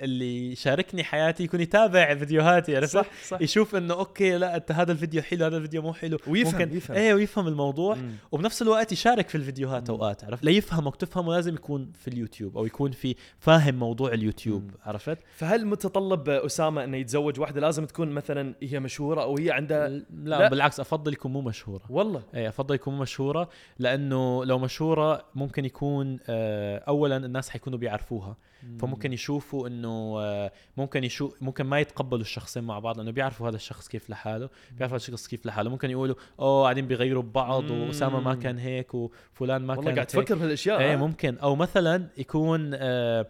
اللي 0.00 0.52
يشاركني 0.52 1.04
حياتي 1.04 1.44
يكون 1.44 1.60
يتابع 1.60 2.14
فيديوهاتي 2.14 2.76
عرفت 2.76 2.92
صح 2.92 3.06
صح 3.28 3.40
يشوف 3.40 3.76
إنه 3.76 3.94
okay 3.94 4.38
لا 4.38 4.64
هذا 4.70 4.92
الفيديو 4.92 5.22
حلو 5.22 5.44
هذا 5.44 5.56
الفيديو 5.56 5.82
مو 5.82 5.92
حلو 5.92 6.18
ويفهم- 6.26 6.52
ممكن 6.60 6.76
يفهم. 6.76 6.96
إيه 6.96 7.14
ويفهم 7.14 7.48
الموضوع 7.48 7.94
مم. 7.94 8.12
وبنفس 8.32 8.62
الوقت 8.62 8.92
يشارك 8.92 9.28
في 9.28 9.34
الفيديوهات. 9.38 9.90
أوقات 9.90 10.24
عرفت 10.24 10.44
ليفهمك 10.44 10.96
تفهمه 10.96 11.34
لازم 11.34 11.54
يكون 11.54 11.92
في 11.94 12.08
اليوتيوب 12.08 12.56
أو 12.56 12.66
يكون 12.66 12.90
في 12.90 13.14
فاهم 13.38 13.74
موضوع 13.74 14.12
اليوتيوب 14.12 14.62
مم. 14.62 14.70
عرفت 14.82 15.18
فهل 15.36 15.66
متطلب 15.66 16.28
أسامة 16.28 16.84
إنه 16.84 16.96
يتزوج 16.96 17.40
واحدة 17.40 17.60
لازم 17.60 17.84
تكون 17.84 18.10
مثلا 18.10 18.54
هي 18.62 18.80
مشهورة 18.80 19.22
أو 19.22 19.38
هي 19.38 19.50
عندها 19.50 19.88
لا, 19.88 20.04
لا. 20.12 20.48
بالعكس 20.48 20.80
أفضل 20.80 21.12
يكون 21.12 21.32
مو 21.32 21.40
مشهورة 21.40 21.82
والله 21.90 22.22
إيه 22.34 22.48
أفضل 22.48 22.74
يكون 22.74 22.94
مو 22.94 23.02
مشهورة 23.02 23.48
لأنه 23.78 24.44
لو 24.44 24.58
مشهورة 24.58 25.24
ممكن 25.34 25.64
يكون 25.64 26.18
آه، 26.28 26.78
اولا 26.78 27.16
الناس 27.16 27.48
حيكونوا 27.48 27.78
بيعرفوها 27.78 28.36
فممكن 28.80 29.12
يشوفوا 29.12 29.68
إنه 29.68 30.16
آه، 30.20 30.52
ممكن 30.76 31.04
يشوف 31.04 31.42
ممكن 31.42 31.64
ما 31.64 31.80
يتقبلوا 31.80 32.20
الشخصين 32.20 32.64
مع 32.64 32.78
بعض 32.78 32.98
لأنه 32.98 33.10
بيعرفوا 33.10 33.48
هذا 33.48 33.56
الشخص 33.56 33.88
كيف 33.88 34.10
لحاله 34.10 34.48
بيعرفوا 34.70 34.96
هذا 34.96 35.04
الشخص 35.04 35.26
كيف 35.26 35.46
لحاله 35.46 35.70
ممكن 35.70 35.90
يقولوا 35.90 36.14
أوه 36.40 36.62
قاعدين 36.62 36.86
بيغيروا 36.86 37.22
ببعض. 37.22 37.70
وأسامة 37.70 38.20
ما 38.20 38.34
كان 38.34 38.58
هيك 38.58 38.94
وفلان 38.94 39.62
ما 39.62 39.74
والله 39.74 39.84
كان 39.84 39.94
قاعد 39.94 40.06
تفكر 40.06 40.34
بهالأشياء 40.34 40.80
إيه؟ 40.80 40.96
ممكن 40.96 41.38
أو 41.38 41.56
مثلا 41.56 42.08
يكون 42.18 42.70
آه 42.74 43.26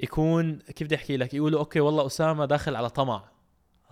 يكون 0.00 0.58
كيف 0.58 0.86
بدي 0.86 0.94
أحكي 0.94 1.16
لك 1.16 1.34
يقولوا 1.34 1.60
okay 1.60 1.80
والله 1.80 2.06
أسامة 2.06 2.44
داخل 2.44 2.76
على 2.76 2.90
طمع 2.90 3.24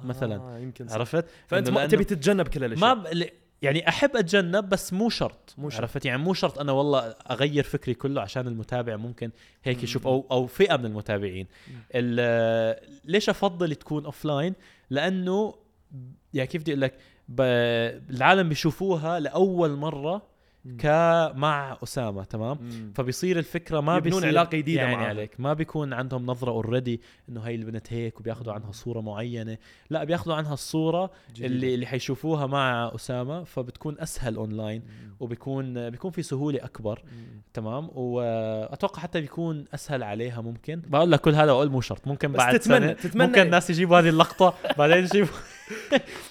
مثلاً. 0.05 0.37
آه 0.37 0.59
يمكن 0.59 0.88
صح. 0.88 0.95
عرفت 0.95 1.25
فأنت 1.47 1.71
ما 1.71 1.87
تبي 1.87 2.05
تتجنب 2.05 2.49
كل 2.49 2.64
الاشياء 2.64 2.95
ما 2.95 3.03
ب... 3.03 3.29
يعني 3.62 3.88
أحب 3.88 4.16
أتجنب 4.16 4.68
بس 4.68 4.92
مو 4.92 5.09
شرط. 5.11 5.55
مو 5.59 5.70
شرط. 5.70 5.81
عرفت؟ 5.81 6.05
يعني 6.07 6.22
مو 6.22 6.35
شرط 6.35 6.59
أنا 6.59 6.72
والله 6.72 7.01
أغير 7.31 7.64
فكري 7.64 7.94
كله 7.94 8.20
عشان 8.20 8.46
المتابع 8.46 8.96
ممكن 8.96 9.31
هيك 9.64 9.83
يشوف 9.83 10.07
أو 10.07 10.27
أو 10.31 10.46
فئة 10.46 10.77
من 10.77 10.87
المتابعين. 10.87 11.46
ال- 11.94 12.77
ليش 13.05 13.29
أفضل 13.29 13.75
تكون 13.75 14.05
offline 14.05 14.55
لأنه 14.90 15.55
يعني 16.35 16.46
كيف 16.48 16.62
بدي 16.62 16.70
أقول 16.72 16.81
لك. 16.81 16.94
العالم 18.11 18.48
بيشوفوها 18.48 19.20
لأول 19.20 19.70
مرة 19.70 20.22
مم. 20.64 20.77
ك 20.81 20.87
مع 21.37 21.79
أسامة 21.83 22.25
تمام 22.25 22.59
مم. 22.61 22.92
فبصير 22.94 23.38
الفكرة 23.38 23.81
ما 23.81 23.96
يبنون 23.96 24.12
بيصير 24.20 24.29
علاقة 24.29 24.59
جديدة 24.59 24.81
يعني. 24.83 25.05
عليك 25.05 25.40
ما 25.40 25.53
بيكون 25.53 25.92
عندهم 25.92 26.27
نظرة 26.27 26.51
already 26.50 27.00
إنه 27.29 27.40
هاي 27.40 27.55
البنت 27.55 27.92
هيك 27.92 28.20
وبياخذوا 28.20 28.53
عنها 28.53 28.72
صورة 28.72 29.01
معينة 29.01 29.59
لا 29.90 30.05
بياخذوا 30.05 30.35
عنها 30.35 30.55
الصورة 30.55 31.11
جديدة. 31.31 31.46
اللي 31.46 31.75
اللي 31.75 31.87
حيشوفوها 31.87 32.46
مع 32.46 32.92
أسامة 32.94 33.44
فبتكون 33.44 33.96
أسهل 34.01 34.37
اونلاين 34.37 34.83
مم. 34.83 35.16
وبيكون 35.20 35.90
بيكون 35.90 36.11
في 36.11 36.22
سهولة 36.22 36.64
أكبر 36.64 37.03
مم. 37.05 37.42
تمام 37.55 37.88
واتوقع 37.94 39.03
حتى 39.03 39.20
بيكون 39.20 39.64
أسهل 39.75 40.03
عليها 40.03 40.40
ممكن 40.40 40.83
بقول 40.87 41.11
لك 41.12 41.20
كل 41.20 41.35
هذا 41.35 41.53
واقول 41.53 41.70
مو 41.70 41.81
شرط 41.81 42.07
ممكن 42.07 42.33
بعد 42.33 42.61
تتمنى- 42.61 42.62
سنة 42.64 42.92
تتمنى 42.92 43.27
ممكن 43.27 43.40
الناس 43.42 43.70
يجيبوا 43.70 43.98
هذه 43.98 44.09
اللقطة 44.09 44.55
بعدين 44.79 44.96
يجيبوا 45.05 45.29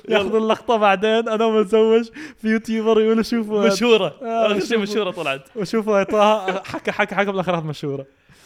ياخذوا 0.09 0.39
اللقطة 0.39 0.77
بعدين 0.77 1.29
أنا 1.29 1.47
متزوج 1.47 2.09
في 2.37 2.47
يوتيوبر 2.47 3.01
يقولوا 3.01 3.23
شوفوا 3.23 3.67
مشهورة. 3.67 4.15
آه، 4.21 4.45
اخر 4.45 4.59
شيء 4.59 4.69
شوفوا. 4.69 4.83
مشهورة 4.83 5.11
طلعت. 5.11 5.41
وشوفوا 5.55 6.03
طه 6.03 6.63
حكى 6.63 6.91
حكى 6.91 7.15
حكى 7.15 7.31
بالاخر 7.31 7.63
مشهورة. 7.63 8.05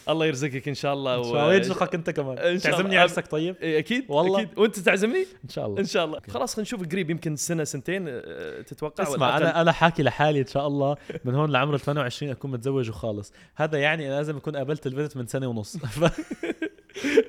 الله 0.09 0.25
يرزقك 0.25 0.67
إن 0.67 0.73
شاء 0.73 0.93
الله 0.93 1.17
إن 1.17 1.23
شاء 1.23 1.31
الله 1.31 1.47
ويرزقك 1.47 1.95
أنت 1.95 2.09
كمان. 2.09 2.37
إن 2.37 2.59
شاء 2.59 2.71
تعزمني. 2.71 2.97
عرسك 2.97 3.27
طيب؟ 3.27 3.55
إيه، 3.61 3.79
أكيد 3.79 4.05
والله. 4.09 4.41
أكيد. 4.41 4.59
وأنت 4.59 4.79
تعزمني؟ 4.79 5.25
إن 5.43 5.49
شاء 5.49 5.65
الله. 5.65 5.79
إن 5.79 5.85
شاء 5.85 6.05
الله. 6.05 6.19
خلاص 6.29 6.53
خلينا 6.55 6.63
نشوف 6.63 6.87
قريب 6.91 7.09
يمكن 7.09 7.35
سنة 7.35 7.63
سنتين 7.63 8.05
آه، 8.07 8.61
تتوقع 8.61 9.03
اسمع؟ 9.03 9.37
أنا 9.37 9.61
أنا 9.61 9.71
حاكي 9.71 10.03
لحالي 10.03 10.39
إن 10.41 10.47
شاء 10.47 10.67
الله. 10.67 10.95
من 11.25 11.35
هون 11.35 11.51
لعمر 11.51 11.77
28 11.77 12.31
أكون 12.31 12.51
متزوج 12.51 12.89
وخالص. 12.89 13.33
هذا 13.55 13.77
يعني 13.77 14.09
لازم 14.09 14.37
أكون 14.37 14.55
قابلت 14.55 14.87
البنت 14.87 15.17
من 15.17 15.27
سنة 15.27 15.47
ونص. 15.47 15.77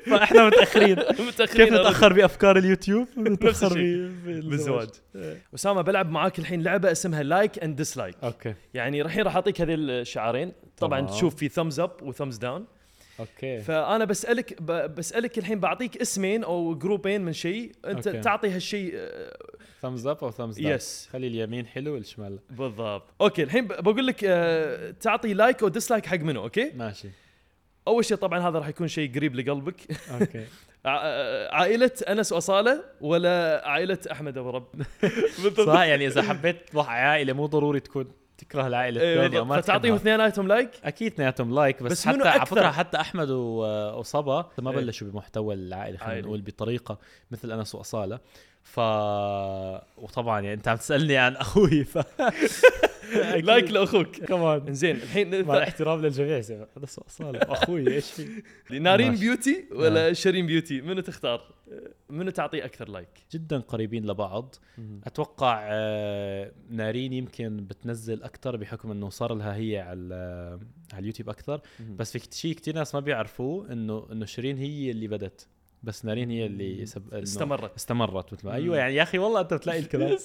فاحنا 0.06 0.46
متأخرين. 0.46 0.96
متأخرين 1.28 1.66
كيف 1.66 1.74
نتأخر 1.74 2.12
بأفكار 2.12 2.58
اليوتيوب؟ 2.58 3.08
نتأخر 3.18 3.74
بالزواج. 4.24 4.88
إيه. 5.16 5.42
أسامة 5.54 5.82
بلعب 5.82 6.10
معاك 6.10 6.38
الحين 6.38 6.62
لعبة 6.62 6.92
اسمها 6.92 7.22
like 7.22 7.58
and 7.58 7.76
dislike 7.76 8.16
okay. 8.22 8.54
يعني 8.74 9.02
الحين 9.02 9.22
راح 9.22 9.34
أعطيك 9.34 9.60
هذه 9.60 9.74
الشعارين. 9.74 10.52
طبعا. 10.78 11.00
تشوف 11.00 11.34
في 11.36 11.48
thumbs 11.48 11.80
up 11.80 11.90
و 12.02 12.07
thumbs 12.07 12.36
down 12.36 12.66
okay. 13.20 13.60
فأنا 13.60 14.04
بسألك 14.04 14.62
بسألك 14.62 15.38
الحين 15.38 15.60
بعطيك 15.60 15.96
اسمين 15.96 16.44
أو 16.44 16.74
جروبين 16.74 17.20
من 17.20 17.32
شيء. 17.32 17.72
أنت 17.86 18.06
okay. 18.06 18.20
تعطي 18.20 18.48
هالشيء 18.50 18.92
آه، 18.94 19.36
thumbs 19.82 20.06
up 20.06 20.18
أو 20.24 20.30
thumbs 20.30 20.60
down 20.60 20.74
yes 20.74 21.08
خلي 21.12 21.26
اليمين 21.26 21.66
حلو 21.66 21.94
والشمال. 21.94 22.38
بالضبط. 22.50 23.02
okay 23.20 23.42
الحين 23.42 23.66
بقول 23.66 24.06
لك 24.06 24.24
آه، 24.24 24.90
تعطي 24.90 25.34
like 25.34 25.62
أو 25.62 25.68
dislike 25.68 26.06
حق 26.06 26.16
منو 26.18 26.42
okay؟ 26.42 26.72
ماشي. 26.76 27.08
أول 27.88 28.04
شيء 28.04 28.16
طبعا 28.16 28.48
هذا 28.48 28.58
راح 28.58 28.68
يكون 28.68 28.88
شيء 28.88 29.14
قريب 29.14 29.34
لقلبك 29.34 29.80
okay 30.20 30.44
ع- 30.86 31.54
عائلة 31.56 31.90
أنس 32.08 32.32
وأصالة 32.32 32.84
ولا 33.00 33.62
عائلة 33.68 33.98
أحمد 34.12 34.38
أبو 34.38 34.50
الرب 34.50 34.66
بالضبط 35.42 35.66
صح 35.66 35.80
يعني 35.82 36.06
إذا 36.06 36.22
حبيت 36.22 36.68
تروح 36.70 36.90
عائلة 36.90 37.32
مو 37.32 37.46
ضروري 37.46 37.80
تكون 37.80 38.06
تكره 38.38 38.66
العائلة 38.66 39.00
الثانية 39.12 39.38
أو 39.38 39.44
ما. 39.44 39.60
فتعطيهم. 39.60 39.94
اثنيناتهم 39.94 40.48
like 40.48 40.70
أكيد 40.84 41.12
اثنيناتهم 41.12 41.54
like 41.54 41.82
بس, 41.82 41.92
بس 41.92 42.08
حتى 42.08 42.28
على؟ 42.28 42.46
فكرة 42.46 42.70
حتى 42.70 43.00
أحمد 43.00 43.30
وصبا 43.30 44.50
ما 44.58 44.70
إيه. 44.70 44.76
بلشوا 44.76 45.08
بمحتوى 45.08 45.54
العائلة 45.54 45.98
خلينا. 45.98 46.20
نقول 46.20 46.40
بطريقة 46.40 46.98
مثل 47.30 47.52
أنس 47.52 47.74
وأصالة 47.74 48.18
ف 48.66 48.80
وطبعا 49.98 50.40
يعني 50.40 50.54
أنت 50.54 50.68
عم 50.68 50.76
تسألني 50.76 51.16
عن 51.16 51.36
أخوي 51.36 51.84
ف 51.84 51.98
like 53.42 53.70
لأخوك. 53.70 54.16
كمان 54.16 54.74
زين 54.74 54.96
الحين 54.96 55.44
مع 55.44 55.56
الاحترام 55.56 56.02
للجميع. 56.02 56.40
زي 56.40 56.66
انس 56.78 56.98
واصاله 56.98 57.50
واخوي 57.50 57.94
إيش 57.94 58.10
في؟ 58.10 58.42
نارين. 58.78 59.14
Beauty 59.14 59.64
ولا 59.72 60.12
شيرين 60.12 60.46
Beauty؟ 60.46 60.80
منو 60.80 61.00
تختار؟ 61.00 61.54
منو 62.10 62.30
تعطيه 62.30 62.64
أكثر 62.64 62.88
like؟ 62.88 63.08
جدا 63.32 63.58
قريبين 63.58 64.06
لبعض. 64.06 64.54
أتوقع 65.06 65.60
آه، 65.62 66.52
نارين 66.70 67.12
يمكن 67.12 67.56
بتنزل 67.56 68.22
أكثر 68.22 68.56
بحكم 68.56 68.90
إنه 68.90 69.10
صار 69.10 69.34
لها 69.34 69.56
هي 69.56 69.78
على 69.78 70.14
على 70.92 71.00
اليوتيوب 71.00 71.28
أكثر. 71.28 71.60
بس 71.96 72.16
في 72.16 72.36
شيء 72.36 72.54
كثير 72.54 72.74
ناس 72.74 72.94
ما 72.94 73.00
بيعرفوه 73.00 73.72
انه 73.72 74.06
إنه 74.12 74.24
شيرين 74.24 74.58
هي 74.58 74.90
اللي 74.90 75.08
بدت 75.08 75.48
بس 75.82 76.04
نارين 76.04 76.30
هي 76.30 76.46
اللي 76.46 76.86
سب... 76.86 77.14
استمرت. 77.14 77.74
استمرت 77.74 78.32
مثل 78.32 78.46
ما 78.46 78.54
أيوه 78.54 78.76
يعني 78.76 78.94
يا 78.94 79.02
أخي 79.02 79.18
والله 79.18 79.40
أنت 79.40 79.54
بتلاقي 79.54 79.78
الكلام. 79.78 80.16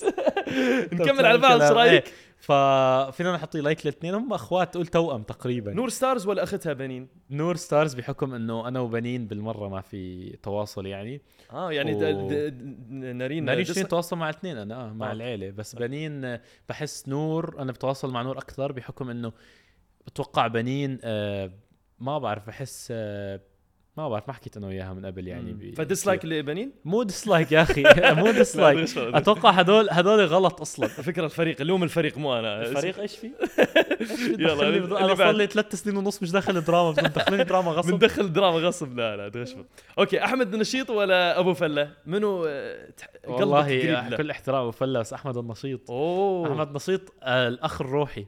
نكمل 0.94 1.26
على 1.26 1.38
بعض 1.38 1.62
إيش 1.62 1.72
رأيك؟ 1.72 2.04
ففينا 2.38 3.34
نحط 3.34 3.56
like 3.56 3.86
للاثنين. 3.86 4.14
هم 4.14 4.34
أخوات 4.34 4.74
تقول 4.74 4.88
توأم 4.88 5.24
تقريبا. 5.24 5.74
Noor 5.74 5.90
Stars 5.90 6.28
ولا 6.28 6.44
أختها 6.44 6.74
بنين؟ 6.74 7.08
Noor 7.30 7.56
Stars 7.56 7.94
بحكم 7.94 8.34
إنه 8.34 8.68
أنا 8.68 8.80
وبنين 8.80 9.28
بالمرة 9.28 9.70
ما 9.70 9.82
في 9.82 10.30
تواصل 10.44 10.86
يعني. 10.86 11.22
آه 11.52 11.72
يعني 11.72 11.96
و- 11.96 12.52
نارين 12.90 13.46
نارين 13.46 13.66
شيرين 13.66 13.88
تواصل 13.88 14.18
مع 14.18 14.30
الاثنين؟ 14.30 14.58
أنا 14.58 14.76
آه 14.90 14.94
مع 14.94 15.10
آه. 15.10 15.12
العيلة. 15.14 15.50
بس 15.50 15.76
بنين 15.76 16.38
بحس 16.70 17.10
نور 17.10 17.56
أنا 17.62 17.72
بتواصل 17.72 18.12
مع 18.12 18.22
نور 18.22 18.38
أكثر 18.38 18.72
بحكم 18.72 19.10
إنه 19.10 19.32
بتوقع 20.08 20.48
بنين 20.48 21.00
آه 21.04 21.52
ما 22.00 22.18
بعرف 22.18 22.48
بحس 22.48 22.88
آه 22.92 23.40
ما 24.04 24.10
بعرف 24.10 24.28
ما 24.28 24.34
حكيت 24.34 24.58
أنا 24.58 24.68
وياها 24.68 24.94
من 24.94 25.06
قبل 25.06 25.28
يعني 25.28 25.54
ب- 25.54 25.76
ف 25.78 25.84
dislike 25.84 26.26
لبنين؟ 26.26 26.72
مو 26.86 27.04
dislike 27.04 27.52
يا 27.52 27.62
أخي 27.62 27.84
مو 28.22 28.32
dislike 28.32 28.98
أتوقع 28.98 29.50
هدول 29.50 29.88
هدول 29.92 30.26
غلط 30.26 30.62
أصلا. 30.62 30.88
فكرة 31.12 31.26
الفريق 31.26 31.62
اللوم 31.62 31.84
الفريق 31.84 32.18
مو 32.18 32.40
أنا. 32.40 32.62
الفريق 32.62 33.00
إيش 33.00 33.16
فيه؟ 33.18 33.32
يلا، 34.40 35.06
أنا 35.06 35.16
صار. 35.16 35.32
لي 35.32 35.48
ثلاث 35.48 35.76
سنين 35.76 35.98
ونص 35.98 36.24
مش 36.24 36.32
داخل 36.32 36.62
دراما 36.62 36.92
بدهم 36.92 37.08
تدخلني 37.08 37.44
دراما 37.44 37.72
غصب. 37.72 37.92
بندخل 37.92 38.34
دراما 38.34 38.58
غصب. 38.58 38.98
لا 38.98 39.18
لا 39.18 39.30
تغشمر 39.30 39.66
okay 40.00 40.24
أحمد 40.24 40.56
نشيط 40.56 40.90
ولا 40.90 41.40
أبو 41.40 41.54
فلة؟ 41.54 41.92
منو 42.06 42.46
آه، 42.48 42.88
والله؟ 43.28 44.18
كل 44.18 44.30
احترام 44.32 44.66
وفلس 44.68 45.14
أحمد 45.14 45.38
النشيط. 45.38 45.92
أوه. 45.92 46.52
أحمد 46.52 46.76
نشيط 46.76 47.02
آه، 47.24 47.48
الأخ 47.48 47.82
الروحي. 47.82 48.26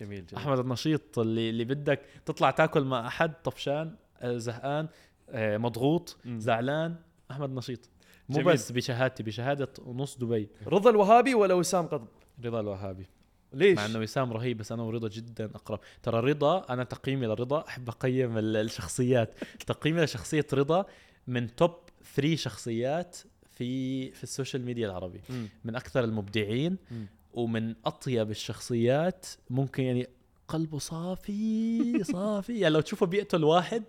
جميل 0.00 0.26
جميل. 0.26 0.42
أحمد 0.42 0.58
النشيط 0.58 1.18
اللي 1.18 1.50
اللي 1.50 1.64
بدك 1.64 2.00
تطلع 2.26 2.50
تاكل 2.50 2.84
مع 2.84 3.06
أحد 3.06 3.32
طفشان 3.44 3.94
آه، 4.20 4.36
زهقان 4.36 4.88
مضغوط 5.32 6.16
مم. 6.24 6.40
زعلان 6.40 6.96
أحمد 7.30 7.50
نشيط 7.50 7.88
مو 8.28 8.36
جميل. 8.40 8.52
بس 8.54 8.72
بشهادتي 8.72 9.22
بشهادة 9.22 9.68
نص 9.86 10.18
دبي 10.18 10.48
رضا 10.66 10.90
الوهابي 10.90 11.34
ولا 11.34 11.54
وسام 11.54 11.86
قطب؟ 11.86 12.08
رضا 12.44 12.60
الوهابي 12.60 13.06
ليش؟ 13.52 13.76
مع 13.76 13.86
إنه 13.86 13.98
وسام 13.98 14.32
رهيب 14.32 14.56
بس 14.58 14.72
أنا 14.72 14.82
ورضا 14.82 15.08
جدا 15.08 15.44
أقرب 15.54 15.80
ترى 16.02 16.20
رضا 16.20 16.66
أنا 16.70 16.84
تقييمي 16.84 17.26
لرضا 17.26 17.64
أحب 17.68 17.88
أقيم 17.88 18.38
ال- 18.38 18.56
الشخصيات 18.56 19.34
تقييمي 19.66 20.00
لشخصية 20.04 20.46
رضا 20.52 20.86
من 21.26 21.56
top 21.56 21.74
3 22.14 22.36
شخصيات 22.36 23.16
في 23.50 24.10
في 24.10 24.22
ال 24.22 24.28
social 24.28 24.64
media 24.64 24.86
العربي 24.86 25.20
مم. 25.30 25.48
من 25.64 25.76
أكثر 25.76 26.04
المبدعين 26.04 26.76
مم. 26.90 27.06
ومن 27.34 27.74
أطيب 27.84 28.30
الشخصيات 28.30 29.26
ممكن 29.50 29.82
يعني 29.82 30.06
قلبه 30.54 30.78
صافي 30.78 31.82
صافي. 32.12 32.58
يعني 32.60 32.74
لو 32.74 32.80
تشوفه 32.80 33.06
بيقتل 33.06 33.44
واحد 33.44 33.82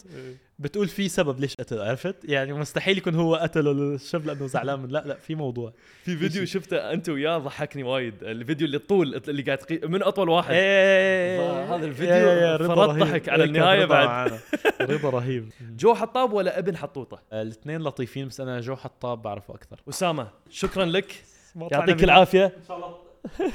بتقول 0.60 0.88
في 0.88 1.10
سبب 1.10 1.40
ليش 1.40 1.54
قتل 1.60 1.80
عرفت؟ 1.82 2.16
يعني 2.24 2.54
مستحيل 2.54 2.98
يكون 2.98 3.16
هو 3.16 3.36
قتله 3.36 3.72
الشاب 3.72 4.26
لأنه 4.26 4.48
زعلان 4.48 4.80
من 4.80 4.90
لا 4.90 5.04
لا 5.06 5.16
في 5.16 5.36
موضوع. 5.36 5.74
في 6.04 6.18
فيديو 6.18 6.46
شفته 6.46 6.78
أنت 6.92 7.10
وياه 7.10 7.38
ضحكني 7.38 7.84
وايد. 7.84 8.24
الفيديو 8.24 8.68
اللي 8.68 8.80
طول 8.80 9.22
اللي 9.28 9.42
قاعد 9.42 9.58
تقي... 9.58 9.88
من 9.88 10.04
أطول 10.04 10.30
واحد. 10.30 10.54
إيه 10.54 11.76
هذا 11.76 11.86
الفيديو 11.86 12.68
فرط 12.68 12.90
ضحك 12.90 13.30
على 13.30 13.44
إيه، 13.44 13.84
رضا 13.84 14.06
بعد. 14.06 14.40
رضا 14.82 15.10
رهيب. 15.10 15.50
جو 15.80 15.94
حطاب 15.94 16.34
ولا 16.34 16.60
ابن 16.60 16.78
حطوطة؟ 16.78 17.22
الاثنين 17.34 17.82
لطيفين 17.82 18.28
بس 18.28 18.42
أنا 18.42 18.62
جو 18.62 18.76
حطاب 18.76 19.22
بعرفه 19.22 19.56
أكثر. 19.56 19.82
أسامة 19.90 20.28
شكرا 20.50 20.86
لك. 20.86 21.24
يعطيك 21.72 22.04
العافية. 22.04 22.46
إن 22.46 22.64
شاء 22.68 22.78
الله. 22.78 23.05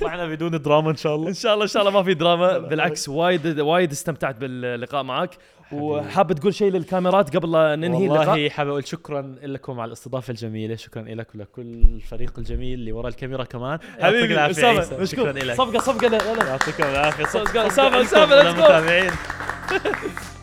طلعنا 0.01 0.27
بدون 0.27 0.63
دراما 0.63 0.91
إن 0.91 0.97
شاء 0.97 1.15
الله. 1.15 1.29
إن 1.29 1.35
شاء 1.35 1.55
الله 1.55 1.65
إن 1.65 1.69
شاء 1.69 1.83
الله 1.83 1.93
ما 1.93 2.03
في 2.03 2.15
دراما. 2.15 2.59
بالعكس 2.59 3.09
وايد 3.09 3.61
وايد 3.61 3.91
استمتعت 3.91 4.37
باللقاء 4.37 5.03
معك. 5.03 5.37
وحاب 5.73 6.33
تقول 6.33 6.55
شيء 6.55 6.73
للكاميرات 6.73 7.37
قبل 7.37 7.53
لا 7.53 7.77
ننهي 7.77 8.07
اللقاء؟ 8.07 8.29
والله 8.29 8.49
حابب 8.49 8.71
أقول 8.71 8.87
شكرا 8.87 9.35
لكم 9.43 9.81
على 9.81 9.89
الاستضافة 9.89 10.31
الجميلة. 10.31 10.77
شكرا 10.77 11.03
لك 11.03 11.35
ولكل 11.35 11.63
الفريق 11.63 12.39
الجميل 12.39 12.79
اللي 12.79 12.93
ورا 12.93 13.09
الكاميرا 13.09 13.45
كمان. 13.45 13.79
حبيبي 14.01 14.35
العافية 14.35 14.81
أسامة 14.81 15.05
شكرا 15.05 15.33
لك 15.33 15.55
صفقة 15.55 15.79
صفقة 15.79 16.47
يعطيكم 16.49 16.83
العافية. 16.83 17.25
صفقة 17.25 17.67
أسامة، 17.67 18.35
لكم 18.43 19.17